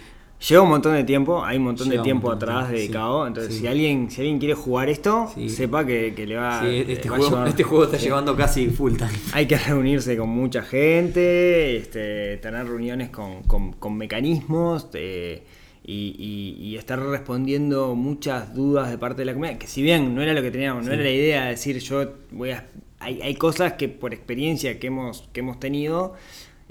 Lleva 0.48 0.62
un 0.62 0.70
montón 0.70 0.94
de 0.94 1.05
tiempo, 1.05 1.44
hay 1.44 1.59
un 1.59 1.64
montón 1.64 1.88
Lleva 1.90 2.00
de 2.03 2.05
tiempo 2.05 2.29
montón 2.31 2.48
atrás 2.48 2.70
dedicado, 2.70 3.22
sí, 3.24 3.29
entonces 3.29 3.55
sí. 3.55 3.61
si 3.61 3.66
alguien 3.66 4.11
si 4.11 4.20
alguien 4.22 4.38
quiere 4.38 4.55
jugar 4.55 4.88
esto, 4.88 5.31
Sí. 5.35 5.48
sepa 5.50 5.85
que, 5.85 6.14
que 6.14 6.26
le 6.26 6.37
va, 6.37 6.66
este, 6.66 7.11
va 7.11 7.16
juego, 7.18 7.44
este 7.44 7.62
juego 7.62 7.85
está 7.85 7.98
llevando 7.98 8.35
casi 8.37 8.68
full 8.68 8.94
time. 8.96 9.11
Hay 9.35 9.46
que 9.46 9.59
reunirse 9.59 10.16
con 10.16 10.31
mucha 10.31 10.62
gente, 10.62 11.76
este, 11.76 12.38
tener 12.38 12.66
reuniones 12.66 13.11
con, 13.11 13.42
con- 13.42 13.72
con 13.74 13.96
mecanismos 13.98 14.88
eh, 14.94 15.42
y, 15.85 16.14
y- 16.18 16.64
y 16.68 16.76
estar 16.76 16.98
respondiendo 17.00 17.94
muchas 17.94 18.55
dudas 18.55 18.90
de 18.90 18.96
parte 18.96 19.20
de 19.22 19.26
la 19.26 19.33
comunidad. 19.35 19.59
Que 19.59 19.66
si 19.66 19.83
bien 19.83 20.14
no 20.14 20.22
era 20.22 20.33
lo 20.33 20.40
que 20.42 20.50
teníamos, 20.50 20.87
no 20.87 20.92
era 20.92 21.03
la 21.03 21.11
idea 21.11 21.44
de 21.44 21.50
decir 21.50 21.79
yo 21.81 22.14
voy 22.31 22.53
a... 22.53 22.66
Hay, 23.03 23.20
hay 23.22 23.35
cosas 23.35 23.74
que 23.74 23.88
por 23.88 24.12
experiencia 24.12 24.79
que 24.79 24.88
hemos, 24.88 25.29
que 25.33 25.40
hemos 25.40 25.59
tenido, 25.59 26.12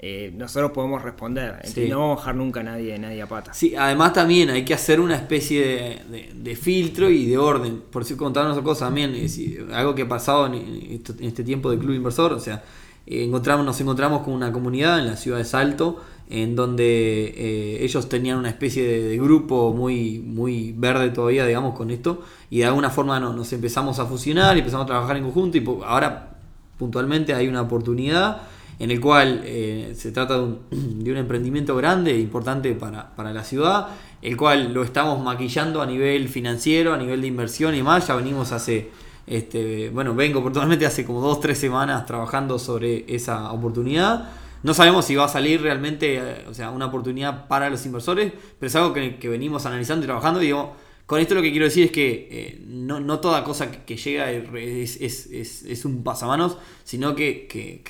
eh, 0.02 0.32
nosotros 0.34 0.70
podemos 0.72 1.02
responder. 1.02 1.60
Sí. 1.64 1.86
No 1.88 1.98
vamos 2.00 2.16
a 2.16 2.20
dejar 2.22 2.34
nunca 2.36 2.60
a 2.60 2.62
nadie, 2.62 2.98
nadie 2.98 3.20
a 3.20 3.26
pata. 3.28 3.52
Sí, 3.52 3.74
además 3.76 4.14
también 4.14 4.48
hay 4.48 4.64
que 4.64 4.72
hacer 4.72 4.98
una 4.98 5.14
especie 5.14 5.60
de, 5.60 6.00
de- 6.10 6.32
de 6.34 6.56
filtro 6.56 7.10
y 7.10 7.26
de 7.26 7.36
orden. 7.36 7.82
Por 7.92 8.06
si 8.06 8.14
contarnos 8.16 8.52
otra 8.52 8.64
cosa 8.64 8.86
también, 8.86 9.14
es 9.14 9.22
decir, 9.22 9.68
algo 9.72 9.94
que 9.94 10.02
ha 10.02 10.08
pasado 10.08 10.46
en, 10.46 11.02
este 11.20 11.44
tiempo 11.44 11.70
de 11.70 11.78
Club 11.78 11.94
Inversor, 11.94 12.32
o 12.32 12.40
sea, 12.40 12.62
eh, 13.06 13.24
encontramos, 13.24 13.66
nos 13.66 13.78
encontramos 13.80 14.22
con 14.22 14.32
una 14.32 14.50
comunidad 14.52 14.98
en 15.00 15.06
la 15.06 15.16
ciudad 15.16 15.36
de 15.36 15.44
Salto, 15.44 16.02
en 16.30 16.56
donde 16.56 17.34
eh, 17.36 17.84
ellos 17.84 18.08
tenían 18.08 18.38
una 18.38 18.48
especie 18.48 18.86
de, 18.86 19.02
de 19.02 19.18
grupo 19.18 19.74
muy, 19.74 20.20
muy 20.20 20.72
verde 20.78 21.10
todavía, 21.10 21.44
digamos, 21.44 21.74
con 21.76 21.90
esto, 21.90 22.22
y 22.48 22.60
de 22.60 22.64
alguna 22.66 22.88
forma 22.88 23.20
no- 23.20 23.34
nos 23.34 23.52
empezamos 23.52 23.98
a 23.98 24.06
fusionar 24.06 24.56
y 24.56 24.60
empezamos 24.60 24.84
a 24.84 24.86
trabajar 24.86 25.16
en 25.18 25.24
conjunto, 25.24 25.58
y 25.58 25.64
ahora 25.84 26.38
puntualmente 26.78 27.34
hay 27.34 27.48
una 27.48 27.60
oportunidad 27.62 28.42
en 28.80 28.90
el 28.90 28.98
cual 28.98 29.42
eh, 29.44 29.94
se 29.94 30.10
trata 30.10 30.38
de 30.70 31.10
un, 31.10 31.16
emprendimiento 31.16 31.76
grande 31.76 32.12
e 32.12 32.18
importante 32.18 32.74
para, 32.74 33.14
para 33.14 33.32
la 33.32 33.44
ciudad, 33.44 33.88
el 34.22 34.36
cual 34.36 34.72
lo 34.72 34.82
estamos 34.82 35.22
maquillando 35.22 35.82
a 35.82 35.86
nivel 35.86 36.28
financiero, 36.28 36.94
a 36.94 36.96
nivel 36.96 37.20
de 37.20 37.28
inversión 37.28 37.74
y 37.74 37.82
más. 37.82 38.08
Ya 38.08 38.16
venimos 38.16 38.52
hace, 38.52 38.90
este, 39.26 39.90
bueno, 39.90 40.14
vengo 40.14 40.42
puntualmente 40.42 40.86
hace 40.86 41.04
como 41.04 41.20
dos, 41.20 41.40
tres 41.40 41.58
semanas 41.58 42.06
trabajando 42.06 42.58
sobre 42.58 43.04
esa 43.14 43.52
oportunidad. 43.52 44.30
No 44.62 44.72
sabemos 44.72 45.04
si 45.04 45.14
va 45.14 45.26
a 45.26 45.28
salir 45.28 45.60
realmente, 45.60 46.16
eh, 46.16 46.46
o 46.48 46.54
sea, 46.54 46.70
una 46.70 46.86
oportunidad 46.86 47.48
para 47.48 47.68
los 47.68 47.84
inversores, 47.84 48.32
pero 48.58 48.68
es 48.68 48.76
algo 48.76 48.94
que, 48.94 49.28
venimos 49.28 49.66
analizando 49.66 50.04
y 50.04 50.06
trabajando. 50.06 50.40
Digo, 50.40 50.74
con 51.10 51.20
esto 51.20 51.34
lo 51.34 51.42
que 51.42 51.50
quiero 51.50 51.64
decir 51.64 51.86
es 51.86 51.90
que 51.90 52.28
eh, 52.30 52.60
no, 52.68 53.00
no 53.00 53.18
toda 53.18 53.42
cosa 53.42 53.68
que, 53.68 53.78
que 53.78 53.96
llega 53.96 54.30
es, 54.30 54.96
es- 55.00 55.26
es- 55.26 55.62
es 55.64 55.84
un 55.84 56.04
pasamanos, 56.04 56.56
sino 56.84 57.16
que, 57.16 57.48
que- 57.48 57.82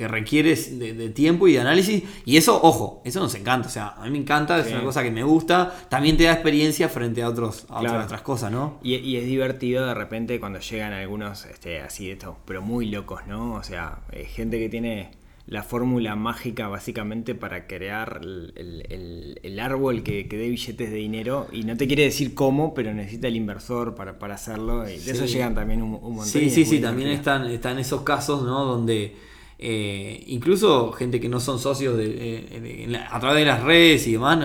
de, 0.78 0.94
de 0.94 1.10
tiempo 1.10 1.46
y 1.46 1.52
de 1.52 1.60
análisis. 1.60 2.02
Y 2.24 2.38
eso, 2.38 2.58
ojo, 2.62 3.02
eso 3.04 3.20
nos 3.20 3.34
encanta. 3.34 3.68
O 3.68 3.70
sea, 3.70 3.88
a 3.88 4.04
mí 4.04 4.10
me 4.10 4.16
encanta, 4.16 4.58
es 4.58 4.68
Sí. 4.68 4.72
una 4.72 4.84
cosa 4.84 5.02
que 5.02 5.10
me 5.10 5.22
gusta. 5.22 5.70
También 5.90 6.16
te 6.16 6.24
da 6.24 6.32
experiencia 6.32 6.88
frente 6.88 7.20
a, 7.22 7.28
otros, 7.28 7.66
a 7.68 7.80
Claro. 7.80 8.04
otras 8.04 8.22
cosas, 8.22 8.50
¿no? 8.50 8.78
Y, 8.82 8.94
y 8.96 9.18
es 9.18 9.26
divertido 9.26 9.86
de 9.86 9.92
repente 9.92 10.40
cuando 10.40 10.58
llegan 10.60 10.94
algunos 10.94 11.44
este, 11.44 11.82
así 11.82 12.06
de 12.06 12.12
estos, 12.12 12.36
pero 12.46 12.62
muy 12.62 12.86
locos, 12.86 13.20
¿no? 13.26 13.52
O 13.52 13.62
sea, 13.62 13.98
eh, 14.12 14.24
gente 14.24 14.58
que 14.58 14.70
tiene 14.70 15.10
la 15.50 15.62
fórmula 15.62 16.16
mágica 16.16 16.68
básicamente 16.68 17.34
para 17.34 17.66
crear 17.66 18.20
el, 18.22 19.36
el- 19.42 19.60
árbol 19.60 20.02
que, 20.02 20.26
que 20.26 20.38
dé 20.38 20.48
billetes 20.48 20.90
de 20.90 20.96
dinero 20.96 21.46
y 21.52 21.64
no 21.64 21.76
te 21.76 21.86
quiere 21.86 22.04
decir 22.04 22.34
cómo, 22.34 22.72
pero 22.72 22.94
necesita 22.94 23.28
el 23.28 23.36
inversor 23.36 23.94
para, 23.94 24.18
para 24.18 24.36
hacerlo 24.36 24.88
y 24.88 24.96
de 24.98 25.10
eso 25.12 25.26
llegan 25.26 25.54
también 25.54 25.82
un, 25.82 25.92
un 25.94 26.00
montón. 26.14 26.24
Sí, 26.26 26.48
sí, 26.48 26.64
sí, 26.64 26.80
también 26.80 27.08
están, 27.10 27.46
están 27.50 27.78
esos 27.78 28.00
casos, 28.02 28.42
¿no? 28.42 28.64
Donde 28.64 29.14
eh, 29.58 30.24
incluso 30.28 30.92
gente 30.92 31.20
que 31.20 31.28
no 31.28 31.40
son 31.40 31.58
socios 31.58 31.96
de, 31.98 32.06
eh, 32.06 32.60
de- 32.60 32.86
la- 32.88 33.14
a 33.14 33.20
través 33.20 33.40
de 33.40 33.44
las 33.46 33.62
redes 33.62 34.06
y 34.06 34.12
demás, 34.12 34.38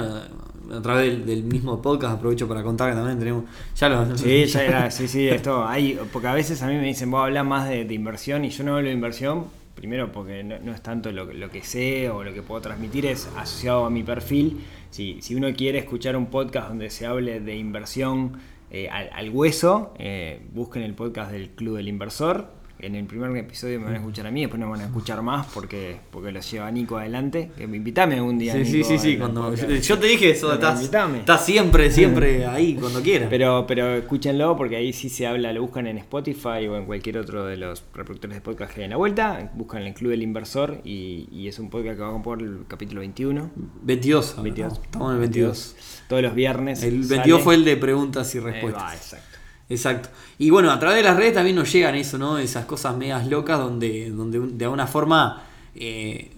a 0.73 0.81
través 0.81 1.11
del, 1.11 1.25
del 1.25 1.43
mismo 1.43 1.81
podcast, 1.81 2.15
aprovecho 2.17 2.47
para 2.47 2.63
contar 2.63 2.89
que 2.89 2.95
también 2.97 3.19
tenemos, 3.19 3.43
ya 3.77 3.87
lo... 3.89 4.17
Sí, 4.17 4.45
ya 4.47 4.63
era, 4.65 4.91
sí, 4.91 5.07
sí, 5.07 5.27
esto 5.27 5.65
hay, 5.65 5.97
porque 6.11 6.27
a 6.27 6.33
veces 6.33 6.61
a 6.63 6.67
mí 6.67 6.73
me 6.73 6.83
dicen, 6.87 7.09
vos 7.11 7.21
hablas 7.21 7.45
más 7.45 7.69
de, 7.69 7.85
de 7.85 7.93
inversión 7.93 8.43
y 8.43 8.49
yo 8.49 8.63
no 8.65 8.75
hablo 8.75 8.87
de 8.87 8.93
inversión, 8.95 9.45
primero 9.75 10.11
porque 10.11 10.43
no, 10.43 10.73
es 10.73 10.81
tanto 10.81 11.11
lo, 11.11 11.27
que 11.49 11.61
sé 11.63 12.09
o 12.09 12.23
lo 12.23 12.33
que 12.33 12.41
puedo 12.41 12.61
transmitir, 12.61 13.05
es 13.05 13.29
asociado 13.35 13.85
a 13.85 13.89
mi 13.89 14.03
perfil. 14.03 14.61
Si, 14.89 15.21
si 15.21 15.35
uno 15.35 15.53
quiere 15.53 15.79
escuchar 15.79 16.15
un 16.15 16.27
podcast 16.27 16.69
donde 16.69 16.89
se 16.89 17.05
hable 17.05 17.41
de 17.41 17.55
inversión 17.55 18.39
eh, 18.71 18.89
al, 18.89 19.09
al 19.13 19.29
hueso, 19.29 19.93
eh, 19.99 20.41
busquen 20.53 20.83
el 20.83 20.95
podcast 20.95 21.31
del 21.31 21.49
Club 21.51 21.77
del 21.77 21.89
Inversor. 21.89 22.64
En 22.85 22.95
el 22.95 23.05
primer 23.05 23.35
episodio 23.37 23.79
me 23.79 23.85
van 23.85 23.95
a 23.95 23.97
escuchar 23.97 24.27
a 24.27 24.31
mí, 24.31 24.41
después 24.41 24.59
no 24.59 24.65
me 24.67 24.73
van 24.73 24.81
a 24.81 24.85
escuchar 24.85 25.21
más 25.21 25.47
porque, 25.53 25.97
porque 26.11 26.31
lo 26.31 26.39
lleva 26.39 26.69
Nico 26.71 26.97
adelante. 26.97 27.51
Que 27.57 27.67
me 27.67 27.77
invitame 27.77 28.21
un 28.21 28.37
día. 28.37 28.53
Sí, 28.53 28.65
sí, 28.65 28.77
Nico, 28.77 28.87
sí, 28.89 28.97
sí, 28.99 29.17
cuando, 29.17 29.55
yo, 29.55 29.67
yo 29.69 29.99
te 29.99 30.07
dije 30.07 30.29
eso, 30.31 30.53
estás, 30.53 30.81
estás 30.81 31.45
siempre, 31.45 31.91
siempre 31.91 32.45
ahí, 32.45 32.75
cuando 32.75 33.01
quieras. 33.01 33.27
Pero, 33.29 33.65
pero 33.67 33.95
escúchenlo 33.95 34.55
porque 34.57 34.75
ahí 34.75 34.93
sí 34.93 35.09
se 35.09 35.25
habla, 35.27 35.53
lo 35.53 35.61
buscan 35.61 35.87
en 35.87 35.97
Spotify 35.99 36.67
o 36.69 36.77
en 36.77 36.85
cualquier 36.85 37.17
otro 37.17 37.45
de 37.45 37.57
los 37.57 37.83
reproductores 37.93 38.35
de 38.37 38.41
podcast 38.41 38.73
que 38.73 38.81
hay 38.81 38.85
en 38.85 38.91
la 38.91 38.97
vuelta, 38.97 39.51
buscan 39.55 39.81
el 39.83 39.93
Club 39.93 40.11
del 40.11 40.21
Inversor 40.23 40.81
y, 40.83 41.27
y 41.31 41.47
es 41.47 41.59
un 41.59 41.69
podcast 41.69 41.97
que 41.97 42.03
va 42.03 42.09
a 42.09 42.21
por 42.21 42.41
el 42.41 42.65
capítulo 42.67 43.01
21. 43.01 43.51
22, 43.83 44.31
ahora, 44.31 44.43
22. 44.43 44.73
¿no? 44.73 44.83
estamos 44.83 45.09
en 45.09 45.13
el 45.15 45.19
22. 45.21 45.75
Todos 46.09 46.21
los 46.21 46.35
viernes. 46.35 46.83
El 46.83 47.03
sale. 47.03 47.15
22 47.17 47.41
fue 47.41 47.55
el 47.55 47.65
de 47.65 47.77
preguntas 47.77 48.33
y 48.33 48.37
Eh, 48.37 48.41
respuestas. 48.41 48.83
va, 48.83 48.93
exacto. 48.95 49.34
Exacto. 49.69 50.09
Y 50.37 50.49
bueno, 50.51 50.71
a 50.71 50.79
través 50.79 50.97
de 50.97 51.03
las 51.03 51.17
redes 51.17 51.33
también 51.33 51.55
nos 51.55 51.71
llegan 51.71 51.95
eso, 51.95 52.17
¿no? 52.17 52.37
Esas 52.37 52.65
cosas 52.65 52.95
medias 52.95 53.27
locas 53.27 53.57
donde, 53.59 54.11
donde 54.11 54.39
de 54.39 54.65
alguna 54.65 54.85
forma 54.85 55.43
eh, 55.75 56.31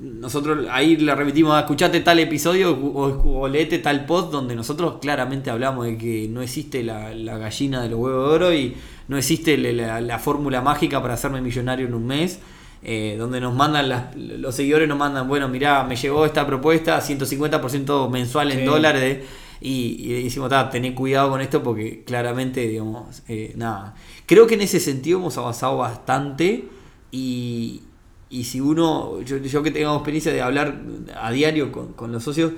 nosotros 0.00 0.66
ahí 0.70 0.96
le 0.96 1.14
repetimos, 1.14 1.52
"Ah, 1.54 1.60
escuchate 1.60 2.00
tal 2.00 2.18
episodio 2.20 2.72
o, 2.72 3.40
o 3.42 3.48
leete 3.48 3.80
tal 3.80 4.06
post 4.06 4.30
donde 4.32 4.54
nosotros 4.56 4.94
claramente 5.00 5.50
hablamos 5.50 5.84
de 5.84 5.98
que 5.98 6.26
no 6.30 6.40
existe 6.40 6.82
la, 6.82 7.12
la 7.14 7.36
gallina 7.36 7.82
de 7.82 7.90
los 7.90 7.98
huevos 7.98 8.30
de 8.30 8.34
oro 8.34 8.54
y 8.54 8.74
no 9.08 9.18
existe 9.18 9.58
la, 9.58 9.72
la- 9.72 10.00
la 10.00 10.18
fórmula 10.18 10.62
mágica 10.62 11.02
para 11.02 11.14
hacerme 11.14 11.40
millonario 11.42 11.86
en 11.86 11.94
un 11.94 12.06
mes. 12.06 12.40
eh, 12.82 13.16
donde 13.18 13.42
nos 13.42 13.54
mandan 13.54 13.90
las- 13.90 14.16
los 14.16 14.54
seguidores 14.54 14.88
nos 14.88 14.96
mandan, 14.96 15.28
bueno, 15.28 15.48
mirá, 15.48 15.84
me 15.84 15.96
llegó 15.96 16.24
esta 16.24 16.46
propuesta, 16.46 16.98
150% 17.02 18.08
mensual 18.08 18.52
en 18.52 18.60
Sí. 18.60 18.64
dólares 18.64 19.02
de- 19.02 19.24
y, 19.60 19.96
y 19.98 20.22
decimos, 20.24 20.48
"Ta, 20.50 20.70
tené 20.70 20.94
cuidado 20.94 21.30
con 21.30 21.40
esto 21.40 21.62
porque 21.62 22.02
claramente, 22.04 22.66
digamos, 22.66 23.22
eh, 23.28 23.52
nada. 23.56 23.94
Creo 24.26 24.46
que 24.46 24.54
en 24.54 24.62
ese 24.62 24.80
sentido 24.80 25.18
hemos 25.18 25.36
avanzado 25.38 25.76
bastante 25.76 26.64
y, 27.10 27.82
y 28.30 28.44
si 28.44 28.60
uno, 28.60 29.20
yo, 29.22 29.36
yo 29.38 29.62
que 29.62 29.70
tengo 29.70 29.94
experiencia 29.94 30.32
de 30.32 30.40
hablar 30.40 30.80
a 31.20 31.30
diario 31.32 31.72
con, 31.72 31.92
con 31.92 32.12
los 32.12 32.22
socios, 32.24 32.52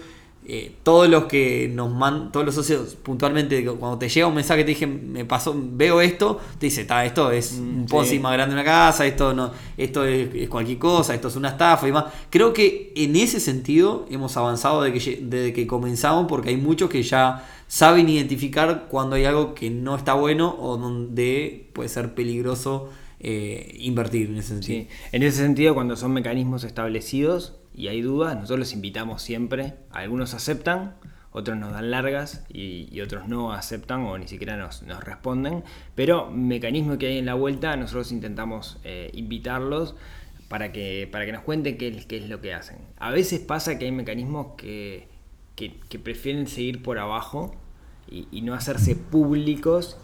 eh, 0.44 0.72
todos 0.82 1.08
los 1.08 1.26
que 1.26 1.70
nos 1.72 1.92
mandan, 1.92 2.32
todos 2.32 2.44
los 2.44 2.54
socios 2.54 2.96
puntualmente, 2.96 3.64
cuando 3.64 3.98
te 3.98 4.08
llega 4.08 4.26
un 4.26 4.34
mensaje 4.34 4.64
te 4.64 4.70
dije, 4.70 4.86
me 4.86 5.24
pasó, 5.24 5.54
veo 5.56 6.00
esto, 6.00 6.40
te 6.58 6.66
dice, 6.66 6.80
está, 6.80 7.04
esto 7.04 7.30
es 7.30 7.52
Mm, 7.58 7.80
un 7.80 7.86
posi 7.86 8.12
sí. 8.12 8.18
más 8.18 8.32
grande 8.32 8.54
de 8.54 8.60
una 8.60 8.64
casa, 8.70 9.06
esto 9.06 9.32
no, 9.34 9.50
esto 9.76 10.04
es, 10.04 10.34
es 10.34 10.48
cualquier 10.48 10.78
cosa, 10.78 11.14
esto 11.14 11.28
es 11.28 11.36
una 11.36 11.50
estafa 11.50 11.86
y 11.86 11.90
demás. 11.90 12.06
Creo 12.30 12.52
que 12.52 12.92
en 12.96 13.16
ese 13.16 13.40
sentido 13.40 14.06
hemos 14.10 14.36
avanzado 14.36 14.82
desde 14.82 14.98
que, 14.98 15.20
desde 15.22 15.52
que 15.52 15.66
comenzamos, 15.66 16.26
porque 16.28 16.50
hay 16.50 16.56
muchos 16.56 16.90
que 16.90 17.02
ya 17.02 17.46
saben 17.68 18.08
identificar 18.08 18.86
cuando 18.90 19.16
hay 19.16 19.24
algo 19.24 19.54
que 19.54 19.70
no 19.70 19.96
está 19.96 20.14
bueno 20.14 20.56
o 20.60 20.76
donde 20.76 21.68
puede 21.72 21.88
ser 21.88 22.14
peligroso 22.14 22.90
eh, 23.20 23.76
invertir 23.78 24.28
en 24.28 24.38
ese 24.38 24.48
sentido. 24.48 24.82
Sí. 24.82 24.88
En 25.12 25.22
ese 25.22 25.38
sentido, 25.38 25.74
cuando 25.74 25.96
son 25.96 26.12
mecanismos 26.12 26.64
establecidos 26.64 27.54
y 27.74 27.88
hay 27.88 28.02
dudas, 28.02 28.34
nosotros 28.34 28.58
los 28.60 28.72
invitamos 28.72 29.22
siempre. 29.22 29.74
Algunos 29.90 30.34
aceptan, 30.34 30.94
otros 31.30 31.56
nos 31.56 31.72
dan 31.72 31.90
largas 31.90 32.44
y, 32.52 33.00
otros 33.00 33.26
no 33.28 33.52
aceptan 33.52 34.02
o 34.02 34.18
ni 34.18 34.28
siquiera 34.28 34.56
nos, 34.56 34.82
responden. 35.04 35.64
Pero 35.94 36.30
mecanismo 36.30 36.98
que 36.98 37.06
hay 37.08 37.18
en 37.18 37.26
la 37.26 37.34
vuelta, 37.34 37.76
nosotros 37.76 38.12
intentamos 38.12 38.78
eh, 38.84 39.10
invitarlos 39.14 39.94
para 40.48 40.72
que, 40.72 41.08
para 41.10 41.24
que 41.24 41.32
nos 41.32 41.42
cuenten 41.42 41.78
qué, 41.78 41.88
es- 41.88 42.04
qué 42.06 42.18
es 42.18 42.28
lo 42.28 42.40
que 42.42 42.52
hacen. 42.52 42.76
A 42.98 43.10
veces 43.10 43.40
pasa 43.40 43.78
que 43.78 43.86
hay 43.86 43.92
mecanismos 43.92 44.48
que, 44.58 45.08
que- 45.56 45.98
prefieren 45.98 46.46
seguir 46.46 46.82
por 46.82 46.98
abajo 46.98 47.54
y 48.08 48.42
no 48.42 48.52
hacerse 48.52 48.94
públicos 48.94 49.96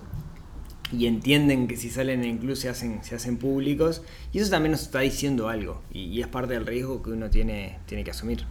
y 0.93 1.07
entienden 1.07 1.69
que 1.69 1.77
si 1.77 1.91
salen 1.91 2.25
en 2.25 2.39
club 2.39 2.57
se 2.57 2.69
hacen, 2.69 3.03
se 3.03 3.15
hacen 3.15 3.37
públicos 3.37 4.03
y 4.33 4.39
eso 4.39 4.51
también 4.51 4.73
nos 4.73 4.83
está 4.83 5.01
diciendo 5.01 5.49
algo 5.49 5.83
y, 5.93 6.21
es 6.21 6.27
parte 6.27 6.55
del 6.55 6.67
riesgo 6.67 7.03
que 7.03 7.11
uno 7.11 7.31
tiene, 7.31 7.79
tiene 7.87 8.05
que 8.05 8.11
asumir. 8.11 8.45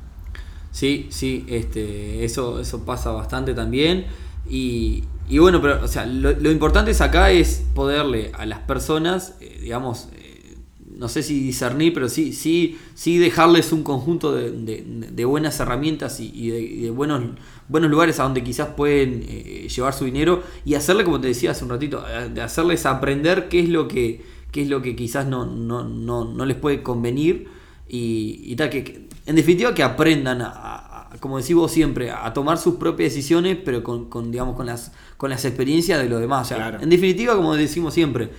Sí, 0.72 1.08
sí, 1.10 1.46
este, 1.48 2.24
eso, 2.24 2.60
eso 2.60 2.86
pasa 2.86 3.12
bastante 3.12 3.54
también. 3.54 4.06
Y, 4.50 5.04
y 5.28 5.40
bueno, 5.40 5.62
pero 5.62 5.84
o 5.84 5.88
sea, 5.88 6.06
lo, 6.06 6.52
importante 6.52 6.92
es 6.92 7.02
acá 7.02 7.32
es 7.32 7.64
poderle 7.74 8.32
a 8.38 8.46
las 8.46 8.60
personas, 8.60 9.36
eh, 9.42 9.60
digamos, 9.62 10.10
eh, 10.16 10.56
no 10.96 11.10
sé 11.10 11.24
si 11.24 11.40
discernir, 11.42 11.94
pero 11.94 12.10
sí, 12.10 12.32
sí, 12.32 12.78
sí 12.94 13.18
dejarles 13.18 13.72
un 13.72 13.84
conjunto 13.84 14.34
de, 14.34 14.52
de- 14.52 15.26
buenas 15.26 15.60
herramientas 15.60 16.20
y 16.20 16.50
de 16.50 16.90
buenos, 16.92 17.24
buenos 17.70 17.90
lugares 17.90 18.20
a 18.20 18.24
donde 18.24 18.44
quizás 18.44 18.70
pueden 18.70 19.24
eh, 19.28 19.68
llevar 19.74 19.94
su 19.94 20.06
dinero 20.06 20.44
y 20.66 20.76
hacerle, 20.76 21.04
como 21.04 21.20
te 21.20 21.28
decía 21.28 21.52
hace 21.52 21.64
un 21.64 21.70
ratito, 21.72 22.04
eh, 22.08 22.30
de 22.34 22.42
hacerles 22.42 22.86
aprender 22.86 23.50
qué 23.50 23.60
es 23.60 23.70
lo 23.70 23.88
que, 23.88 24.24
qué 24.52 24.62
es 24.64 24.70
lo 24.70 24.82
que 24.82 24.96
quizás 24.96 25.28
no, 25.28 25.46
no, 25.46 25.84
no, 25.84 26.26
no 26.26 26.46
les 26.46 26.58
puede 26.58 26.82
convenir 26.84 27.48
y, 27.88 28.42
y 28.46 28.56
tal, 28.56 28.70
que, 28.70 28.84
que- 28.84 29.08
en 29.26 29.36
definitiva 29.36 29.74
que 29.74 29.84
aprendan 29.84 30.42
a, 30.42 31.10
como 31.20 31.38
decís 31.38 31.56
vos 31.56 31.72
siempre, 31.72 32.12
a 32.12 32.32
tomar 32.34 32.58
sus 32.58 32.76
propias 32.76 33.12
decisiones, 33.14 33.58
pero 33.64 33.84
con, 33.84 34.10
con, 34.10 34.32
digamos, 34.32 34.56
con 34.56 34.66
las, 34.66 34.94
con 35.18 35.30
las 35.30 35.44
experiencias 35.46 36.00
de 36.02 36.08
los 36.10 36.22
demás. 36.22 36.46
O 36.46 36.50
sea, 36.50 36.58
Claro. 36.58 36.80
En 36.82 36.90
definitiva, 36.90 37.36
como 37.36 37.56
decimos 37.56 37.94
siempre, 37.94 38.30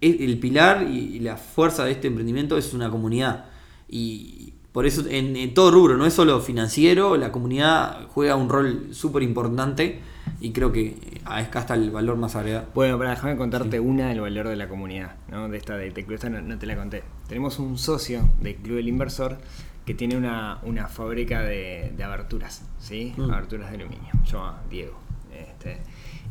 el 0.00 0.38
pilar 0.38 0.86
y, 0.90 1.16
y 1.16 1.20
la 1.20 1.36
fuerza 1.36 1.84
de 1.84 1.92
este 1.92 2.08
emprendimiento 2.08 2.58
es 2.58 2.74
una 2.74 2.90
comunidad. 2.90 3.46
Y 3.88 4.53
por 4.74 4.86
eso 4.86 5.04
en, 5.08 5.36
en 5.36 5.54
todo 5.54 5.70
rubro, 5.70 5.96
no 5.96 6.04
es 6.04 6.14
solo 6.14 6.40
financiero, 6.40 7.16
la 7.16 7.30
comunidad 7.30 8.08
juega 8.08 8.34
un 8.34 8.48
rol 8.48 8.88
súper 8.90 9.22
importante 9.22 10.00
y 10.40 10.50
creo 10.50 10.72
que 10.72 11.20
acá 11.24 11.60
está 11.60 11.74
el 11.74 11.92
valor 11.92 12.16
más 12.16 12.34
agregado. 12.34 12.66
Bueno, 12.74 12.98
para 12.98 13.10
déjame 13.10 13.36
contarte 13.36 13.78
una 13.78 14.08
del 14.08 14.20
valor 14.20 14.48
de 14.48 14.56
la 14.56 14.68
comunidad, 14.68 15.14
¿no? 15.30 15.48
de 15.48 15.58
esta 15.58 15.76
de, 15.76 15.92
Club, 15.92 16.14
esta 16.14 16.28
no, 16.28 16.42
no 16.42 16.58
te 16.58 16.66
la 16.66 16.74
conté. 16.74 17.04
Tenemos 17.28 17.60
un 17.60 17.78
socio 17.78 18.28
del 18.40 18.56
Club 18.56 18.78
del 18.78 18.88
Inversor 18.88 19.38
que 19.86 19.94
tiene 19.94 20.16
una, 20.16 20.58
una 20.64 20.88
fábrica 20.88 21.42
de, 21.42 21.92
de 21.96 22.02
aberturas, 22.02 22.64
¿sí? 22.80 23.14
Mm. 23.16 23.30
Aberturas 23.30 23.70
de 23.70 23.76
aluminio, 23.76 24.10
se 24.24 24.32
llama 24.32 24.60
Diego. 24.68 24.98
Este, 25.32 25.82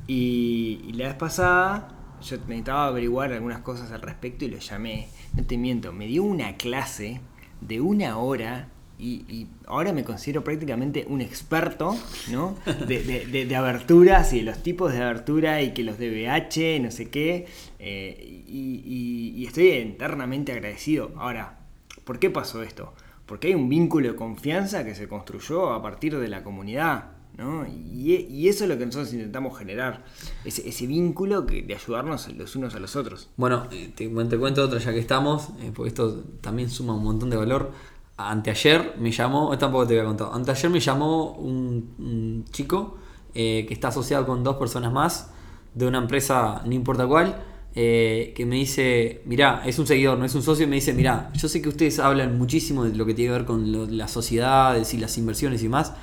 y, 0.06 0.82
y 0.86 0.91
la 0.98 1.06
vez 1.06 1.16
pasada 1.16 1.88
yo 2.22 2.36
necesitaba 2.39 2.88
averiguar 2.88 3.32
algunas 3.32 3.60
cosas 3.60 3.94
al 3.94 4.02
respecto 4.02 4.44
y 4.44 4.50
lo 4.50 4.58
llamé, 4.58 5.08
no 5.34 5.46
te 5.46 5.58
miento, 5.58 5.94
me 5.94 6.08
dio 6.08 6.24
una 6.24 6.58
clase 6.58 7.22
de 7.68 7.82
una 7.82 8.18
hora 8.18 8.70
y, 8.99 9.47
ahora 9.68 9.91
me 9.91 10.03
considero 10.05 10.43
prácticamente 10.45 11.05
un 11.09 11.20
experto 11.20 11.97
¿no? 12.32 12.55
de, 12.88 13.03
de- 13.45 13.55
aberturas 13.55 14.32
y 14.32 14.38
de 14.38 14.43
los 14.43 14.64
tipos 14.64 14.93
de 14.93 15.01
abertura 15.03 15.61
y 15.61 15.74
que 15.74 15.84
los 15.84 15.97
DBH, 15.97 16.80
no 16.82 16.89
sé 16.91 17.09
qué, 17.09 17.47
eh, 17.80 18.43
y, 18.47 18.82
y- 18.86 19.34
y 19.41 19.45
estoy 19.45 19.70
eternamente 19.72 20.53
agradecido. 20.53 21.11
Ahora, 21.18 21.59
¿por 22.05 22.20
qué 22.20 22.30
pasó 22.30 22.64
esto? 22.64 22.93
Porque 23.26 23.47
hay 23.47 23.55
un 23.55 23.68
vínculo 23.68 24.09
de 24.11 24.16
confianza 24.16 24.86
que 24.86 24.95
se 24.95 25.07
construyó 25.09 25.74
a 25.74 25.82
partir 25.82 26.18
de 26.18 26.28
la 26.30 26.43
comunidad. 26.43 27.05
¿No? 27.38 27.66
Y, 27.66 28.48
eso 28.48 28.66
es 28.66 28.70
lo 28.70 28.78
que 28.78 28.86
nosotros 28.86 29.14
intentamos 29.14 29.58
generar, 29.58 30.04
ese, 30.46 30.88
vínculo 30.88 31.46
que, 31.46 31.62
de 31.64 31.76
ayudarnos 31.76 32.32
los 32.34 32.56
unos 32.56 32.76
a 32.76 32.80
los 32.80 32.96
otros. 32.96 33.30
Bueno, 33.38 33.68
eh, 33.72 33.92
te, 33.96 34.08
te 34.08 34.38
cuento 34.38 34.64
otra 34.64 34.80
ya 34.80 34.92
que 34.92 35.00
estamos, 35.00 35.50
eh, 35.62 35.72
porque 35.74 35.90
esto 35.90 36.24
también 36.42 36.70
suma 36.70 36.94
un 36.94 37.04
montón 37.04 37.30
de 37.30 37.38
valor. 37.38 37.72
Anteayer 38.18 38.96
me 39.00 39.12
llamó, 39.12 39.54
eh, 39.54 39.58
tampoco 39.58 39.88
te 39.88 39.94
había 39.94 40.06
contado, 40.06 40.34
anteayer 40.34 40.70
me 40.70 40.80
llamó 40.80 41.32
un, 41.34 42.46
chico 42.52 42.98
eh, 43.34 43.66
que 43.68 43.74
está 43.74 43.88
asociado 43.88 44.28
con 44.28 44.44
dos 44.44 44.58
personas 44.58 44.92
más 44.92 45.32
de 45.74 45.88
una 45.88 45.98
empresa, 45.98 46.62
no 46.66 46.74
importa 46.74 47.08
cuál, 47.08 47.44
que 47.74 48.46
me 48.46 48.58
dice, 48.58 49.24
mirá, 49.26 49.64
es 49.66 49.80
un 49.80 49.88
seguidor, 49.88 50.20
no 50.20 50.26
es 50.26 50.36
un 50.36 50.44
socio, 50.44 50.68
me 50.68 50.76
dice, 50.76 50.94
mirá, 50.94 51.32
yo 51.34 51.48
sé 51.48 51.60
que 51.60 51.70
ustedes 51.70 51.98
hablan 51.98 52.38
muchísimo 52.38 52.84
de 52.84 52.96
lo 52.96 53.04
que 53.08 53.16
tiene 53.16 53.32
que 53.32 53.38
ver 53.40 53.46
con 53.48 53.98
las 53.98 54.12
sociedades 54.12 54.94
y 54.94 55.00
las 55.00 55.18
inversiones 55.18 55.64
y 55.64 55.70
más, 55.70 55.94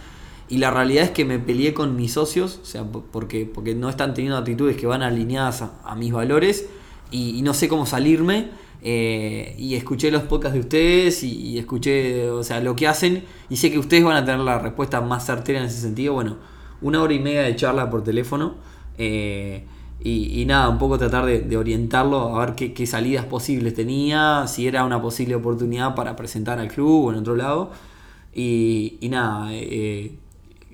y 0.50 0.58
la 0.58 0.70
realidad 0.70 1.04
es 1.04 1.10
que 1.10 1.24
me 1.24 1.38
peleé 1.38 1.72
con 1.74 1.96
mis 1.96 2.12
socios, 2.12 2.58
o 2.62 2.66
sea, 2.66 2.84
po- 2.84 3.04
porque, 3.10 3.46
porque 3.46 3.74
no 3.74 3.88
están 3.88 4.14
teniendo 4.14 4.36
actitudes 4.38 4.76
que 4.76 4.86
van 4.86 5.02
alineadas 5.02 5.62
a, 5.84 5.94
mis 5.96 6.12
valores 6.12 6.68
y, 7.10 7.40
no 7.42 7.54
sé 7.54 7.68
cómo 7.68 7.86
salirme. 7.86 8.50
eh, 8.82 9.54
y 9.58 9.74
escuché 9.74 10.10
los 10.10 10.22
podcasts 10.22 10.54
de 10.54 10.60
ustedes 10.60 11.22
y, 11.22 11.58
escuché, 11.58 12.28
o 12.30 12.42
sea, 12.42 12.60
lo 12.60 12.74
que 12.76 12.86
hacen 12.88 13.24
y 13.50 13.56
sé 13.56 13.70
que 13.70 13.78
ustedes 13.78 14.02
van 14.04 14.16
a 14.16 14.24
tener 14.24 14.40
la 14.40 14.58
respuesta 14.58 15.00
más 15.00 15.26
certera 15.26 15.60
en 15.60 15.66
ese 15.66 15.80
sentido. 15.80 16.14
Bueno, 16.14 16.36
una 16.80 17.02
hora 17.02 17.12
y 17.14 17.18
media 17.20 17.42
de 17.42 17.56
charla 17.56 17.90
por 17.90 18.02
teléfono. 18.04 18.56
eh, 18.98 19.64
y, 20.02 20.44
nada, 20.46 20.68
un 20.70 20.78
poco 20.78 20.96
tratar 20.98 21.26
de, 21.26 21.56
orientarlo 21.58 22.34
a 22.36 22.46
ver 22.46 22.54
qué, 22.54 22.72
qué 22.72 22.86
salidas 22.86 23.26
posibles 23.26 23.74
tenía, 23.74 24.46
si 24.46 24.66
era 24.66 24.84
una 24.84 25.02
posible 25.02 25.34
oportunidad 25.34 25.94
para 25.94 26.16
presentar 26.16 26.58
al 26.58 26.68
club 26.68 27.06
o 27.06 27.12
en 27.12 27.18
otro 27.18 27.36
lado. 27.36 27.70
Y, 28.34 28.98
y 29.00 29.08
nada, 29.08 29.48
eh, 29.52 30.18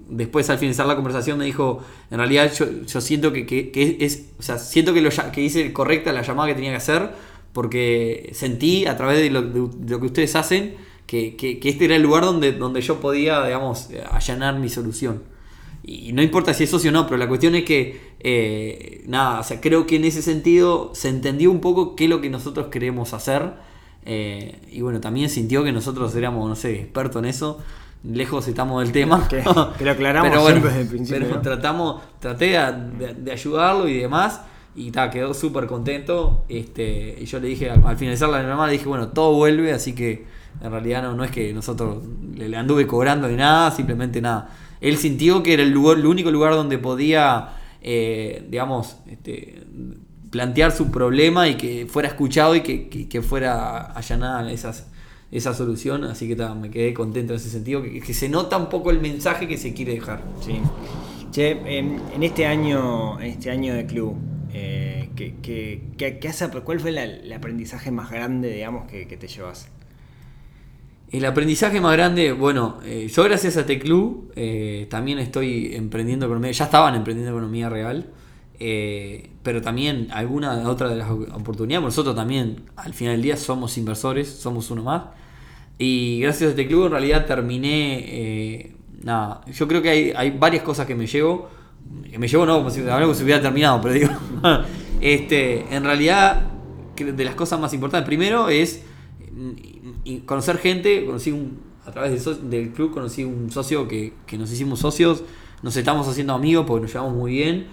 después 0.09 0.49
al 0.51 0.59
finalizar 0.59 0.87
la 0.87 0.95
conversación 0.95 1.39
me 1.39 1.45
dijo, 1.45 1.83
en 2.11 2.19
realidad 2.19 2.53
yo, 2.53 3.01
siento 3.01 3.33
que, 3.33 3.73
es, 4.01 4.27
o 4.39 4.59
siento 4.59 4.95
que, 4.95 5.01
lo, 5.01 5.11
que 5.33 5.41
hice 5.41 5.73
correcta 5.73 6.13
la 6.13 6.23
llamada 6.23 6.49
que 6.49 6.55
tenía 6.55 6.71
que 6.71 6.77
hacer, 6.77 7.11
porque 7.53 8.31
sentí 8.33 8.87
a 8.87 8.97
través 8.97 9.19
de 9.19 9.31
lo, 9.31 9.71
que 10.01 10.07
ustedes 10.07 10.37
hacen 10.37 10.75
que, 11.07 11.59
este 11.63 11.85
era 11.85 11.97
el 11.97 12.03
lugar 12.03 12.25
donde, 12.25 12.53
donde 12.53 12.81
yo 12.81 13.01
podía, 13.01 13.45
digamos, 13.45 13.89
allanar 14.11 14.59
mi 14.59 14.69
solución. 14.69 15.23
Y 15.83 16.13
no 16.13 16.21
importa 16.21 16.53
si 16.53 16.65
es 16.65 16.71
socio 16.71 16.91
o 16.91 16.93
no, 16.93 17.07
pero 17.07 17.17
la 17.17 17.29
cuestión 17.29 17.55
es 17.55 17.65
que, 17.65 18.01
eh, 18.21 19.05
nada, 19.07 19.45
creo 19.61 19.87
que 19.87 19.97
en 19.97 20.05
ese 20.05 20.21
sentido 20.21 20.91
se 20.95 21.09
entendió 21.09 21.51
un 21.51 21.61
poco 21.61 21.95
qué 21.95 22.05
es 22.05 22.11
lo 22.11 22.21
que 22.21 22.29
nosotros 22.29 22.67
queremos 22.67 23.15
hacer. 23.15 23.53
eh, 24.05 24.61
y 24.71 24.83
bueno, 24.83 25.01
también 25.01 25.29
sintió 25.31 25.65
que 25.65 25.73
nosotros 25.73 26.15
éramos, 26.15 26.49
no 26.49 26.57
sé, 26.57 26.75
expertos 26.81 27.23
en 27.23 27.29
eso. 27.29 27.59
Lejos 28.11 28.47
estamos 28.49 28.83
del 28.83 28.93
tema. 28.93 29.27
Que- 29.29 29.43
que 29.79 29.85
lo 29.85 29.91
aclaramos 29.91 30.31
pero 30.31 30.43
bueno, 30.43 30.61
desde 30.67 30.81
el 30.83 30.87
principio, 30.89 31.23
pero 31.25 31.37
¿no? 31.37 31.43
tratamos, 31.43 32.03
traté 32.21 32.47
de, 32.47 32.73
de- 32.99 33.15
de 33.15 33.33
ayudarlo 33.33 33.89
y 33.89 33.99
demás. 33.99 34.41
Y 34.75 34.91
ta, 34.91 35.11
quedó 35.11 35.33
súper 35.35 35.67
contento. 35.67 36.45
Este, 36.49 37.17
y 37.21 37.25
yo 37.25 37.41
le 37.41 37.49
dije, 37.49 37.71
al, 37.71 37.83
al 37.87 37.97
finalizar 37.97 38.29
la 38.29 38.43
llamada, 38.43 38.67
le 38.67 38.75
dije, 38.75 38.87
bueno, 38.87 39.09
todo 39.09 39.33
vuelve, 39.33 39.73
así 39.73 39.95
que 39.95 40.27
en 40.63 40.71
realidad 40.71 41.03
no, 41.03 41.15
no 41.15 41.25
es 41.25 41.31
que 41.31 41.53
nosotros 41.53 42.03
le, 42.35 42.49
le 42.49 42.57
anduve 42.57 42.87
cobrando 42.87 43.27
ni 43.29 43.37
nada, 43.37 43.71
simplemente 43.71 44.21
nada. 44.21 44.51
Él 44.81 44.99
sintió 44.99 45.43
que 45.43 45.55
era 45.55 45.63
el, 45.63 45.71
lugar, 45.71 45.97
el 45.99 46.05
único 46.07 46.31
lugar 46.31 46.53
donde 46.53 46.77
podía, 46.79 47.55
eh, 47.81 48.47
digamos, 48.51 48.99
este, 49.07 49.63
plantear 50.31 50.73
su 50.73 50.91
problema 50.91 51.49
y 51.49 51.55
que 51.57 51.87
fuera 51.87 52.09
escuchado 52.09 52.55
y 52.55 52.61
que, 52.61 52.89
que- 52.91 53.09
que 53.09 53.23
fuera 53.23 53.93
allanada 53.93 54.51
esas, 54.53 54.87
esa 55.31 55.55
solución. 55.55 56.05
Así 56.05 56.29
que 56.29 56.37
ta, 56.37 56.55
me 56.55 56.70
quedé 56.70 56.95
contento 56.95 57.33
en 57.33 57.39
ese 57.39 57.51
sentido, 57.51 57.83
que, 57.83 58.01
que 58.01 58.14
se 58.14 58.29
nota 58.29 58.57
un 58.57 58.68
poco 58.68 58.91
el 58.91 59.01
mensaje 59.01 59.47
que 59.49 59.57
se 59.59 59.72
quiere 59.74 59.95
dejar. 59.95 60.22
Sí. 60.41 60.61
Che, 61.31 61.51
en, 61.79 62.01
en 62.14 62.22
este 62.22 62.47
año, 62.47 63.20
en 63.20 63.27
este 63.27 63.51
año 63.51 63.74
de 63.74 63.85
club, 63.87 64.16
eh, 64.53 65.11
¿qué, 65.16 65.35
qué- 65.43 65.83
qué- 65.99 66.18
qué 66.18 66.29
ap- 66.29 66.62
¿cuál 66.64 66.81
fue 66.81 66.93
la- 66.93 67.05
el 67.05 67.33
aprendizaje 67.33 67.91
más 67.91 68.11
grande, 68.11 68.51
digamos, 68.53 68.87
que, 68.91 69.07
que 69.07 69.16
te 69.16 69.29
llevas? 69.29 69.68
El 71.11 71.24
aprendizaje 71.24 71.81
más 71.81 71.93
grande, 71.93 72.33
bueno, 72.33 72.79
eh, 72.85 73.09
yo 73.12 73.22
gracias 73.24 73.57
a 73.57 73.61
este 73.61 73.79
club 73.79 74.33
eh, 74.35 74.87
también 74.91 75.18
estoy 75.20 75.74
emprendiendo 75.74 76.27
economía, 76.27 76.51
ya 76.51 76.64
estaban 76.64 76.95
emprendiendo 76.97 77.31
economía 77.33 77.68
real. 77.68 78.07
Eh, 78.59 79.31
pero 79.43 79.61
también 79.63 80.09
alguna 80.11 80.69
otra 80.69 80.89
de 80.89 80.97
las 80.97 81.11
oportunidades. 81.11 81.85
Nosotros 81.85 82.15
también, 82.15 82.63
al 82.77 82.95
final 82.95 83.15
del 83.15 83.23
día, 83.23 83.37
somos 83.37 83.77
inversores, 83.79 84.29
somos 84.29 84.71
uno 84.71 84.83
más. 84.83 85.03
Y 85.79 86.21
gracias 86.21 86.49
a 86.49 86.51
este 86.51 86.67
club, 86.67 86.87
en 86.87 86.93
realidad 86.93 87.27
terminé. 87.27 87.99
eh, 88.07 88.77
nada, 89.03 89.43
yo 89.53 89.69
creo 89.69 89.83
que 89.83 89.91
hay, 89.91 90.13
hay 90.17 90.31
varias 90.31 90.63
cosas 90.63 90.87
que 90.87 90.95
me 90.95 91.07
llevo. 91.07 91.49
Que 92.11 92.19
me 92.19 92.29
llevo, 92.29 92.47
no, 92.47 92.59
como 92.59 92.71
si, 92.71 92.83
como 92.83 93.15
si 93.15 93.23
hubiera 93.25 93.41
terminado, 93.41 93.81
pero 93.81 93.95
digo. 93.95 94.11
este, 95.01 95.75
en 95.75 95.85
realidad, 95.85 96.43
de 96.97 97.25
las 97.25 97.35
cosas 97.35 97.61
más 97.61 97.73
importantes, 97.75 98.07
primero 98.07 98.49
es 98.49 98.83
mm, 99.33 100.17
conocer 100.25 100.59
gente. 100.59 101.05
Conocí 101.05 101.31
un, 101.31 101.61
a 101.85 101.93
través 101.93 102.25
del, 102.25 102.51
del 102.51 102.71
club, 102.71 102.93
conocí 102.93 103.23
un 103.25 103.51
socio 103.51 103.87
que, 103.87 104.15
que 104.27 104.39
nos 104.39 104.51
hicimos 104.51 104.81
socios. 104.81 105.23
Nos 105.63 105.77
estamos 105.77 106.09
haciendo 106.09 106.35
amigos 106.35 106.65
porque 106.67 106.83
nos 106.83 106.93
llevamos 106.93 107.15
muy 107.15 107.33
bien. 107.33 107.67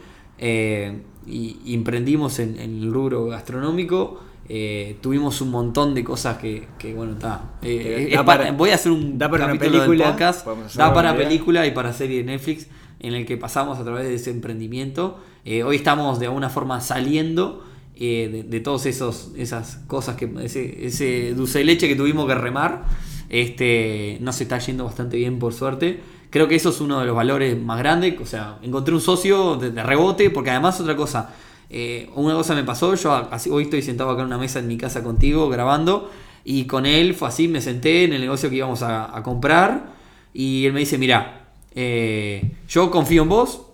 Eh, 0.46 1.00
y, 1.26 1.58
y 1.66 1.74
emprendimos 1.74 2.39
en, 2.39 2.60
en 2.60 2.82
el 2.84 2.91
rubro 2.94 3.26
gastronómico. 3.28 4.20
eh, 4.50 4.98
tuvimos 5.00 5.39
un 5.39 5.52
montón 5.52 5.96
de 5.96 6.04
cosas 6.04 6.38
que, 6.38 6.68
que, 6.78 6.94
bueno, 6.94 7.14
está. 7.14 7.54
eh, 7.62 8.14
para- 8.26 8.52
voy 8.52 8.72
a 8.72 8.76
hacer 8.76 8.91
un 8.91 9.18
da 9.18 9.30
para 9.30 9.46
una 9.46 9.54
capítulo 9.54 9.80
del 9.80 9.89
película, 9.91 10.12
podcast. 10.12 10.46
Da 10.76 10.88
una 10.88 10.94
para 10.94 11.16
idea. 11.16 11.24
película 11.28 11.66
y 11.66 11.72
para 11.72 11.94
serie 11.94 12.18
de 12.18 12.24
Netflix 12.26 12.68
en 13.00 13.14
el 13.14 13.26
que 13.26 13.38
pasamos 13.38 13.80
a 13.80 13.84
través 13.86 14.06
de 14.06 14.16
ese 14.16 14.32
emprendimiento. 14.32 15.18
Eh, 15.46 15.64
hoy 15.64 15.78
estamos 15.78 16.20
de 16.20 16.26
alguna 16.28 16.50
forma 16.50 16.82
saliendo 16.82 17.64
eh, 17.96 18.30
de, 18.32 18.44
de 18.44 18.60
todas 18.60 18.86
esos 18.86 19.32
esas 19.38 19.78
cosas 19.88 20.18
que 20.18 20.30
ese, 20.41 20.88
ese 20.88 21.34
dulce 21.36 21.60
de 21.60 21.66
leche 21.66 21.88
que 21.88 21.96
tuvimos 21.96 22.28
que 22.28 22.36
remar. 22.36 22.84
Este 23.30 24.18
nos 24.22 24.39
está 24.41 24.60
yendo 24.60 24.84
bastante 24.86 25.16
bien 25.18 25.39
por 25.39 25.54
suerte. 25.54 26.00
Creo 26.34 26.48
que 26.48 26.56
eso 26.56 26.70
es 26.70 26.82
uno 26.82 27.00
de 27.00 27.06
los 27.06 27.16
valores 27.16 27.62
más 27.62 27.78
grandes. 27.78 28.20
O 28.20 28.26
sea, 28.26 28.58
encontré 28.64 28.92
un 28.92 29.02
socio 29.02 29.56
de, 29.56 29.84
rebote, 29.84 30.32
porque 30.32 30.50
además 30.50 30.82
otra 30.82 30.96
cosa. 30.96 31.30
eh, 31.70 32.10
una 32.16 32.34
cosa 32.34 32.56
me 32.56 32.64
pasó, 32.64 32.96
yo 32.96 33.14
así, 33.14 33.52
hoy 33.52 33.66
estoy 33.66 33.84
sentado 33.84 34.10
acá 34.10 34.22
en 34.22 34.30
una 34.30 34.40
mesa 34.40 34.58
en 34.58 34.68
mi 34.68 34.76
casa 34.76 35.04
contigo 35.04 35.48
grabando 35.48 36.10
y 36.44 36.66
con 36.66 36.88
él 36.88 37.14
fue 37.14 37.28
así, 37.28 37.48
me 37.48 37.62
senté 37.62 38.06
en 38.06 38.14
el 38.14 38.22
negocio 38.22 38.50
que 38.50 38.56
íbamos 38.56 38.82
a, 38.82 39.22
comprar 39.24 39.94
y 40.34 40.66
él 40.66 40.74
me 40.74 40.80
dice, 40.80 40.98
mira, 40.98 41.50
eh, 41.76 42.56
yo 42.68 42.90
confío 42.90 43.22
en 43.22 43.30
vos, 43.30 43.68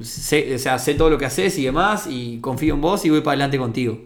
sé, 0.00 0.54
o 0.54 0.58
sea, 0.60 0.78
sé 0.78 0.94
todo 0.94 1.10
lo 1.10 1.18
que 1.18 1.26
haces 1.26 1.58
y 1.58 1.64
demás 1.64 2.06
y 2.08 2.38
confío 2.38 2.74
en 2.74 2.80
vos 2.80 3.04
y 3.04 3.10
voy 3.10 3.22
para 3.22 3.32
adelante 3.32 3.58
contigo. 3.58 3.98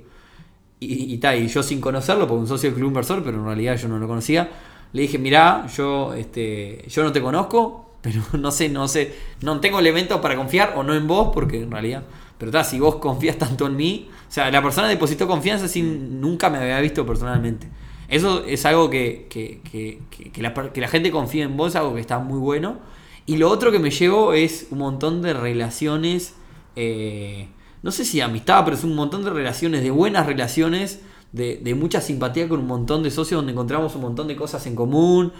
Y, 0.80 1.14
y, 1.14 1.20
y 1.22 1.48
yo 1.48 1.62
sin 1.62 1.82
conocerlo, 1.82 2.26
porque 2.26 2.40
un 2.40 2.48
socio 2.48 2.70
del 2.70 2.78
club 2.78 2.88
inversor, 2.88 3.22
pero 3.22 3.36
en 3.36 3.44
realidad 3.44 3.76
yo 3.76 3.86
no 3.88 3.98
lo 3.98 4.08
conocía, 4.08 4.48
le 4.94 5.02
dije, 5.02 5.18
mirá, 5.18 5.66
yo, 5.76 6.14
este, 6.14 6.86
yo 6.88 7.02
no 7.02 7.12
te 7.12 7.20
conozco, 7.20 7.87
pero 8.00 8.22
no 8.38 8.50
sé, 8.50 8.68
no 8.68 8.88
sé, 8.88 9.14
no 9.42 9.60
tengo 9.60 9.78
elementos 9.78 10.20
para 10.20 10.36
confiar 10.36 10.74
o 10.76 10.82
no 10.82 10.94
en 10.94 11.06
vos, 11.06 11.30
porque 11.32 11.62
en 11.62 11.70
realidad, 11.70 12.04
pero 12.38 12.50
ta, 12.50 12.64
si 12.64 12.78
vos 12.80 12.96
confías 12.96 13.36
tanto 13.38 13.66
en 13.66 13.76
mí, 13.76 14.08
o 14.28 14.32
sea, 14.32 14.50
la 14.50 14.62
persona 14.62 14.88
depositó 14.88 15.26
confianza 15.26 15.68
sin 15.68 16.20
nunca 16.20 16.50
me 16.50 16.58
había 16.58 16.80
visto 16.80 17.04
personalmente. 17.06 17.68
Eso 18.08 18.44
es 18.46 18.64
algo 18.64 18.88
que, 18.88 19.26
que, 19.28 19.60
que, 19.70 20.00
que- 20.32 20.42
la, 20.42 20.54
la 20.74 20.88
gente 20.88 21.10
confía 21.10 21.44
en 21.44 21.56
vos, 21.56 21.76
algo 21.76 21.94
que 21.94 22.00
está 22.00 22.18
muy 22.18 22.38
bueno. 22.38 22.78
Y 23.26 23.36
lo 23.36 23.50
otro 23.50 23.70
que 23.70 23.78
me 23.78 23.90
llevo 23.90 24.32
es 24.32 24.68
un 24.70 24.78
montón 24.78 25.20
de 25.20 25.34
relaciones, 25.34 26.34
eh, 26.76 27.48
no 27.82 27.90
sé 27.90 28.04
si 28.06 28.20
amistad, 28.22 28.64
pero 28.64 28.76
es 28.76 28.84
un 28.84 28.94
montón 28.94 29.24
de 29.24 29.30
relaciones, 29.30 29.82
de 29.82 29.90
buenas 29.90 30.26
relaciones, 30.26 31.00
de, 31.32 31.56
de 31.62 31.74
mucha 31.74 32.00
simpatía 32.00 32.48
con 32.48 32.60
un 32.60 32.66
montón 32.66 33.02
de 33.02 33.10
socios 33.10 33.38
donde 33.38 33.52
encontramos 33.52 33.94
un 33.94 34.00
montón 34.02 34.28
de 34.28 34.36
cosas 34.36 34.66
en 34.66 34.74
común, 34.74 35.32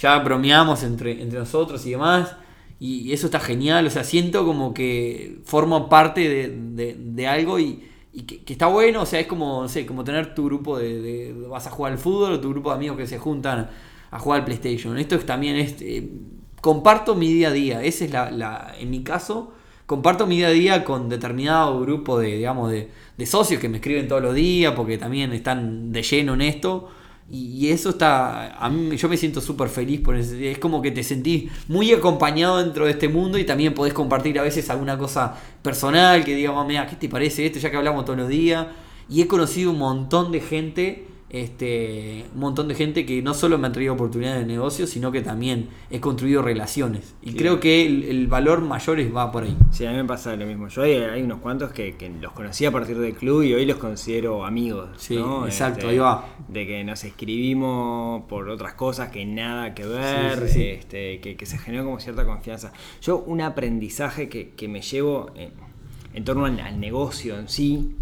ya 0.00 0.18
bromeamos 0.18 0.82
entre, 0.82 1.22
entre 1.22 1.38
nosotros 1.38 1.84
y 1.86 1.90
demás. 1.92 2.36
Y, 2.78 3.12
eso 3.12 3.26
está 3.26 3.40
genial, 3.40 3.86
o 3.86 3.90
sea, 3.90 4.04
siento 4.04 4.44
como 4.44 4.74
que 4.74 5.38
formo 5.44 5.88
parte 5.88 6.28
de, 6.28 6.48
de- 6.50 6.94
de 6.98 7.26
algo 7.26 7.58
y, 7.58 7.82
y 8.12 8.22
que, 8.22 8.52
está 8.52 8.66
bueno, 8.66 9.02
o 9.02 9.06
sea, 9.06 9.18
es 9.20 9.26
como, 9.26 9.66
sé, 9.68 9.86
como 9.86 10.04
tener 10.04 10.34
tu 10.34 10.44
grupo 10.44 10.78
de, 10.78 11.34
vas 11.48 11.66
a 11.66 11.70
jugar 11.70 11.92
al 11.92 11.98
fútbol 11.98 12.32
o 12.34 12.40
tu 12.40 12.50
grupo 12.50 12.68
de 12.70 12.76
amigos 12.76 12.98
que 12.98 13.06
se 13.06 13.18
juntan 13.18 13.70
a 14.10 14.18
jugar 14.18 14.40
al 14.40 14.44
PlayStation. 14.44 14.98
Esto 14.98 15.14
es, 15.16 15.24
también 15.26 15.56
es, 15.56 15.76
eh, 15.80 16.08
comparto 16.60 17.14
mi 17.14 17.32
día 17.32 17.48
a 17.48 17.52
día, 17.52 17.82
ese 17.82 18.06
es 18.06 18.10
la, 18.10 18.30
la- 18.30 18.74
en 18.78 18.90
mi 18.90 19.02
caso, 19.02 19.52
comparto 19.86 20.26
mi 20.26 20.36
día 20.38 20.48
a 20.48 20.50
día 20.50 20.84
con 20.84 21.08
determinado 21.08 21.80
grupo 21.80 22.18
de, 22.18 22.36
digamos, 22.36 22.70
de, 22.70 22.90
de 23.16 23.26
socios 23.26 23.60
que 23.60 23.68
me 23.68 23.76
escriben 23.78 24.08
todos 24.08 24.22
los 24.22 24.34
días 24.34 24.74
porque 24.74 24.98
también 24.98 25.32
están 25.32 25.92
de 25.92 26.02
lleno 26.02 26.34
en 26.34 26.42
esto. 26.42 26.90
Y, 27.28 27.70
eso 27.70 27.90
está, 27.90 28.56
a 28.56 28.70
mí 28.70 28.96
yo 28.96 29.08
me 29.08 29.16
siento 29.16 29.40
súper 29.40 29.68
feliz 29.68 30.00
por 30.00 30.14
ese, 30.14 30.52
es 30.52 30.58
como 30.58 30.80
que 30.80 30.92
te 30.92 31.02
sentís 31.02 31.50
muy 31.66 31.92
acompañado 31.92 32.58
dentro 32.58 32.84
de 32.84 32.92
este 32.92 33.08
mundo 33.08 33.36
y 33.36 33.44
también 33.44 33.74
podés 33.74 33.92
compartir 33.92 34.38
a 34.38 34.42
veces 34.42 34.70
alguna 34.70 34.96
cosa 34.96 35.34
personal 35.60 36.24
que 36.24 36.36
diga, 36.36 36.64
mira, 36.64 36.86
¿qué 36.86 36.94
te 36.94 37.08
parece 37.08 37.44
esto? 37.44 37.58
Ya 37.58 37.70
que 37.70 37.76
hablamos 37.76 38.04
todos 38.04 38.18
los 38.18 38.28
días. 38.28 38.68
Y 39.08 39.22
he 39.22 39.26
conocido 39.26 39.72
un 39.72 39.78
montón 39.78 40.30
de 40.30 40.40
gente, 40.40 41.06
este, 41.42 42.24
un 42.34 42.40
montón 42.40 42.68
de 42.68 42.74
gente 42.74 43.04
que 43.06 43.22
no 43.22 43.34
solo 43.34 43.58
me 43.58 43.66
han 43.66 43.72
traído 43.72 43.94
oportunidades 43.94 44.40
de 44.40 44.46
negocio, 44.46 44.86
sino 44.86 45.12
que 45.12 45.20
también 45.22 45.68
he 45.90 46.00
construido 46.00 46.42
relaciones. 46.42 47.14
Y 47.22 47.30
Sí. 47.32 47.36
creo 47.36 47.60
que 47.60 47.84
el, 47.86 48.04
el 48.04 48.26
valor 48.26 48.60
mayor 48.62 48.98
va 49.16 49.30
por 49.32 49.44
ahí. 49.44 49.56
Sí, 49.70 49.84
a 49.86 49.90
mí 49.90 49.96
me 49.96 50.04
pasa 50.04 50.34
lo 50.36 50.46
mismo. 50.46 50.68
Yo 50.68 50.82
hay, 50.82 50.94
hay 50.94 51.22
unos 51.22 51.40
cuantos 51.40 51.72
que, 51.72 51.96
que 51.96 52.08
los 52.10 52.32
conocí 52.32 52.64
a 52.64 52.70
partir 52.70 52.98
del 52.98 53.14
club 53.14 53.42
y 53.42 53.54
hoy 53.54 53.66
los 53.66 53.76
considero 53.78 54.44
amigos. 54.44 54.88
Sí, 54.96 55.16
¿no? 55.16 55.46
exacto, 55.46 55.80
Este, 55.80 55.90
ahí 55.90 55.98
va. 55.98 56.26
De 56.48 56.66
que 56.66 56.84
nos 56.84 57.02
escribimos 57.04 58.24
por 58.24 58.48
otras 58.48 58.74
cosas 58.74 59.10
que 59.10 59.24
nada 59.24 59.74
que 59.74 59.84
ver, 59.86 60.48
sí. 60.48 60.62
Este, 60.64 61.20
que, 61.20 61.36
que 61.36 61.46
se 61.46 61.58
generó 61.58 61.84
como 61.84 62.00
cierta 62.00 62.24
confianza. 62.24 62.72
Yo 63.02 63.18
un 63.18 63.40
aprendizaje 63.40 64.28
que, 64.28 64.50
que 64.50 64.68
me 64.68 64.80
llevo 64.82 65.30
en, 65.36 65.50
en 66.14 66.24
torno 66.24 66.46
al, 66.46 66.58
al 66.60 66.80
negocio 66.80 67.38
en 67.38 67.48
sí, 67.48 67.94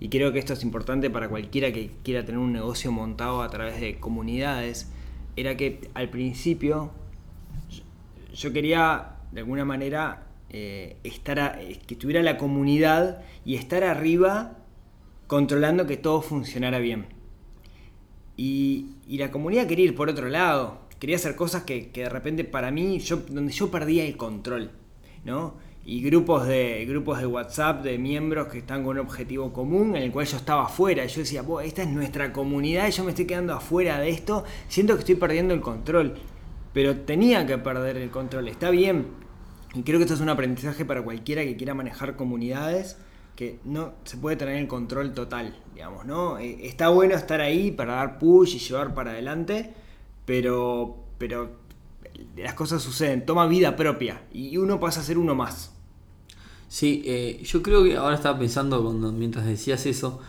y 0.00 0.08
creo 0.08 0.32
que 0.32 0.38
esto 0.38 0.52
es 0.52 0.62
importante 0.62 1.10
para 1.10 1.28
cualquiera 1.28 1.72
que 1.72 1.90
quiera 2.02 2.24
tener 2.24 2.38
un 2.38 2.52
negocio 2.52 2.92
montado 2.92 3.42
a 3.42 3.48
través 3.48 3.80
de 3.80 3.98
comunidades, 3.98 4.90
era 5.36 5.56
que 5.56 5.90
al 5.94 6.10
principio 6.10 6.92
yo 8.34 8.52
quería 8.52 9.16
de 9.32 9.40
alguna 9.40 9.64
manera 9.64 10.26
eh, 10.50 10.96
estar 11.04 11.58
que 11.86 11.94
estuviera 11.94 12.22
la 12.22 12.36
comunidad 12.36 13.22
y 13.44 13.56
estar 13.56 13.84
arriba 13.84 14.58
controlando 15.26 15.86
que 15.86 15.96
todo 15.96 16.22
funcionara 16.22 16.78
bien. 16.78 17.06
Y, 18.36 18.96
y 19.08 19.18
la 19.18 19.30
comunidad 19.30 19.66
quería 19.66 19.86
ir 19.86 19.94
por 19.94 20.08
otro 20.10 20.28
lado, 20.28 20.80
quería 20.98 21.16
hacer 21.16 21.36
cosas 21.36 21.64
que, 21.64 21.90
que 21.90 22.02
de 22.02 22.08
repente 22.10 22.44
para 22.44 22.70
mí, 22.70 22.98
yo, 22.98 23.16
donde 23.28 23.52
yo 23.52 23.70
perdía 23.70 24.04
el 24.04 24.16
control, 24.16 24.70
¿no? 25.24 25.54
Y 25.88 26.02
grupos 26.02 26.48
de, 26.48 26.84
grupos 26.84 27.20
de 27.20 27.26
WhatsApp 27.26 27.84
de 27.84 27.96
miembros 27.96 28.48
que 28.48 28.58
están 28.58 28.82
con 28.82 28.98
un 28.98 29.06
objetivo 29.06 29.52
común 29.52 29.94
en 29.94 30.02
el 30.02 30.10
cual 30.10 30.26
yo 30.26 30.36
estaba 30.36 30.64
afuera. 30.64 31.06
Yo 31.06 31.20
decía, 31.20 31.42
"Buah, 31.42 31.64
esta 31.64 31.82
es 31.82 31.88
nuestra 31.88 32.32
comunidad 32.32 32.88
y 32.88 32.90
yo 32.90 33.04
me 33.04 33.10
estoy 33.10 33.24
quedando 33.24 33.54
afuera 33.54 34.00
de 34.00 34.10
esto. 34.10 34.42
Siento 34.66 34.94
que 34.94 35.00
estoy 35.00 35.14
perdiendo 35.14 35.54
el 35.54 35.60
control. 35.60 36.14
Pero 36.72 36.96
tenía 36.96 37.46
que 37.46 37.56
perder 37.56 37.98
el 37.98 38.10
control, 38.10 38.48
está 38.48 38.70
bien. 38.70 39.06
Y 39.74 39.82
creo 39.82 39.98
que 39.98 40.02
esto 40.02 40.14
es 40.14 40.20
un 40.20 40.28
aprendizaje 40.28 40.84
para 40.84 41.02
cualquiera 41.02 41.44
que 41.44 41.56
quiera 41.56 41.72
manejar 41.72 42.16
comunidades, 42.16 42.98
que 43.36 43.60
no 43.64 43.92
se 44.04 44.16
puede 44.16 44.36
tener 44.36 44.56
el 44.56 44.66
control 44.66 45.14
total, 45.14 45.56
digamos, 45.72 46.04
¿no? 46.04 46.38
Eh, 46.38 46.66
Está 46.66 46.88
bueno 46.88 47.14
estar 47.14 47.40
ahí 47.40 47.70
para 47.70 47.94
dar 47.94 48.18
push 48.18 48.56
y 48.56 48.58
llevar 48.58 48.92
para 48.92 49.12
adelante, 49.12 49.72
pero, 50.24 50.96
pero 51.18 51.50
las 52.36 52.54
cosas 52.54 52.82
suceden, 52.82 53.24
toma 53.24 53.46
vida 53.46 53.76
propia 53.76 54.22
y 54.32 54.56
uno 54.56 54.80
pasa 54.80 55.00
a 55.00 55.04
ser 55.04 55.16
uno 55.18 55.34
más. 55.36 55.75
Sí, 56.76 57.00
eh, 57.06 57.40
yo 57.42 57.62
creo 57.62 57.82
que 57.84 57.96
ahora 57.96 58.16
estaba 58.16 58.38
pensando 58.38 58.82
cuando, 58.84 59.10
mientras 59.10 59.46
decías 59.46 59.86
eso, 59.86 60.20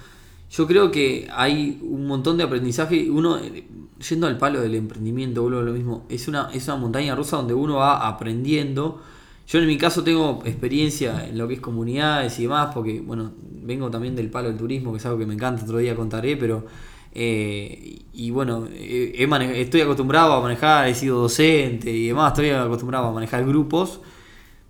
yo 0.50 0.66
creo 0.66 0.92
que 0.92 1.28
hay 1.30 1.78
un 1.82 2.08
montón 2.08 2.38
de 2.38 2.46
aprendizaje. 2.46 3.12
Uno, 3.12 3.38
eh, 3.38 3.68
yendo 4.10 4.28
al 4.28 4.38
palo 4.38 4.62
del 4.62 4.76
emprendimiento, 4.76 5.42
vuelvo 5.42 5.60
a 5.60 5.64
lo 5.64 5.74
mismo, 5.74 6.06
es 6.08 6.30
una, 6.30 6.50
es 6.54 6.66
una 6.70 6.78
montaña 6.78 7.16
rusa 7.16 7.36
donde 7.36 7.54
uno 7.54 7.76
va 7.76 8.08
aprendiendo. 8.08 9.02
Yo 9.46 9.60
en 9.60 9.68
mi 9.68 9.78
caso 9.78 10.06
tengo 10.06 10.42
experiencia 10.46 11.28
en 11.28 11.38
lo 11.38 11.50
que 11.50 11.56
es 11.56 11.60
comunidades 11.60 12.40
y 12.40 12.44
demás, 12.44 12.70
porque 12.74 13.02
bueno, 13.02 13.34
vengo 13.52 13.92
también 13.92 14.16
del 14.16 14.30
palo 14.30 14.48
del 14.48 14.58
turismo, 14.58 14.94
que 14.94 15.00
es 15.00 15.06
algo 15.06 15.20
que 15.20 15.26
me 15.26 15.34
encanta, 15.34 15.66
otro 15.66 15.80
día 15.80 15.98
contaré, 15.98 16.38
pero 16.38 16.66
eh, 17.14 18.04
y 18.14 18.32
bueno, 18.32 18.70
eh, 18.72 19.28
estoy 19.56 19.82
acostumbrado 19.82 20.32
a 20.32 20.42
manejar, 20.42 20.88
he 20.88 20.96
sido 20.96 21.24
docente 21.24 21.92
y 21.92 22.08
demás, 22.08 22.32
estoy 22.32 22.52
acostumbrado 22.52 23.08
a 23.08 23.12
manejar 23.12 23.46
grupos. 23.46 24.00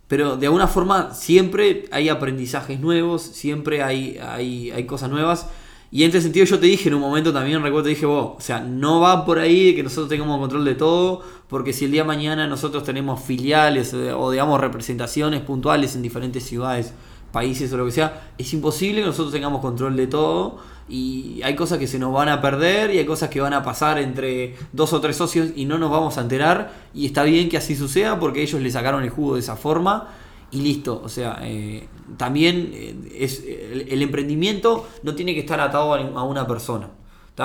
Pero 0.08 0.38
de 0.38 0.46
alguna 0.46 0.68
forma 0.68 1.14
siempre 1.14 1.86
hay 1.92 2.10
aprendizajes 2.10 2.80
nuevos, 2.80 3.22
siempre 3.22 3.84
hay, 3.84 4.18
hay, 4.22 4.72
hay 4.72 4.86
cosas 4.86 5.10
nuevas. 5.10 5.48
Y 5.92 6.04
en 6.04 6.08
este 6.08 6.22
sentido 6.22 6.46
yo 6.46 6.60
te 6.60 6.66
dije 6.66 6.90
en 6.90 6.96
un 6.96 7.02
momento 7.02 7.32
también, 7.32 7.62
recuerdo, 7.62 7.84
te 7.84 7.90
dije, 7.90 8.06
vos, 8.06 8.36
o 8.38 8.42
sea, 8.42 8.60
no 8.60 9.00
va 9.00 9.26
por 9.26 9.40
ahí 9.40 9.74
que 9.74 9.84
nosotros 9.84 10.10
tengamos 10.10 10.38
control 10.40 10.66
de 10.66 10.76
todo, 10.76 11.22
porque 11.48 11.72
si 11.72 11.86
el 11.86 11.92
día 11.92 12.02
de 12.02 12.08
mañana 12.08 12.48
nosotros 12.48 12.84
tenemos 12.84 13.22
filiales 13.22 13.94
eh, 13.94 14.12
o 14.12 14.32
digamos 14.32 14.60
representaciones 14.60 15.42
puntuales 15.42 15.96
en 15.96 16.02
diferentes 16.02 16.44
ciudades, 16.44 16.94
países 17.32 17.72
o 17.72 17.78
lo 17.78 17.86
que 17.86 17.92
sea, 17.92 18.32
es 18.38 18.54
imposible 18.54 19.02
que 19.02 19.08
nosotros 19.08 19.32
tengamos 19.32 19.62
control 19.62 19.96
de 19.96 20.08
todo 20.08 20.60
y 20.90 21.42
hay 21.44 21.56
cosas 21.56 21.80
que 21.80 21.88
se 21.88 22.00
nos 22.00 22.14
van 22.14 22.30
a 22.30 22.42
perder 22.42 22.94
y 22.94 23.00
hay 23.00 23.06
cosas 23.06 23.30
que 23.30 23.42
van 23.42 23.54
a 23.54 23.64
pasar 23.64 24.00
entre 24.00 24.56
dos 24.72 24.94
o 24.94 25.02
tres 25.02 25.18
socios 25.18 25.50
y 25.56 25.66
no 25.66 25.78
nos 25.78 25.92
vamos 25.92 26.18
a 26.18 26.22
enterar 26.22 26.72
y 26.94 27.06
está 27.06 27.24
bien 27.24 27.50
que 27.50 27.58
así 27.58 27.76
suceda 27.76 28.20
porque 28.20 28.42
ellos 28.42 28.62
le 28.62 28.72
sacaron 28.72 29.04
el 29.04 29.10
jugo 29.10 29.36
de 29.36 29.42
esa 29.42 29.56
forma 29.56 30.10
y 30.52 30.62
listo. 30.62 31.02
O 31.04 31.10
sea, 31.10 31.40
eh, 31.44 31.88
también 32.16 32.72
eh, 32.74 32.96
es 33.20 33.44
el, 33.44 33.88
el 33.90 34.02
emprendimiento 34.02 34.88
no 35.04 35.16
tiene 35.16 35.34
que 35.34 35.42
estar 35.42 35.60
atado 35.60 35.94
a, 35.94 36.00
a 36.00 36.24
una 36.24 36.48
persona. 36.48 36.90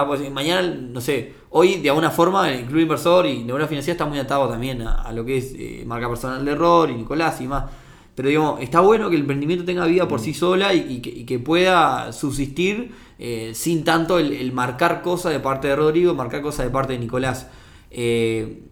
Pues 0.07 0.30
mañana, 0.30 0.62
no 0.62 1.03
sé, 1.03 1.34
hoy 1.51 1.74
de 1.74 1.90
alguna 1.90 2.11
forma 2.11 2.51
el 2.51 2.64
Club 2.64 2.80
Inversor 2.80 3.26
y 3.26 3.45
Neurona 3.45 3.68
Financiera 3.68 3.93
está 3.93 4.07
muy 4.07 4.18
atado 4.18 4.49
también 4.49 4.80
a, 4.80 5.03
a 5.03 5.12
lo 5.12 5.22
que 5.22 5.36
es 5.36 5.53
eh, 5.55 5.84
marca 5.86 6.09
personal 6.09 6.43
de 6.43 6.53
error 6.53 6.88
y 6.88 6.95
Nicolás 6.95 7.43
y 7.43 7.47
más. 7.47 7.64
Pero 8.14 8.30
digamos, 8.30 8.61
está 8.62 8.80
bueno 8.80 9.11
que 9.11 9.16
el 9.16 9.22
emprendimiento 9.22 9.66
tenga 9.66 9.84
vida 9.84 10.09
por 10.09 10.20
sí 10.20 10.32
sola 10.32 10.72
y, 10.72 10.95
y 10.95 11.03
que, 11.03 11.11
y 11.11 11.24
que 11.24 11.38
pueda 11.38 12.11
subsistir 12.12 12.93
eh, 13.25 13.53
sin 13.55 13.85
tanto 13.85 14.18
el, 14.18 14.33
el 14.33 14.51
marcar 14.53 15.01
cosas 15.01 15.33
de 15.33 15.39
parte 15.39 15.68
de 15.68 15.77
Rodrigo, 15.77 16.12
marcar 16.14 16.43
cosas 16.43 16.66
de 16.66 16.73
parte 16.73 16.95
de 16.95 16.99
Nicolás. 16.99 17.47
Eh, 17.91 18.62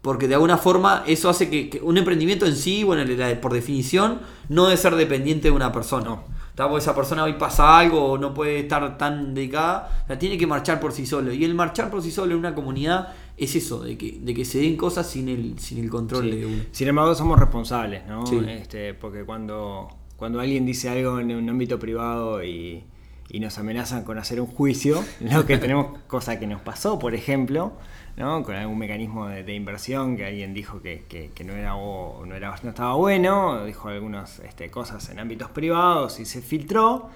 porque 0.00 0.28
de 0.28 0.34
alguna 0.34 0.56
forma 0.56 1.02
eso 1.06 1.28
hace 1.28 1.50
que, 1.50 1.68
que 1.68 1.80
un 1.82 1.98
emprendimiento 1.98 2.46
en 2.46 2.54
sí, 2.56 2.84
bueno, 2.84 3.04
la- 3.04 3.40
por 3.40 3.52
definición, 3.52 4.20
no 4.48 4.64
debe 4.66 4.76
ser 4.76 4.94
dependiente 4.94 5.48
de 5.48 5.52
una 5.54 5.72
persona. 5.72 6.10
Porque 6.56 6.78
esa 6.78 6.94
persona 6.94 7.22
hoy 7.24 7.34
pasa 7.34 7.78
algo 7.78 8.02
o 8.12 8.18
no 8.18 8.32
puede 8.34 8.60
estar 8.60 8.96
tan 8.98 9.34
dedicada, 9.34 10.04
sea, 10.06 10.18
tiene 10.18 10.38
que 10.38 10.46
marchar 10.46 10.80
por 10.80 10.92
sí 10.92 11.04
solo. 11.06 11.32
Y 11.32 11.44
el 11.44 11.54
marchar 11.54 11.90
por 11.90 12.02
sí 12.02 12.10
solo 12.10 12.32
en 12.32 12.38
una 12.38 12.54
comunidad 12.54 13.12
es 13.36 13.54
eso, 13.54 13.82
de 13.84 13.96
que, 13.98 14.18
de 14.20 14.34
que 14.34 14.44
se 14.44 14.58
den 14.60 14.76
cosas 14.76 15.08
sin 15.08 15.28
el, 15.28 15.58
sin 15.58 15.78
el 15.78 15.88
control 15.90 16.24
Sí. 16.24 16.30
de 16.36 16.46
uno. 16.46 16.62
Sin 16.72 16.88
embargo, 16.88 17.14
somos 17.14 17.38
responsables, 17.38 18.06
¿no? 18.06 18.26
Sí. 18.26 18.40
Este, 18.48 18.94
porque 18.94 19.24
cuando, 19.24 19.88
cuando 20.16 20.40
alguien 20.40 20.64
dice 20.66 20.88
algo 20.88 21.20
en 21.20 21.30
un 21.32 21.48
ámbito 21.48 21.78
privado 21.78 22.42
y, 22.42 22.82
y 23.30 23.40
nos 23.40 23.58
amenazan 23.58 24.04
con 24.04 24.18
hacer 24.18 24.40
un 24.40 24.46
juicio, 24.46 25.04
lo 25.20 25.44
que 25.46 25.58
tenemos, 25.58 25.98
cosa 26.06 26.38
que 26.40 26.46
nos 26.46 26.60
pasó, 26.62 26.98
por 26.98 27.14
ejemplo, 27.14 27.72
¿no? 28.16 28.42
Con 28.42 28.54
algún 28.56 28.78
mecanismo 28.78 29.26
de, 29.28 29.44
de 29.44 29.54
inversión 29.54 30.16
que 30.16 30.24
alguien 30.26 30.54
dijo 30.54 30.80
que, 30.82 31.04
que- 31.08 31.30
que 31.34 31.44
no, 31.44 31.52
era, 31.52 31.76
o 31.76 32.24
no, 32.26 32.34
era, 32.34 32.54
no 32.62 32.70
estaba 32.70 32.94
bueno, 32.94 33.64
dijo 33.64 33.88
algunas 33.88 34.40
este, 34.40 34.70
cosas 34.70 35.08
en 35.10 35.18
ámbitos 35.20 35.50
privados 35.50 36.18
y 36.20 36.24
se 36.24 36.40
filtró. 36.42 37.10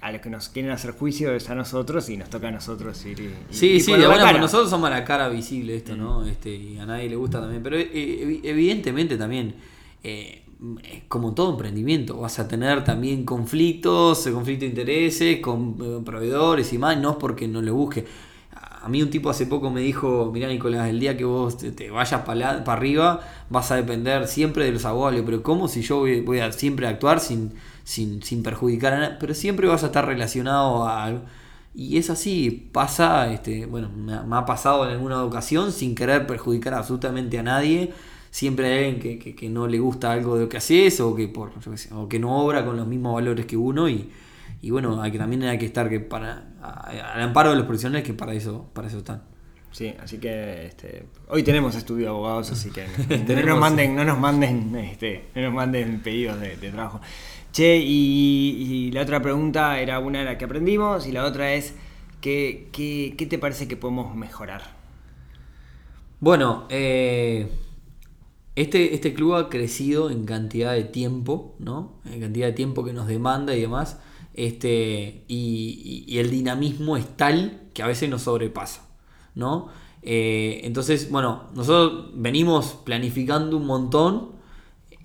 A 0.00 0.10
los 0.10 0.20
que 0.20 0.30
nos 0.30 0.48
quieren 0.48 0.72
hacer 0.72 0.90
juicio 0.90 1.32
es 1.32 1.48
a 1.48 1.54
nosotros 1.54 2.08
y 2.08 2.16
nos 2.16 2.28
toca 2.28 2.48
a 2.48 2.50
nosotros 2.50 3.06
ir 3.06 3.20
y, 3.20 3.24
y- 3.26 3.34
Sí, 3.54 3.66
y 3.74 3.80
sí, 3.80 3.92
cara. 3.92 4.10
forma 4.12 4.32
nosotros 4.32 4.68
somos 4.68 4.90
la 4.90 5.04
cara 5.04 5.28
visible 5.28 5.76
esto, 5.76 5.94
¿no? 5.94 6.26
Este, 6.26 6.50
y 6.52 6.76
a 6.76 6.84
nadie 6.86 7.08
le 7.08 7.14
gusta 7.14 7.40
también. 7.40 7.62
Pero 7.62 7.76
eh, 7.78 7.88
evi- 7.94 8.40
evidentemente 8.42 9.16
también, 9.16 9.54
eh, 10.02 10.41
eh, 10.82 11.02
como 11.08 11.34
todo 11.34 11.50
emprendimiento, 11.50 12.18
vas 12.18 12.38
a 12.38 12.46
tener 12.46 12.84
también 12.84 13.24
conflictos, 13.24 14.24
eh, 14.26 14.32
conflicto 14.32 14.64
de 14.64 14.68
intereses 14.68 15.40
con 15.40 15.76
eh, 15.82 16.00
proveedores 16.04 16.72
y 16.72 16.78
más, 16.78 16.96
no 16.98 17.10
es 17.10 17.16
porque 17.16 17.48
no 17.48 17.60
lo 17.62 17.74
busque. 17.74 18.06
A 18.52 18.88
mí 18.88 19.02
un 19.02 19.10
tipo 19.10 19.30
hace 19.30 19.46
poco 19.46 19.70
me 19.70 19.80
dijo, 19.80 20.30
mirá 20.32 20.48
Nicolás, 20.48 20.88
el 20.88 21.00
día 21.00 21.16
que 21.16 21.24
vos 21.24 21.56
te, 21.56 21.72
te 21.72 21.90
vayas 21.90 22.22
para 22.22 22.62
arriba 22.72 23.20
vas 23.50 23.70
a 23.70 23.76
depender 23.76 24.26
siempre 24.28 24.64
de 24.64 24.72
los 24.72 24.84
abogados. 24.84 25.14
Le 25.14 25.22
Pero 25.24 25.42
¿cómo 25.42 25.68
si 25.68 25.82
yo 25.82 26.00
voy, 26.00 26.38
a 26.40 26.52
siempre 26.52 26.86
actuar 26.86 27.20
sin, 27.20 27.52
sin, 27.84 28.22
sin 28.22 28.42
perjudicar 28.42 28.92
a 28.94 28.98
nadie? 29.00 29.16
Pero 29.20 29.34
siempre 29.34 29.68
vas 29.68 29.82
a 29.84 29.86
estar 29.86 30.06
relacionado 30.06 30.84
a 30.86 31.04
algo. 31.04 31.22
Y 31.74 31.96
es 31.98 32.10
así, 32.10 32.68
pasa, 32.72 33.32
este, 33.32 33.66
bueno, 33.66 33.88
me 33.90 34.36
ha 34.36 34.44
pasado 34.46 34.84
en 34.84 34.90
alguna 34.92 35.22
ocasión 35.24 35.72
sin 35.72 35.94
querer 35.94 36.26
perjudicar 36.26 36.74
absolutamente 36.74 37.38
a 37.38 37.42
nadie. 37.42 37.92
Siempre 38.32 38.66
hay 38.66 38.84
alguien 38.86 39.00
que, 39.00 39.18
que- 39.20 39.34
que 39.36 39.48
no 39.48 39.68
le 39.68 39.78
gusta 39.78 40.10
algo 40.12 40.36
de 40.36 40.44
lo 40.44 40.48
que 40.48 40.56
haces 40.56 41.00
o 41.00 41.14
que, 41.14 41.28
por, 41.28 41.52
o 41.92 42.08
que 42.08 42.18
no 42.18 42.38
obra 42.44 42.64
con 42.64 42.76
los 42.76 42.86
mismos 42.88 43.14
valores 43.14 43.46
que 43.46 43.56
uno. 43.56 43.88
Y, 43.88 44.10
y 44.62 44.70
bueno, 44.70 45.00
hay 45.02 45.12
que, 45.12 45.18
también 45.18 45.42
hay 45.44 45.58
que 45.58 45.66
estar 45.66 45.88
que 45.90 46.00
para, 46.00 46.54
a- 46.62 47.12
al 47.14 47.22
amparo 47.22 47.50
de 47.50 47.56
los 47.56 47.66
profesionales 47.66 48.04
que 48.06 48.14
para 48.14 48.32
eso, 48.34 48.70
para 48.72 48.88
eso 48.88 48.98
están. 48.98 49.22
Sí, 49.70 49.94
así 50.02 50.18
que 50.18 50.66
este, 50.66 51.04
hoy 51.28 51.42
tenemos 51.42 51.74
estudio 51.74 52.04
de 52.04 52.08
abogados, 52.10 52.50
así 52.52 52.70
que 52.70 52.84
no, 53.36 53.42
nos 53.46 53.58
manden, 53.58 53.96
no 53.96 54.04
nos 54.04 54.18
manden, 54.18 54.74
este, 54.76 55.24
no 55.34 55.42
nos 55.42 55.54
manden 55.54 56.00
pedidos 56.00 56.40
de, 56.40 56.56
de 56.56 56.70
trabajo. 56.70 57.00
Che, 57.52 57.78
y, 57.78 58.88
y 58.88 58.92
la 58.92 59.02
otra 59.02 59.20
pregunta 59.22 59.78
era 59.80 59.98
una 59.98 60.20
de 60.20 60.24
las 60.26 60.36
que 60.36 60.44
aprendimos 60.46 61.06
y 61.06 61.12
la 61.12 61.24
otra 61.24 61.52
es 61.54 61.74
¿qué, 62.20 62.68
qué, 62.72 63.14
qué 63.16 63.26
te 63.26 63.38
parece 63.38 63.68
que 63.68 63.76
podemos 63.76 64.14
mejorar? 64.16 64.62
Bueno, 66.20 66.66
eh, 66.70 67.48
este, 68.56 68.94
este 68.94 69.14
club 69.14 69.34
ha 69.34 69.48
crecido 69.48 70.10
en 70.10 70.24
cantidad 70.24 70.72
de 70.72 70.84
tiempo, 70.84 71.54
¿no? 71.58 71.92
En 72.04 72.20
cantidad 72.20 72.46
de 72.48 72.52
tiempo 72.52 72.84
que 72.84 72.92
nos 72.92 73.06
demanda 73.06 73.54
y 73.56 73.60
demás. 73.60 73.98
Este, 74.34 75.24
y, 75.28 76.04
y- 76.06 76.18
el 76.18 76.30
dinamismo 76.30 76.96
es 76.96 77.06
tal 77.16 77.60
que 77.74 77.82
a 77.82 77.86
veces 77.86 78.08
nos 78.10 78.22
sobrepasa, 78.22 78.82
¿no? 79.34 79.68
Eh, 80.02 80.60
entonces, 80.64 81.10
bueno, 81.10 81.44
nosotros 81.54 82.10
venimos 82.14 82.74
planificando 82.84 83.56
un 83.56 83.66
montón 83.66 84.32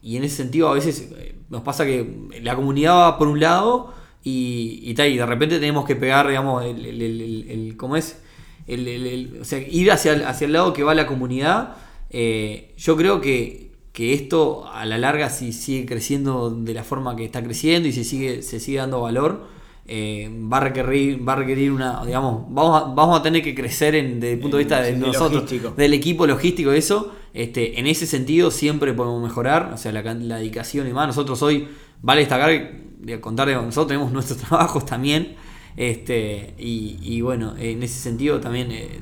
y 0.01 0.17
en 0.17 0.23
ese 0.23 0.37
sentido 0.37 0.69
a 0.69 0.73
veces 0.73 1.11
eh, 1.17 1.35
nos 1.49 1.61
pasa 1.61 1.85
que 1.85 2.29
la 2.41 2.55
comunidad 2.55 2.93
va 2.95 3.17
por 3.17 3.27
un 3.27 3.39
lado 3.39 3.93
y, 4.23 4.79
y, 4.83 4.93
tal, 4.93 5.09
y 5.09 5.17
de 5.17 5.25
repente 5.25 5.59
tenemos 5.59 5.85
que 5.85 5.95
pegar, 5.95 6.27
digamos, 6.27 6.63
el, 6.65 6.85
el- 6.85 7.77
¿cómo 7.77 7.95
es? 7.95 8.21
El, 8.67 9.39
o 9.41 9.45
sea, 9.45 9.59
ir 9.59 9.91
hacia 9.91 10.27
hacia 10.29 10.45
el 10.45 10.53
lado 10.53 10.73
que 10.73 10.83
va 10.83 10.93
la 10.93 11.07
comunidad. 11.07 11.77
Eh, 12.09 12.73
yo 12.77 12.95
creo 12.97 13.21
que, 13.21 13.71
que 13.93 14.13
esto 14.13 14.67
a 14.71 14.85
la 14.85 14.97
larga 14.97 15.29
si 15.29 15.53
sigue 15.53 15.85
creciendo 15.85 16.49
de 16.51 16.73
la 16.73 16.83
forma 16.83 17.15
que 17.15 17.25
está 17.25 17.43
creciendo 17.43 17.87
y 17.87 17.91
se 17.93 18.03
sigue, 18.03 18.41
se 18.43 18.59
sigue 18.59 18.77
dando 18.77 19.01
valor, 19.01 19.47
eh, 19.89 20.29
va 20.51 20.57
a 20.57 20.59
requerir, 20.61 21.27
va 21.27 21.33
a 21.33 21.35
requerir 21.37 21.71
una, 21.71 22.03
digamos, 22.05 22.43
vamos 22.49 22.81
a, 22.81 22.85
vamos 22.93 23.19
a 23.19 23.23
tener 23.23 23.41
que 23.41 23.55
crecer 23.55 23.95
en, 23.95 24.19
desde 24.19 24.33
el 24.33 24.39
punto 24.39 24.57
de 24.57 24.63
vista 24.63 24.81
de 24.81 24.93
nosotros, 24.97 25.43
logístico. 25.43 25.73
del 25.77 25.93
equipo 25.93 26.27
logístico, 26.27 26.71
eso, 26.73 27.13
este, 27.33 27.79
en 27.79 27.87
ese 27.87 28.05
sentido 28.05 28.51
siempre 28.51 28.93
podemos 28.93 29.21
mejorar, 29.23 29.71
o 29.73 29.77
sea, 29.77 29.91
la, 29.93 30.03
can- 30.03 30.27
la 30.27 30.37
dedicación 30.37 30.87
y 30.89 30.93
más. 30.93 31.07
Nosotros 31.07 31.41
hoy, 31.41 31.67
vale 32.01 32.21
destacar, 32.21 32.49
de 32.99 33.19
contar, 33.21 33.47
de- 33.47 33.55
nosotros 33.55 33.87
tenemos 33.87 34.11
nuestros 34.13 34.39
trabajos 34.39 34.85
también, 34.85 35.35
este, 35.77 36.53
y, 36.57 36.97
y 37.01 37.21
bueno, 37.21 37.55
en 37.57 37.81
ese 37.83 37.99
sentido 37.99 38.39
también 38.41 38.71
eh, 38.71 38.99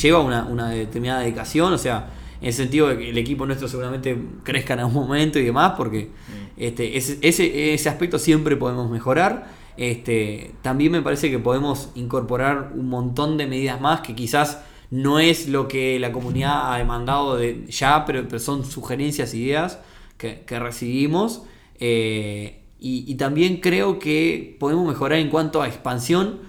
lleva 0.00 0.20
una, 0.20 0.44
una 0.44 0.70
determinada 0.70 1.20
dedicación, 1.20 1.72
o 1.72 1.78
sea, 1.78 2.10
en 2.40 2.48
ese 2.48 2.62
sentido 2.62 2.90
el 2.90 3.16
equipo 3.18 3.46
nuestro 3.46 3.68
seguramente 3.68 4.16
crezca 4.42 4.74
en 4.74 4.80
algún 4.80 4.94
momento 4.94 5.38
y 5.38 5.44
demás, 5.44 5.74
porque 5.76 6.10
este, 6.56 6.96
ese, 6.96 7.18
ese, 7.22 7.74
ese 7.74 7.88
aspecto 7.88 8.18
siempre 8.18 8.56
podemos 8.56 8.90
mejorar. 8.90 9.62
Este, 9.76 10.52
también 10.60 10.92
me 10.92 11.02
parece 11.02 11.30
que 11.30 11.38
podemos 11.38 11.90
incorporar 11.94 12.72
un 12.74 12.88
montón 12.88 13.38
de 13.38 13.46
medidas 13.46 13.80
más 13.80 14.00
que 14.00 14.14
quizás 14.14 14.58
no 14.90 15.18
es 15.18 15.48
lo 15.48 15.68
que 15.68 15.98
la 15.98 16.12
comunidad 16.12 16.74
ha 16.74 16.76
demandado 16.76 17.36
de 17.36 17.64
ya, 17.68 18.04
pero, 18.04 18.24
pero 18.28 18.38
son 18.38 18.64
sugerencias, 18.64 19.32
ideas 19.32 19.78
que, 20.18 20.42
que 20.46 20.58
recibimos. 20.58 21.44
Eh, 21.80 22.60
y, 22.78 23.04
y 23.10 23.14
también 23.14 23.58
creo 23.58 23.98
que 23.98 24.56
podemos 24.58 24.86
mejorar 24.86 25.18
en 25.20 25.30
cuanto 25.30 25.62
a 25.62 25.68
expansión. 25.68 26.40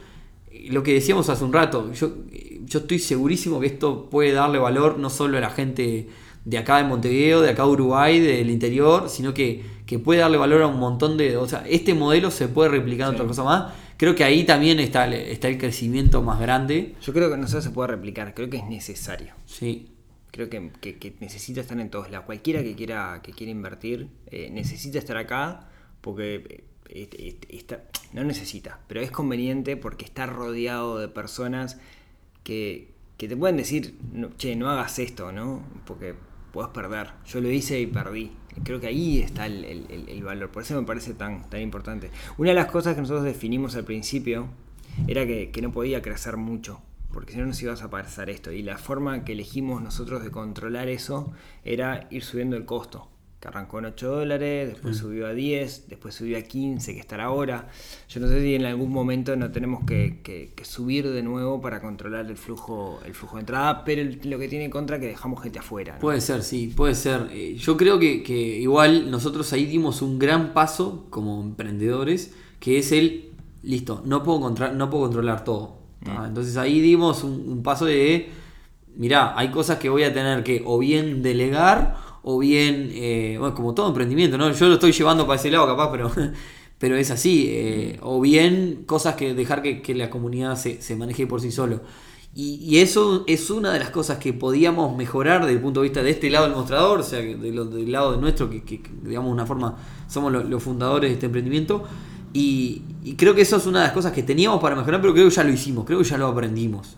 Lo 0.69 0.83
que 0.83 0.93
decíamos 0.93 1.29
hace 1.29 1.43
un 1.43 1.53
rato, 1.53 1.93
yo, 1.93 2.13
yo 2.65 2.79
estoy 2.79 2.99
segurísimo 2.99 3.59
que 3.59 3.67
esto 3.67 4.09
puede 4.09 4.31
darle 4.31 4.59
valor 4.59 4.97
no 4.99 5.09
solo 5.09 5.37
a 5.37 5.41
la 5.41 5.49
gente 5.49 6.07
de 6.45 6.57
acá 6.57 6.77
de 6.77 6.83
Montevideo, 6.83 7.41
de 7.41 7.49
acá 7.51 7.63
de 7.63 7.69
Uruguay, 7.69 8.19
del 8.19 8.49
interior, 8.49 9.09
sino 9.09 9.33
que, 9.33 9.63
que 9.85 9.97
puede 9.99 10.19
darle 10.19 10.37
valor 10.37 10.61
a 10.63 10.67
un 10.67 10.79
montón 10.79 11.17
de... 11.17 11.37
O 11.37 11.47
sea, 11.47 11.63
este 11.67 11.93
modelo 11.93 12.31
se 12.31 12.47
puede 12.49 12.69
replicar 12.69 13.07
en 13.07 13.11
Sí. 13.13 13.15
otra 13.15 13.27
cosa 13.27 13.43
más. 13.43 13.73
Creo 13.97 14.13
que 14.15 14.23
ahí 14.25 14.43
también 14.43 14.79
está, 14.79 15.05
el- 15.05 15.13
está 15.13 15.47
el 15.47 15.57
crecimiento 15.57 16.21
más 16.21 16.39
grande. 16.41 16.95
Yo 17.01 17.13
creo 17.13 17.29
que 17.31 17.37
no 17.37 17.47
solo 17.47 17.61
se 17.61 17.69
puede 17.69 17.87
replicar, 17.89 18.33
creo 18.33 18.49
que 18.49 18.57
es 18.57 18.65
necesario. 18.65 19.33
Sí, 19.45 19.89
Creo 20.31 20.49
que, 20.49 20.71
que- 20.81 20.97
que 20.97 21.13
necesita 21.19 21.61
estar 21.61 21.79
en 21.79 21.91
todos 21.91 22.09
lados. 22.09 22.25
Cualquiera 22.25 22.63
que 22.63 22.73
quiera, 22.75 23.21
que 23.21 23.33
quiera 23.33 23.51
invertir 23.51 24.07
eh, 24.31 24.49
necesita 24.51 24.97
estar 24.97 25.15
acá 25.15 25.69
porque 26.01 26.63
eh, 26.89 27.07
este- 27.19 27.55
está- 27.55 27.83
no 28.13 28.23
necesita, 28.23 28.79
pero 28.87 28.99
es 28.99 29.11
conveniente 29.11 29.77
porque 29.77 30.05
está 30.05 30.25
rodeado 30.25 30.97
de 30.97 31.07
personas 31.07 31.77
que, 32.43 32.91
que 33.17 33.27
te 33.27 33.37
pueden 33.37 33.57
decir, 33.57 33.97
no, 34.13 34.29
che, 34.37 34.55
no 34.55 34.69
hagas 34.69 34.99
esto, 34.99 35.31
¿no? 35.31 35.63
Porque 35.85 36.15
puedes 36.51 36.71
perder. 36.71 37.09
Yo 37.25 37.41
lo 37.41 37.49
hice 37.49 37.79
y 37.79 37.87
perdí. 37.87 38.31
Creo 38.63 38.79
que 38.79 38.87
ahí 38.87 39.19
está 39.19 39.45
el, 39.47 39.63
el- 39.65 40.09
el- 40.09 40.23
valor. 40.23 40.49
Por 40.51 40.63
eso 40.63 40.79
me 40.79 40.85
parece 40.85 41.13
tan, 41.13 41.49
tan 41.49 41.61
importante. 41.61 42.11
Una 42.37 42.49
de 42.49 42.55
las 42.55 42.67
cosas 42.71 42.95
que 42.95 43.01
nosotros 43.01 43.23
definimos 43.25 43.75
al 43.75 43.83
principio 43.85 44.47
era 45.07 45.25
que, 45.25 45.49
que 45.51 45.61
no 45.61 45.71
podía 45.71 46.01
crecer 46.01 46.37
mucho. 46.37 46.81
Porque 47.11 47.33
si 47.33 47.39
no 47.39 47.45
nos 47.45 47.61
ibas 47.61 47.81
a 47.83 47.89
pasar 47.89 48.29
esto. 48.29 48.51
Y 48.51 48.61
la 48.63 48.77
forma 48.77 49.23
que 49.23 49.33
elegimos 49.33 49.81
nosotros 49.81 50.23
de 50.23 50.31
controlar 50.31 50.87
eso 50.89 51.31
era 51.63 52.07
ir 52.11 52.23
subiendo 52.23 52.55
el 52.55 52.65
costo. 52.65 53.09
Que 53.43 53.49
arrancó 53.49 53.79
en 53.79 53.85
8 53.87 54.09
dólares, 54.09 54.69
después 54.69 54.95
subió 54.95 55.27
a 55.27 55.33
10, 55.33 55.89
después 55.89 56.15
subió 56.15 56.37
a 56.37 56.43
15, 56.43 56.93
que 56.93 57.01
estará 57.01 57.25
ahora. 57.25 57.67
Yo 58.07 58.21
no 58.21 58.29
sé 58.29 58.39
si 58.41 58.55
en 58.55 58.63
algún 58.65 58.89
momento 58.89 59.35
no 59.35 59.51
tenemos 59.51 59.83
que, 59.85 60.21
que- 60.23 60.53
que 60.55 60.63
subir 60.63 61.09
de 61.09 61.21
nuevo 61.23 61.59
para 61.59 61.81
controlar 61.81 62.25
el 62.27 62.37
flujo, 62.37 63.01
el 63.05 63.13
flujo 63.13 63.35
de 63.35 63.41
entrada, 63.41 63.83
pero 63.83 64.01
el- 64.01 64.21
lo 64.23 64.39
que 64.39 64.47
tiene 64.47 64.63
en 64.63 64.71
contra 64.71 64.95
es 64.95 65.01
que 65.01 65.07
dejamos 65.09 65.43
gente 65.43 65.59
afuera. 65.59 65.95
¿no? 65.95 65.99
Puede 65.99 66.21
ser, 66.21 66.41
sí, 66.41 66.71
puede 66.73 66.95
ser. 66.95 67.27
Eh, 67.33 67.55
Yo 67.57 67.75
creo 67.75 67.99
que, 67.99 68.23
que 68.23 68.33
igual 68.61 69.11
nosotros 69.11 69.51
ahí 69.51 69.65
dimos 69.65 70.01
un 70.01 70.19
gran 70.19 70.53
paso 70.53 71.07
como 71.09 71.41
emprendedores, 71.41 72.33
que 72.61 72.77
es 72.77 72.93
el, 72.93 73.31
listo, 73.61 74.01
no 74.05 74.23
puedo, 74.23 74.39
contra- 74.39 74.71
no 74.71 74.89
puedo 74.89 75.03
controlar 75.03 75.43
todo. 75.43 75.79
¿tá? 76.05 76.23
Entonces 76.29 76.55
ahí 76.55 76.79
dimos 76.79 77.25
un, 77.25 77.33
un 77.49 77.61
paso 77.61 77.83
de, 77.87 78.29
mirá, 78.95 79.37
hay 79.37 79.49
cosas 79.51 79.79
que 79.79 79.89
voy 79.89 80.03
a 80.03 80.13
tener 80.13 80.45
que 80.45 80.63
o 80.65 80.79
bien 80.79 81.21
delegar 81.21 82.12
o 82.23 82.39
bien, 82.39 82.89
eh, 82.93 83.35
bueno, 83.39 83.53
como 83.55 83.73
todo 83.73 83.87
emprendimiento, 83.89 84.37
¿no? 84.37 84.51
Yo 84.51 84.67
lo 84.67 84.75
estoy 84.75 84.91
llevando 84.91 85.27
para 85.27 85.39
ese 85.39 85.51
lado 85.51 85.67
capaz, 85.67 85.91
pero, 85.91 86.11
pero 86.79 86.95
es 86.95 87.11
así, 87.11 87.47
eh, 87.49 87.99
o 88.01 88.19
bien 88.21 88.83
cosas 88.85 89.15
que 89.15 89.33
dejar 89.33 89.61
que, 89.61 89.81
que 89.81 89.93
la 89.95 90.09
comunidad 90.09 90.55
se, 90.57 90.81
se 90.81 90.95
maneje 90.95 91.27
por 91.27 91.41
sí 91.41 91.51
solo. 91.51 91.81
Y, 92.35 92.79
eso 92.79 93.23
es 93.27 93.51
una 93.51 93.71
de 93.71 93.77
las 93.79 93.91
cosas 93.91 94.17
que 94.17 94.33
podíamos 94.33 94.97
mejorar 94.97 95.41
desde 95.41 95.53
el 95.57 95.61
punto 95.61 95.81
de 95.81 95.83
vista 95.89 96.01
de 96.01 96.09
este 96.09 96.31
lado 96.31 96.45
del 96.47 96.55
mostrador, 96.55 97.01
o 97.01 97.03
sea, 97.03 97.19
de 97.19 97.51
lo- 97.51 97.65
del 97.65 97.91
lado 97.91 98.13
de 98.13 98.17
nuestro, 98.17 98.49
que, 98.49 98.81
digamos 99.03 99.31
una 99.31 99.45
forma, 99.45 99.77
somos 100.07 100.31
lo- 100.31 100.43
los 100.43 100.63
fundadores 100.63 101.11
de 101.11 101.13
este 101.13 101.27
emprendimiento. 101.27 101.83
Y, 102.33 102.81
y 103.03 103.13
creo 103.15 103.35
que 103.35 103.41
eso 103.43 103.57
es 103.57 103.67
una 103.67 103.79
de 103.81 103.85
las 103.85 103.93
cosas 103.93 104.11
que 104.13 104.23
teníamos 104.23 104.59
para 104.59 104.75
mejorar, 104.75 104.99
pero 104.99 105.13
creo 105.13 105.25
que 105.29 105.35
ya 105.35 105.43
lo 105.43 105.51
hicimos, 105.53 105.85
creo 105.85 105.99
que 105.99 106.05
ya 106.05 106.17
lo 106.17 106.27
aprendimos. 106.27 106.95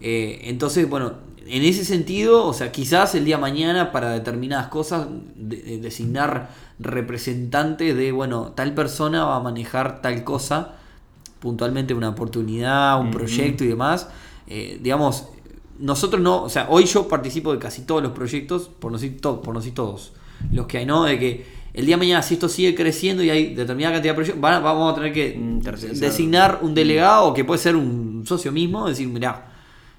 Eh, 0.00 0.40
entonces, 0.44 0.88
bueno, 0.88 1.14
en 1.48 1.62
ese 1.62 1.84
sentido, 1.84 2.44
o 2.46 2.52
sea, 2.52 2.72
quizás 2.72 3.14
el 3.14 3.24
día 3.24 3.36
de 3.36 3.42
mañana 3.42 3.92
para 3.92 4.10
determinadas 4.12 4.68
cosas 4.68 5.06
de- 5.36 5.56
de 5.62 5.78
designar 5.78 6.50
representantes 6.78 7.96
de, 7.96 8.12
bueno, 8.12 8.52
tal 8.54 8.74
persona 8.74 9.24
va 9.24 9.36
a 9.36 9.40
manejar 9.40 10.02
tal 10.02 10.24
cosa, 10.24 10.72
puntualmente 11.38 11.94
una 11.94 12.08
oportunidad, 12.10 13.00
un 13.00 13.10
proyecto 13.10 13.64
y 13.64 13.68
demás. 13.68 14.08
Eh, 14.48 14.78
digamos, 14.82 15.26
nosotros 15.78 16.20
no, 16.22 16.42
o 16.42 16.48
sea, 16.48 16.66
hoy 16.70 16.84
yo 16.86 17.06
participo 17.06 17.52
de 17.52 17.58
casi 17.58 17.82
todos 17.82 18.02
los 18.02 18.12
proyectos, 18.12 18.68
por 18.80 18.90
no 18.90 18.98
decir, 18.98 19.20
to- 19.20 19.40
por 19.42 19.54
no 19.54 19.60
decir 19.60 19.74
todos, 19.74 20.12
los 20.52 20.66
que 20.66 20.78
hay, 20.78 20.86
¿no? 20.86 21.04
De 21.04 21.18
que 21.18 21.46
el 21.74 21.84
día 21.86 21.96
de 21.96 21.98
mañana, 22.00 22.22
si 22.22 22.34
esto 22.34 22.48
sigue 22.48 22.74
creciendo 22.74 23.22
y 23.22 23.28
hay 23.30 23.54
determinada 23.54 23.94
cantidad 23.96 24.12
de 24.12 24.16
proyectos, 24.16 24.40
van 24.40 24.54
a- 24.54 24.60
vamos 24.60 24.92
a 24.92 24.94
tener 24.94 25.12
que 25.12 25.36
Mm, 25.38 25.60
designar 26.00 26.60
un 26.62 26.74
delegado 26.74 27.34
que 27.34 27.44
puede 27.44 27.58
ser 27.60 27.76
un 27.76 28.24
socio 28.26 28.50
mismo, 28.50 28.88
decir, 28.88 29.06
mirá, 29.08 29.52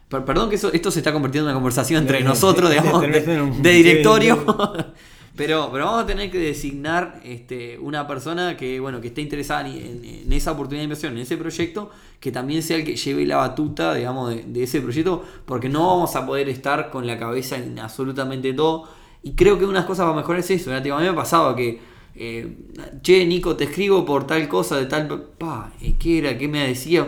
perdón 0.09 0.49
que 0.49 0.55
eso, 0.55 0.71
esto 0.71 0.91
se 0.91 0.99
está 0.99 1.11
convirtiendo 1.11 1.49
en 1.49 1.55
una 1.55 1.59
conversación 1.59 2.01
entre 2.03 2.23
nosotros, 2.23 2.69
digamos, 2.71 3.01
de, 3.01 3.71
directorio. 3.71 4.45
Pero, 5.37 5.69
pero 5.71 5.85
vamos 5.85 6.01
a 6.01 6.05
tener 6.07 6.31
que 6.31 6.39
designar 6.39 7.21
este, 7.23 7.77
una 7.77 8.07
persona 8.07 8.57
que, 8.57 8.79
bueno, 8.79 8.99
que 8.99 9.09
esté 9.09 9.21
interesada 9.21 9.69
en, 9.69 10.03
en 10.03 10.33
esa 10.33 10.53
oportunidad 10.53 10.79
de 10.79 10.85
inversión, 10.85 11.13
en 11.13 11.19
ese 11.19 11.37
proyecto, 11.37 11.91
que 12.19 12.31
también 12.31 12.63
sea 12.63 12.77
el 12.77 12.83
que 12.83 12.95
lleve 12.95 13.23
la 13.23 13.37
batuta, 13.37 13.93
digamos, 13.93 14.31
de, 14.31 14.45
de 14.47 14.63
ese 14.63 14.81
proyecto, 14.81 15.23
porque 15.45 15.69
no 15.69 15.85
vamos 15.85 16.15
a 16.15 16.25
poder 16.25 16.49
estar 16.49 16.89
con 16.89 17.05
la 17.05 17.19
cabeza 17.19 17.55
en 17.55 17.77
absolutamente 17.77 18.51
todo. 18.53 18.89
Y 19.21 19.33
creo 19.33 19.59
que 19.59 19.65
una 19.65 19.73
de 19.73 19.79
las 19.81 19.85
cosas 19.85 20.05
para 20.05 20.17
mejorar 20.17 20.39
es 20.39 20.49
eso. 20.49 20.73
A 20.73 20.79
mí 20.79 20.89
me 20.89 21.07
ha 21.07 21.15
pasado 21.15 21.55
que, 21.55 21.79
eh, 22.15 22.57
che, 23.03 23.23
Nico, 23.27 23.55
te 23.55 23.65
escribo 23.65 24.03
por 24.05 24.25
tal 24.25 24.47
cosa, 24.47 24.77
de 24.77 24.87
tal... 24.87 25.07
Pa, 25.37 25.71
eh, 25.83 25.93
¿qué 25.99 26.17
era? 26.17 26.35
¿Qué 26.35 26.47
me 26.47 26.67
decía? 26.67 27.07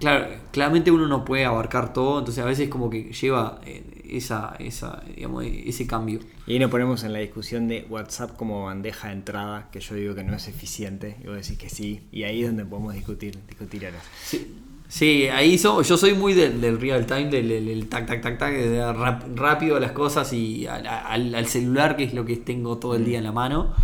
Claro, 0.00 0.28
claramente 0.50 0.90
uno 0.90 1.06
no 1.06 1.26
puede 1.26 1.44
abarcar 1.44 1.92
todo, 1.92 2.20
entonces 2.20 2.42
a 2.42 2.46
veces 2.46 2.70
como 2.70 2.88
que 2.88 3.12
lleva 3.12 3.60
eh, 3.66 3.84
esa, 4.08 4.56
esa, 4.58 5.02
digamos, 5.14 5.44
ese 5.44 5.86
cambio. 5.86 6.20
Y 6.46 6.54
ahí 6.54 6.58
nos 6.58 6.70
ponemos 6.70 7.04
en 7.04 7.12
la 7.12 7.18
discusión 7.18 7.68
de 7.68 7.86
WhatsApp 7.88 8.34
como 8.34 8.64
bandeja 8.64 9.08
de 9.08 9.14
entrada, 9.14 9.68
que 9.70 9.80
yo 9.80 9.94
digo 9.94 10.14
que 10.14 10.24
no 10.24 10.34
es 10.34 10.48
eficiente, 10.48 11.16
y 11.22 11.26
vos 11.26 11.36
decís 11.36 11.58
que 11.58 11.68
sí, 11.68 12.00
y 12.12 12.22
ahí 12.22 12.40
es 12.40 12.48
donde 12.48 12.64
podemos 12.64 12.94
discutir, 12.94 13.38
discutir 13.46 13.84
ahora. 13.84 13.98
Sí, 14.24 14.54
sí, 14.88 15.24
ahí 15.28 15.58
so- 15.58 15.82
yo 15.82 15.98
soy 15.98 16.14
muy 16.14 16.32
del, 16.32 16.62
del 16.62 16.80
real 16.80 17.04
time, 17.04 17.26
del, 17.28 17.48
del- 17.48 17.66
del 17.66 17.86
tac, 17.90 18.06
tac, 18.06 18.22
tac, 18.22 18.38
tac, 18.38 18.54
de 18.54 18.92
rápido 19.36 19.78
las 19.80 19.92
cosas 19.92 20.32
y 20.32 20.66
al, 20.66 20.86
al- 20.86 21.34
al 21.34 21.46
celular, 21.46 21.96
que 21.98 22.04
es 22.04 22.14
lo 22.14 22.24
que 22.24 22.36
tengo 22.36 22.78
todo 22.78 22.94
el 22.96 23.04
día 23.04 23.18
en 23.18 23.24
la 23.24 23.32
mano. 23.32 23.74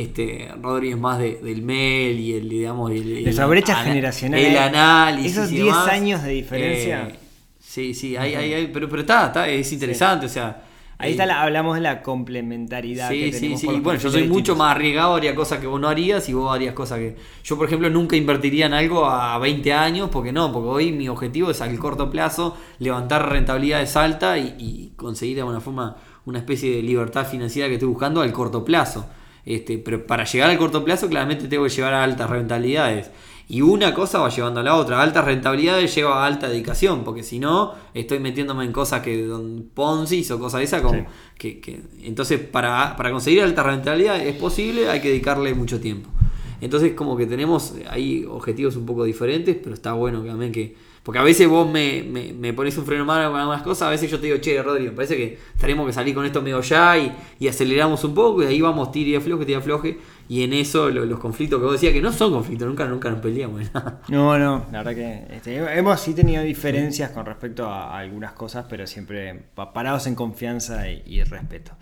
Este, 0.00 0.48
Rodri 0.60 0.90
es 0.90 0.98
más 0.98 1.18
de- 1.18 1.36
del 1.36 1.62
mail 1.62 2.18
y 2.18 2.34
el, 2.34 2.48
digamos, 2.48 2.90
el, 2.90 3.16
el- 3.18 3.24
Nuestra 3.24 3.46
brecha 3.46 3.74
ana- 3.78 3.84
generacional, 3.84 4.40
El 4.40 4.56
análisis. 4.58 5.32
esos 5.32 5.50
y 5.52 5.54
10 5.56 5.66
demás. 5.66 5.88
años 5.88 6.22
de 6.22 6.30
diferencia. 6.30 7.08
Eh, 7.08 7.14
sí, 7.60 7.94
sí, 7.94 8.16
hay, 8.16 8.34
hay, 8.34 8.52
hay- 8.54 8.66
pero, 8.68 8.88
pero 8.88 9.02
está, 9.02 9.26
está, 9.26 9.48
es 9.48 9.72
interesante, 9.72 10.26
o 10.26 10.28
sea. 10.28 10.62
Ahí 10.96 11.08
eh, 11.08 11.12
está 11.12 11.26
la- 11.26 11.42
hablamos 11.42 11.74
de 11.74 11.80
la 11.80 12.02
complementariedad 12.02 13.08
Sí, 13.10 13.32
sí, 13.32 13.40
tenemos 13.40 13.60
sí. 13.60 13.66
Bueno, 13.66 13.98
yo 14.00 14.10
soy 14.10 14.22
mucho 14.22 14.28
distintos. 14.34 14.56
más 14.58 14.76
arriesgado, 14.76 15.14
haría 15.16 15.34
cosas 15.34 15.58
que 15.58 15.66
vos 15.66 15.80
no 15.80 15.88
harías 15.88 16.28
y 16.28 16.32
vos 16.34 16.54
harías 16.54 16.72
cosas 16.74 16.98
que... 16.98 17.16
Yo, 17.42 17.56
por 17.56 17.66
ejemplo, 17.66 17.90
nunca 17.90 18.14
invertiría 18.16 18.66
en 18.66 18.74
algo 18.74 19.04
a 19.06 19.36
20 19.38 19.72
años, 19.72 20.08
porque 20.10 20.32
no, 20.32 20.52
porque 20.52 20.68
hoy 20.68 20.92
mi 20.92 21.08
objetivo 21.08 21.50
es 21.50 21.60
al 21.60 21.76
corto 21.78 22.10
plazo 22.10 22.56
levantar 22.78 23.28
rentabilidades 23.28 23.96
altas 23.96 24.38
y, 24.38 24.54
y 24.58 24.92
conseguir 24.96 25.34
de 25.36 25.40
alguna 25.42 25.60
forma 25.60 25.96
una 26.26 26.38
especie 26.38 26.76
de 26.76 26.82
libertad 26.82 27.26
financiera 27.26 27.68
que 27.68 27.74
estoy 27.74 27.88
buscando 27.88 28.20
al 28.22 28.32
corto 28.32 28.64
plazo. 28.64 29.06
Este, 29.46 29.78
pero 29.78 30.06
para 30.06 30.24
llegar 30.24 30.50
al 30.50 30.58
corto 30.58 30.84
plazo, 30.84 31.08
claramente 31.08 31.48
tengo 31.48 31.64
que 31.64 31.70
llevar 31.70 31.94
a 31.94 32.02
altas 32.04 32.30
rentabilidades. 32.30 33.10
Y 33.46 33.60
una 33.60 33.92
cosa 33.92 34.20
va 34.20 34.30
llevando 34.30 34.60
a 34.60 34.62
la 34.62 34.74
otra. 34.74 35.02
Altas 35.02 35.22
rentabilidades 35.24 35.94
lleva 35.94 36.22
a 36.22 36.26
alta 36.26 36.48
dedicación, 36.48 37.04
porque 37.04 37.22
si 37.22 37.38
no, 37.38 37.74
estoy 37.92 38.18
metiéndome 38.18 38.64
en 38.64 38.72
cosas 38.72 39.02
que 39.02 39.22
don 39.26 39.68
Ponzi 39.74 40.26
o 40.32 40.38
cosas 40.38 40.60
de 40.60 40.64
esas. 40.64 40.80
Como 40.80 40.94
Sí. 41.00 41.04
que, 41.36 41.60
que- 41.60 41.82
entonces, 42.04 42.40
para, 42.40 42.96
para 42.96 43.10
conseguir 43.12 43.42
alta 43.42 43.62
rentabilidad 43.62 44.18
es 44.18 44.34
posible, 44.36 44.88
hay 44.88 45.00
que 45.02 45.08
dedicarle 45.08 45.52
mucho 45.54 45.78
tiempo. 45.78 46.08
Entonces, 46.62 46.92
como 46.94 47.18
que 47.18 47.26
tenemos 47.26 47.74
ahí 47.90 48.24
objetivos 48.26 48.76
un 48.76 48.86
poco 48.86 49.04
diferentes, 49.04 49.54
pero 49.62 49.74
está 49.74 49.92
bueno 49.92 50.22
también 50.22 50.50
que. 50.50 50.74
Porque 51.04 51.18
a 51.18 51.22
veces 51.22 51.46
vos 51.46 51.70
me, 51.70 52.02
me, 52.02 52.32
me 52.32 52.54
pones 52.54 52.78
un 52.78 52.86
freno 52.86 53.04
malo 53.04 53.30
con 53.30 53.38
algunas 53.38 53.60
cosas, 53.62 53.88
a 53.88 53.90
veces 53.90 54.10
yo 54.10 54.18
te 54.18 54.24
digo, 54.26 54.38
che, 54.38 54.62
Rodrigo, 54.62 54.90
me 54.92 54.96
parece 54.96 55.16
que 55.18 55.38
tenemos 55.60 55.86
que 55.86 55.92
salir 55.92 56.14
con 56.14 56.24
esto 56.24 56.40
medio 56.40 56.62
ya 56.62 56.96
y, 56.96 57.12
y 57.38 57.46
aceleramos 57.46 58.02
un 58.04 58.14
poco, 58.14 58.42
y 58.42 58.46
ahí 58.46 58.60
vamos, 58.62 58.90
tira 58.90 59.10
y 59.10 59.14
afloje, 59.16 59.44
tira 59.44 59.58
y 59.58 59.60
afloje, 59.60 59.98
y 60.30 60.42
en 60.44 60.54
eso 60.54 60.88
lo- 60.88 61.04
los 61.04 61.18
conflictos 61.20 61.58
que 61.60 61.64
vos 61.66 61.72
decías, 61.74 61.92
que 61.92 62.00
no 62.00 62.10
son 62.10 62.32
conflictos, 62.32 62.66
nunca, 62.66 62.86
nunca 62.86 63.10
nos 63.10 63.20
peleamos. 63.20 63.60
¿no? 63.74 63.98
No, 64.08 64.38
no, 64.38 64.66
la 64.72 64.82
verdad 64.82 64.94
que 64.94 65.36
este, 65.36 65.56
hemos 65.78 66.00
sí 66.00 66.14
tenido 66.14 66.42
diferencias 66.42 67.10
con 67.10 67.26
respecto 67.26 67.66
a, 67.66 67.94
a 67.94 67.98
algunas 67.98 68.32
cosas, 68.32 68.64
pero 68.70 68.86
siempre 68.86 69.42
pa- 69.54 69.74
parados 69.74 70.06
en 70.06 70.14
confianza 70.14 70.88
y, 70.88 71.02
y 71.04 71.22
respeto. 71.22 71.72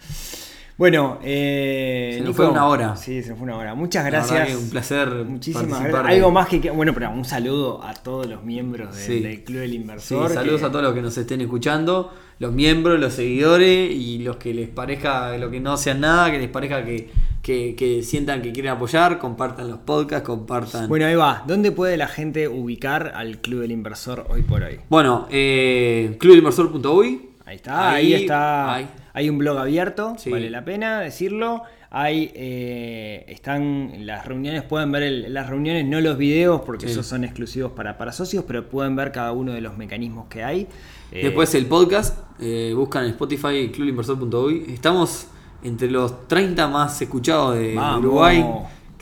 Bueno, 0.78 1.18
eh, 1.22 2.10
Se 2.14 2.18
nos 2.20 2.28
Nico, 2.30 2.36
fue 2.42 2.50
una 2.50 2.66
hora. 2.66 2.96
Sí, 2.96 3.22
se 3.22 3.28
nos 3.30 3.38
fue 3.38 3.44
una 3.44 3.56
hora. 3.56 3.74
Muchas 3.74 4.04
gracias. 4.06 4.54
un 4.56 4.70
placer 4.70 5.08
Muchísimas 5.26 5.82
gracias. 5.84 6.06
Algo 6.06 6.30
más 6.30 6.48
que. 6.48 6.70
Bueno, 6.70 6.92
pero 6.94 7.10
un 7.10 7.24
saludo 7.24 7.82
a 7.84 7.94
todos 7.94 8.26
los 8.26 8.42
miembros 8.42 8.96
de- 8.96 9.02
Sí. 9.02 9.20
del 9.20 9.44
Club 9.44 9.60
del 9.60 9.70
Sí, 9.70 9.76
Inversor. 9.76 10.30
saludos 10.30 10.60
que- 10.60 10.66
a 10.66 10.70
todos 10.70 10.84
los 10.84 10.94
que 10.94 11.02
nos 11.02 11.16
estén 11.18 11.40
escuchando, 11.42 12.12
los 12.38 12.52
miembros, 12.52 12.98
los 12.98 13.12
seguidores 13.12 13.90
y 13.92 14.18
los 14.20 14.36
que 14.36 14.54
les 14.54 14.68
parezca, 14.68 15.36
lo 15.36 15.50
que 15.50 15.60
no 15.60 15.76
sean 15.76 16.00
nada, 16.00 16.30
que 16.30 16.38
les 16.38 16.48
parezca 16.48 16.84
que, 16.84 17.10
que, 17.42 17.74
que 17.76 18.02
sientan 18.02 18.40
que 18.40 18.50
quieren 18.52 18.72
apoyar, 18.72 19.18
compartan 19.18 19.68
los 19.68 19.78
podcasts, 19.80 20.26
compartan. 20.26 20.88
Bueno, 20.88 21.06
ahí 21.06 21.14
va. 21.14 21.44
¿Dónde 21.46 21.70
puede 21.70 21.96
la 21.96 22.08
gente 22.08 22.48
ubicar 22.48 23.12
al 23.14 23.38
Club 23.38 23.60
del 23.60 23.72
Inversor 23.72 24.26
hoy 24.30 24.42
por 24.42 24.62
hoy? 24.62 24.80
Bueno, 24.88 25.28
eh, 25.30 26.16
clubelinversor.uy. 26.18 27.28
Ahí 27.44 27.56
está, 27.56 27.90
ahí, 27.90 28.14
Ahí, 28.14 28.22
está. 28.22 28.74
ahí. 28.74 28.88
Hay 29.14 29.28
un 29.28 29.38
blog 29.38 29.58
abierto, 29.58 30.14
Sí. 30.18 30.30
vale 30.30 30.48
la 30.50 30.64
pena 30.64 31.00
decirlo. 31.00 31.62
Hay, 31.90 32.32
eh, 32.34 33.24
están 33.28 34.06
las 34.06 34.26
reuniones, 34.26 34.62
pueden 34.62 34.90
ver 34.92 35.02
el- 35.02 35.34
las 35.34 35.50
reuniones, 35.50 35.84
no 35.84 36.00
los 36.00 36.16
videos, 36.16 36.62
porque 36.62 36.86
Sí. 36.86 36.92
esos 36.92 37.06
son 37.06 37.22
exclusivos 37.24 37.72
para, 37.72 37.98
para 37.98 38.12
socios, 38.12 38.44
pero 38.46 38.66
pueden 38.68 38.96
ver 38.96 39.12
cada 39.12 39.32
uno 39.32 39.52
de 39.52 39.60
los 39.60 39.76
mecanismos 39.76 40.26
que 40.28 40.42
hay. 40.42 40.66
Eh, 41.10 41.24
Después 41.24 41.54
el 41.54 41.66
podcast, 41.66 42.18
eh, 42.40 42.72
buscan 42.74 43.04
en 43.04 43.10
Spotify 43.10 43.70
clubelinversor.uy. 43.70 44.64
Estamos 44.72 45.26
entre 45.62 45.90
los 45.90 46.26
30 46.28 46.66
más 46.68 47.00
escuchados 47.02 47.56
de 47.56 47.74
Vamos. 47.74 48.00
Uruguay. 48.00 48.42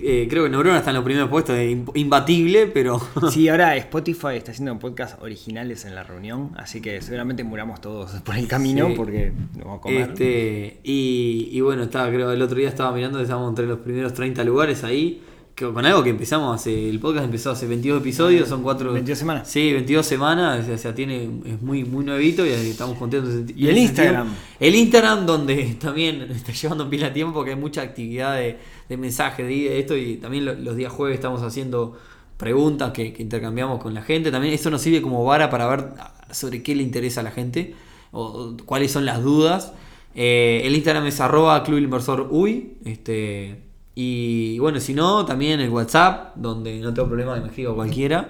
Eh, 0.03 0.27
creo 0.31 0.45
que 0.45 0.51
Neurona 0.51 0.79
está 0.79 0.91
en 0.91 0.97
los 0.97 1.05
primeros 1.05 1.29
puestos, 1.29 1.57
imp- 1.57 1.91
imbatible, 1.95 2.67
pero... 2.67 3.01
Sí, 3.31 3.49
ahora 3.49 3.77
Spotify 3.77 4.37
está 4.37 4.51
haciendo 4.53 4.79
podcasts 4.79 5.17
originales 5.21 5.85
en 5.85 5.95
la 5.95 6.03
reunión, 6.03 6.51
así 6.57 6.81
que 6.81 7.01
seguramente 7.03 7.45
muramos 7.45 7.81
todos 7.81 8.11
por 8.23 8.37
el 8.37 8.49
camino 8.49 8.89
Sí. 8.89 8.95
porque 8.97 9.33
nos 9.57 9.65
vamos 9.65 9.79
a 9.79 9.83
comer. 9.83 10.11
Este, 10.11 10.81
y, 10.85 11.49
y 11.53 11.61
bueno, 11.61 11.83
estaba, 11.83 12.09
creo 12.09 12.33
el 12.33 12.43
otro 12.43 12.57
día 12.57 12.69
estaba 12.69 12.93
mirando, 12.93 13.21
estábamos 13.21 13.51
entre 13.51 13.67
los 13.67 13.79
primeros 13.81 14.15
30 14.15 14.43
lugares 14.45 14.85
ahí. 14.85 15.23
Con 15.61 15.85
algo 15.87 16.03
que 16.03 16.11
empezamos 16.11 16.55
hace. 16.61 16.89
El 16.89 16.99
podcast 17.01 17.27
empezó 17.27 17.51
hace 17.51 17.67
22 17.67 18.01
episodios, 18.01 18.49
son 18.49 18.63
cuatro. 18.63 18.93
22 18.93 19.19
semanas. 19.19 19.49
Sí, 19.51 19.73
22 19.73 20.05
semanas, 20.07 20.69
o 20.69 20.79
sea, 20.79 20.95
tiene, 20.95 21.29
es 21.45 21.61
muy, 21.63 21.85
muy 21.85 22.05
nuevito 22.05 22.45
y 22.47 22.51
estamos 22.51 22.97
contentos. 22.99 23.31
en- 23.35 23.53
¿Y 23.57 23.69
el 23.69 23.79
Instagram? 23.79 24.29
El 24.59 24.75
Instagram, 24.75 25.27
donde 25.27 25.77
también 25.81 26.23
está 26.31 26.53
llevando 26.53 26.89
pila 26.89 27.13
tiempo 27.13 27.35
porque 27.35 27.51
hay 27.51 27.57
mucha 27.57 27.83
actividad 27.83 28.37
de, 28.37 28.59
de 28.89 28.97
mensajes, 28.97 29.47
de 29.47 29.79
esto, 29.79 29.97
y 29.97 30.17
también 30.17 30.45
lo- 30.47 30.55
los 30.55 30.77
días 30.77 30.93
jueves 30.93 31.15
estamos 31.17 31.43
haciendo 31.43 31.97
preguntas 32.37 32.93
que, 32.93 33.13
que 33.13 33.23
intercambiamos 33.23 33.81
con 33.83 33.93
la 33.95 34.03
gente. 34.03 34.31
También 34.31 34.55
esto 34.55 34.71
nos 34.71 34.81
sirve 34.83 35.03
como 35.03 35.25
vara 35.25 35.51
para 35.51 35.67
ver 35.69 35.89
sobre 36.31 36.63
qué 36.63 36.75
le 36.75 36.83
interesa 36.83 37.21
a 37.21 37.25
la 37.25 37.31
gente 37.33 37.75
o, 38.13 38.23
o 38.23 38.57
cuáles 38.65 38.91
son 38.91 39.05
las 39.05 39.23
dudas. 39.23 39.73
Eh, 40.15 40.63
el 40.65 40.75
Instagram 40.75 41.07
es 41.07 41.21
arroba 41.21 41.63
Club 41.63 41.79
Inversor 41.79 42.29
Uy. 42.31 42.73
Este, 42.85 43.63
y 43.95 44.59
bueno, 44.59 44.81
si 44.81 44.95
no, 44.95 45.25
también 45.27 45.61
el 45.61 45.71
WhatsApp, 45.71 46.35
donde 46.37 46.79
no 46.81 46.95
tengo 46.95 47.09
problema 47.09 47.35
de 47.35 47.41
me 47.43 47.47
escribo 47.49 47.75
cualquiera. 47.75 48.29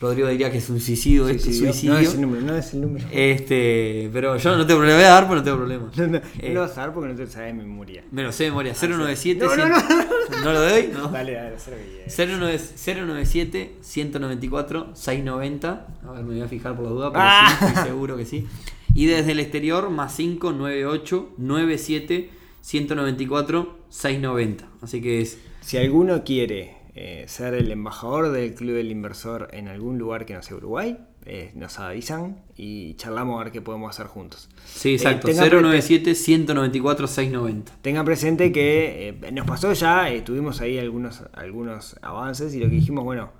Rodrigo 0.00 0.28
diría 0.28 0.48
que 0.52 0.58
es 0.58 0.70
un 0.70 0.78
suicidio, 0.78 1.28
este 1.28 1.52
Suicidio. 1.52 1.72
suicidio. 1.72 1.94
No 1.94 1.98
es 2.00 2.14
el 2.14 2.20
número, 2.20 2.42
no 2.46 2.56
es 2.56 2.72
el 2.72 2.80
número. 2.82 3.04
Este, 3.10 4.08
pero 4.12 4.36
yo 4.36 4.56
no 4.56 4.64
tengo 4.64 4.78
problema, 4.78 4.96
voy 5.00 5.06
a 5.06 5.10
dar, 5.10 5.24
pero 5.24 5.34
no 5.36 5.42
tengo 5.42 5.56
problema. 5.56 5.90
No, 5.96 6.06
no, 6.06 6.16
Eh, 6.38 6.48
no 6.50 6.54
lo 6.54 6.60
vas 6.60 6.78
a 6.78 6.80
dar 6.82 6.94
porque 6.94 7.08
no 7.12 7.16
te 7.16 7.26
sabes 7.26 7.48
de 7.56 7.62
memoria. 7.64 8.04
me 8.12 8.22
lo 8.22 8.30
sé 8.30 8.44
de 8.44 8.50
memoria, 8.50 8.74
097 8.80 9.44
No, 9.44 9.48
no, 9.48 9.54
100 9.56 9.68
no. 9.70 9.76
¿No 10.44 10.52
lo 10.52 10.60
doy? 10.60 10.90
No. 10.92 11.08
Dale, 11.08 11.32
dale, 11.32 11.56
que. 11.56 12.26
09 12.26 12.60
097 13.06 13.74
194 13.80 14.90
690. 14.94 15.86
A 16.06 16.12
ver, 16.12 16.22
me 16.22 16.34
voy 16.34 16.42
a 16.42 16.48
fijar 16.48 16.76
por 16.76 16.84
la 16.84 16.90
duda, 16.90 17.10
pero 17.10 17.24
Ah. 17.26 17.56
sí, 17.58 17.64
estoy 17.66 17.84
seguro 17.84 18.16
que 18.16 18.24
sí. 18.24 18.46
Y 18.94 19.06
desde 19.06 19.32
el 19.32 19.40
exterior, 19.40 19.90
más 19.90 20.14
598 20.14 21.30
97 21.38 22.30
194 22.60 23.77
690. 23.90 24.68
Así 24.82 25.00
que 25.00 25.20
es 25.20 25.38
Si 25.60 25.76
alguno 25.78 26.24
quiere 26.24 26.76
eh, 26.94 27.24
ser 27.28 27.54
el 27.54 27.70
embajador 27.70 28.30
del 28.30 28.54
Club 28.54 28.74
del 28.74 28.90
Inversor 28.90 29.48
en 29.52 29.68
algún 29.68 29.98
lugar 29.98 30.26
que 30.26 30.34
no 30.34 30.42
sea 30.42 30.56
Uruguay, 30.56 30.98
eh, 31.26 31.52
nos 31.54 31.78
avisan 31.78 32.40
y 32.56 32.94
charlamos 32.94 33.38
a 33.40 33.44
ver 33.44 33.52
qué 33.52 33.60
podemos 33.60 33.90
hacer 33.90 34.06
juntos. 34.06 34.48
Sí, 34.64 34.94
exacto. 34.94 35.28
Eh, 35.28 35.32
tengan 35.32 35.48
pre- 35.50 35.60
097 35.60 36.14
194 36.14 37.06
690. 37.06 37.72
Tengan 37.82 38.04
presente 38.04 38.50
que 38.50 39.08
eh, 39.22 39.32
nos 39.32 39.46
pasó 39.46 39.72
ya, 39.74 40.10
eh, 40.10 40.22
tuvimos 40.22 40.60
ahí 40.60 40.78
algunos, 40.78 41.22
algunos 41.34 41.96
avances 42.02 42.54
y 42.54 42.60
lo 42.60 42.66
que 42.68 42.76
dijimos, 42.76 43.04
bueno, 43.04 43.30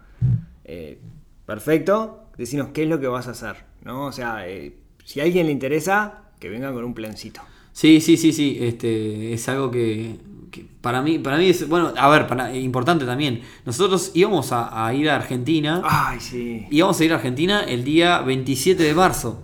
eh, 0.65 0.99
perfecto, 1.47 2.25
decinos 2.37 2.69
qué 2.75 2.83
es 2.83 2.89
lo 2.89 3.01
que 3.01 3.07
vas 3.07 3.27
a 3.27 3.31
hacer, 3.31 3.57
¿no? 3.83 4.07
O 4.07 4.13
sea, 4.13 4.47
eh, 4.49 4.75
si 5.05 5.21
a 5.21 5.25
alguien 5.25 5.47
le 5.47 5.53
interesa, 5.53 6.25
que 6.39 6.49
venga 6.51 6.71
con 6.73 6.85
un 6.85 6.93
plancito. 6.95 7.41
Sí, 7.73 8.01
sí, 8.03 8.17
sí, 8.19 8.33
sí. 8.33 8.59
Este, 8.61 9.33
es 9.33 9.49
algo 9.49 9.71
que, 9.71 10.17
que 10.51 10.67
para 10.81 11.03
mí, 11.03 11.19
para 11.19 11.37
mí 11.39 11.49
es, 11.49 11.69
bueno, 11.69 11.93
a 11.97 12.09
ver, 12.09 12.27
para, 12.27 12.55
importante 12.55 13.05
también. 13.05 13.43
Nosotros 13.65 14.11
íbamos 14.15 14.53
a, 14.53 14.87
a 14.87 14.93
ir 14.95 15.09
a 15.11 15.17
Argentina. 15.17 15.83
Ay, 15.85 16.21
sí. 16.21 16.67
Íbamos 16.71 16.99
a 17.01 17.05
ir 17.05 17.13
a 17.13 17.17
Argentina 17.17 17.63
el 17.65 17.85
día 17.85 18.21
27 18.21 18.83
de 18.83 18.95
marzo. 18.95 19.43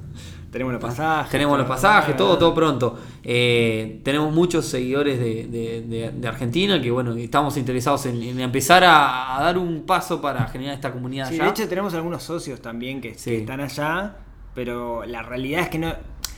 Tenemos 0.50 0.72
los 0.72 0.80
pasajes. 0.82 1.32
Tenemos 1.32 1.58
los 1.58 1.66
pasajes, 1.66 2.16
todo, 2.16 2.38
todo 2.38 2.54
pronto. 2.54 2.96
Eh, 3.24 4.00
tenemos 4.04 4.32
muchos 4.32 4.64
seguidores 4.66 5.18
de, 5.18 5.48
de- 5.48 5.82
de- 5.82 6.10
de 6.12 6.28
Argentina 6.28 6.80
que, 6.80 6.92
bueno, 6.92 7.12
estamos 7.16 7.56
interesados 7.56 8.06
en, 8.06 8.22
en 8.22 8.38
empezar 8.38 8.84
a, 8.84 9.36
a 9.36 9.42
dar 9.42 9.58
un 9.58 9.82
paso 9.84 10.20
para 10.20 10.46
generar 10.46 10.74
esta 10.74 10.92
comunidad 10.92 11.28
Sí, 11.28 11.34
allá. 11.34 11.44
de 11.44 11.50
hecho 11.50 11.68
tenemos 11.68 11.92
algunos 11.94 12.22
socios 12.22 12.60
también 12.62 13.00
que, 13.00 13.14
Sí. 13.14 13.30
que 13.30 13.38
están 13.38 13.60
allá, 13.60 14.16
pero 14.54 15.04
la 15.04 15.22
realidad 15.22 15.62
es 15.62 15.68
que 15.70 15.78
no... 15.80 15.92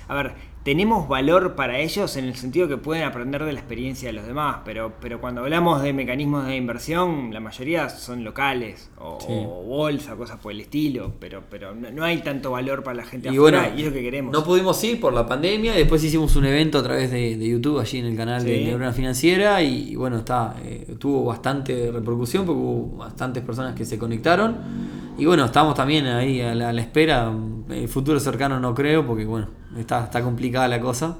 A 0.09 0.15
ver, 0.15 0.33
tenemos 0.67 1.07
valor 1.07 1.55
para 1.55 1.79
ellos 1.79 2.17
en 2.17 2.25
el 2.25 2.35
sentido 2.35 2.67
que 2.67 2.77
pueden 2.77 3.05
aprender 3.05 3.45
de 3.45 3.53
la 3.53 3.61
experiencia 3.61 4.09
de 4.09 4.15
los 4.15 4.27
demás, 4.27 4.57
pero, 4.65 4.95
pero 5.01 5.21
cuando 5.21 5.43
hablamos 5.43 5.81
de 5.81 5.93
mecanismos 5.93 6.45
de 6.45 6.57
inversión, 6.57 7.33
la 7.33 7.39
mayoría 7.39 7.89
son 7.89 8.25
locales 8.25 8.91
o, 8.99 9.17
Sí. 9.21 9.29
o 9.31 9.63
bolsa, 9.63 10.17
cosas 10.17 10.41
por 10.41 10.51
el 10.51 10.61
estilo, 10.61 11.13
pero, 11.21 11.45
pero 11.49 11.73
no, 11.73 11.93
no 11.93 12.03
hay 12.03 12.19
tanto 12.19 12.51
valor 12.51 12.83
para 12.83 12.97
la 12.97 13.05
gente 13.05 13.29
y 13.29 13.37
afuera 13.37 13.61
bueno, 13.61 13.77
y 13.77 13.81
es 13.83 13.87
lo 13.87 13.93
que 13.93 14.03
queremos. 14.03 14.33
no 14.33 14.43
pudimos 14.43 14.83
ir 14.83 14.99
por 14.99 15.13
la 15.13 15.25
pandemia. 15.25 15.73
y 15.77 15.79
Después 15.79 16.03
hicimos 16.03 16.35
un 16.35 16.47
evento 16.47 16.79
a 16.79 16.83
través 16.83 17.13
de, 17.13 17.37
de 17.37 17.49
YouTube 17.49 17.79
allí 17.79 18.01
en 18.01 18.07
el 18.07 18.17
canal 18.17 18.43
de. 18.43 18.65
Neurona 18.65 18.93
Financiera. 18.93 19.63
Y, 19.63 19.95
bueno, 19.95 20.17
está 20.19 20.57
eh, 20.65 20.97
tuvo 20.99 21.27
bastante 21.27 21.93
repercusión 21.93 22.45
porque 22.45 22.61
hubo 22.61 22.97
bastantes 22.97 23.45
personas 23.45 23.77
que 23.77 23.85
se 23.85 23.99
conectaron. 23.99 24.57
Y 25.19 25.25
bueno, 25.25 25.47
estamos 25.47 25.75
también 25.75 26.07
ahí 26.07 26.41
a 26.41 26.55
la, 26.55 26.69
a 26.71 26.73
la 26.73 26.81
espera. 26.81 27.33
El 27.71 27.89
futuro 27.89 28.21
cercano 28.21 28.61
no 28.61 28.75
creo 28.75 29.07
porque 29.07 29.25
bueno, 29.25 29.49
está, 29.79 30.05
está 30.05 30.23
complicada 30.23 30.69
la 30.69 30.81
cosa. 30.81 31.17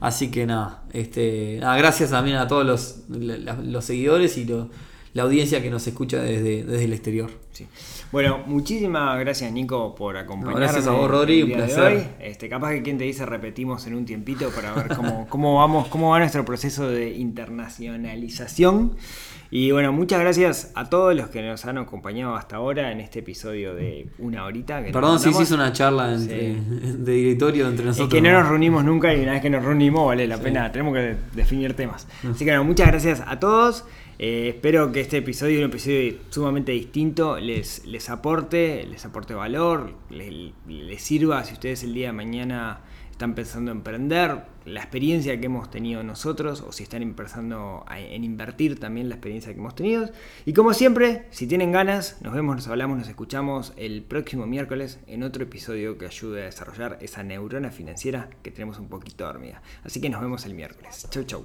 Así 0.00 0.30
que 0.30 0.46
nada, 0.46 0.84
este, 0.92 1.58
nada, 1.60 1.76
gracias 1.76 2.10
también 2.10 2.36
a 2.38 2.46
todos 2.48 2.64
los, 2.64 3.04
los 3.08 3.84
seguidores 3.84 4.38
y 4.38 4.46
lo- 4.46 4.68
la 5.12 5.22
audiencia 5.24 5.62
que 5.62 5.70
nos 5.70 5.86
escucha 5.86 6.22
desde, 6.22 6.64
desde 6.64 6.84
el 6.84 6.92
exterior. 6.92 7.30
Sí. 7.52 7.66
Bueno, 8.12 8.40
muchísimas 8.46 9.18
gracias 9.20 9.52
Nico 9.52 9.94
por 9.94 10.16
acompañarnos. 10.16 10.60
gracias 10.60 10.86
a 10.86 10.92
vos, 10.92 11.10
Rodri, 11.10 11.42
un 11.42 11.52
placer. 11.52 12.14
Este, 12.20 12.48
capaz 12.48 12.72
que 12.72 12.82
quien 12.82 12.98
te 12.98 13.04
dice 13.04 13.24
repetimos 13.26 13.86
en 13.86 13.94
un 13.94 14.04
tiempito 14.04 14.50
para 14.50 14.72
ver 14.72 14.88
cómo, 14.96 15.26
cómo 15.30 15.56
vamos, 15.56 15.88
cómo 15.88 16.10
va 16.10 16.18
nuestro 16.18 16.44
proceso 16.44 16.88
de 16.88 17.10
internacionalización. 17.10 18.96
Y 19.52 19.72
bueno, 19.72 19.92
muchas 19.92 20.20
gracias 20.20 20.70
a 20.76 20.88
todos 20.88 21.14
los 21.16 21.28
que 21.28 21.42
nos 21.42 21.64
han 21.64 21.76
acompañado 21.78 22.36
hasta 22.36 22.56
ahora 22.56 22.92
en 22.92 23.00
este 23.00 23.18
episodio 23.18 23.74
de 23.74 24.06
una 24.18 24.44
horita. 24.44 24.84
que 24.84 24.92
Perdón 24.92 25.18
si 25.18 25.24
se 25.24 25.30
mandamos. 25.30 25.48
hizo 25.48 25.54
una 25.56 25.72
charla 25.72 26.14
entre, 26.14 26.54
de 26.98 27.12
directorio 27.12 27.68
entre 27.68 27.86
nosotros. 27.86 28.08
Es 28.08 28.14
que 28.14 28.20
no 28.20 28.32
nos 28.32 28.48
reunimos 28.48 28.84
nunca 28.84 29.12
y 29.12 29.20
una 29.20 29.32
vez 29.32 29.42
que 29.42 29.50
nos 29.50 29.64
reunimos 29.64 30.06
vale 30.06 30.28
la 30.28 30.38
pena, 30.38 30.70
tenemos 30.70 30.94
que 30.94 31.16
definir 31.34 31.74
temas. 31.74 32.06
Así 32.22 32.44
que 32.44 32.52
bueno, 32.52 32.64
muchas 32.64 32.86
gracias 32.86 33.22
a 33.26 33.40
todos. 33.40 33.84
Eh, 34.22 34.50
espero 34.50 34.92
que 34.92 35.00
este 35.00 35.16
episodio, 35.16 35.60
un 35.60 35.70
episodio 35.70 36.18
sumamente 36.28 36.72
distinto, 36.72 37.38
les, 37.38 37.86
les 37.86 38.10
aporte, 38.10 38.86
les 38.86 39.02
aporte 39.06 39.32
valor, 39.32 39.94
les, 40.10 40.52
les 40.68 41.02
sirva 41.02 41.42
si 41.42 41.54
ustedes 41.54 41.84
el 41.84 41.94
día 41.94 42.08
de 42.08 42.12
mañana 42.12 42.80
están 43.20 43.34
pensando 43.34 43.70
en 43.70 43.76
emprender, 43.76 44.44
la 44.64 44.80
experiencia 44.80 45.38
que 45.38 45.44
hemos 45.44 45.70
tenido 45.70 46.02
nosotros, 46.02 46.64
o 46.66 46.72
si 46.72 46.84
están 46.84 47.02
empezando 47.02 47.84
en 47.90 48.24
invertir 48.24 48.80
también 48.80 49.10
la 49.10 49.16
experiencia 49.16 49.52
que 49.52 49.58
hemos 49.58 49.74
tenido. 49.74 50.08
Y 50.46 50.54
como 50.54 50.72
siempre, 50.72 51.26
si 51.30 51.46
tienen 51.46 51.70
ganas, 51.70 52.16
nos 52.22 52.32
vemos, 52.32 52.56
nos 52.56 52.66
hablamos, 52.68 52.96
nos 52.96 53.08
escuchamos 53.08 53.74
el 53.76 54.02
próximo 54.04 54.46
miércoles 54.46 55.00
en 55.06 55.22
otro 55.22 55.44
episodio 55.44 55.98
que 55.98 56.06
ayude 56.06 56.40
a 56.40 56.44
desarrollar 56.46 56.96
esa 57.02 57.22
neurona 57.22 57.70
financiera 57.70 58.30
que 58.42 58.50
tenemos 58.50 58.78
un 58.78 58.88
poquito 58.88 59.26
dormida. 59.26 59.60
Así 59.84 60.00
que 60.00 60.08
nos 60.08 60.22
vemos 60.22 60.46
el 60.46 60.54
miércoles. 60.54 61.06
Chau, 61.10 61.24
chau. 61.24 61.44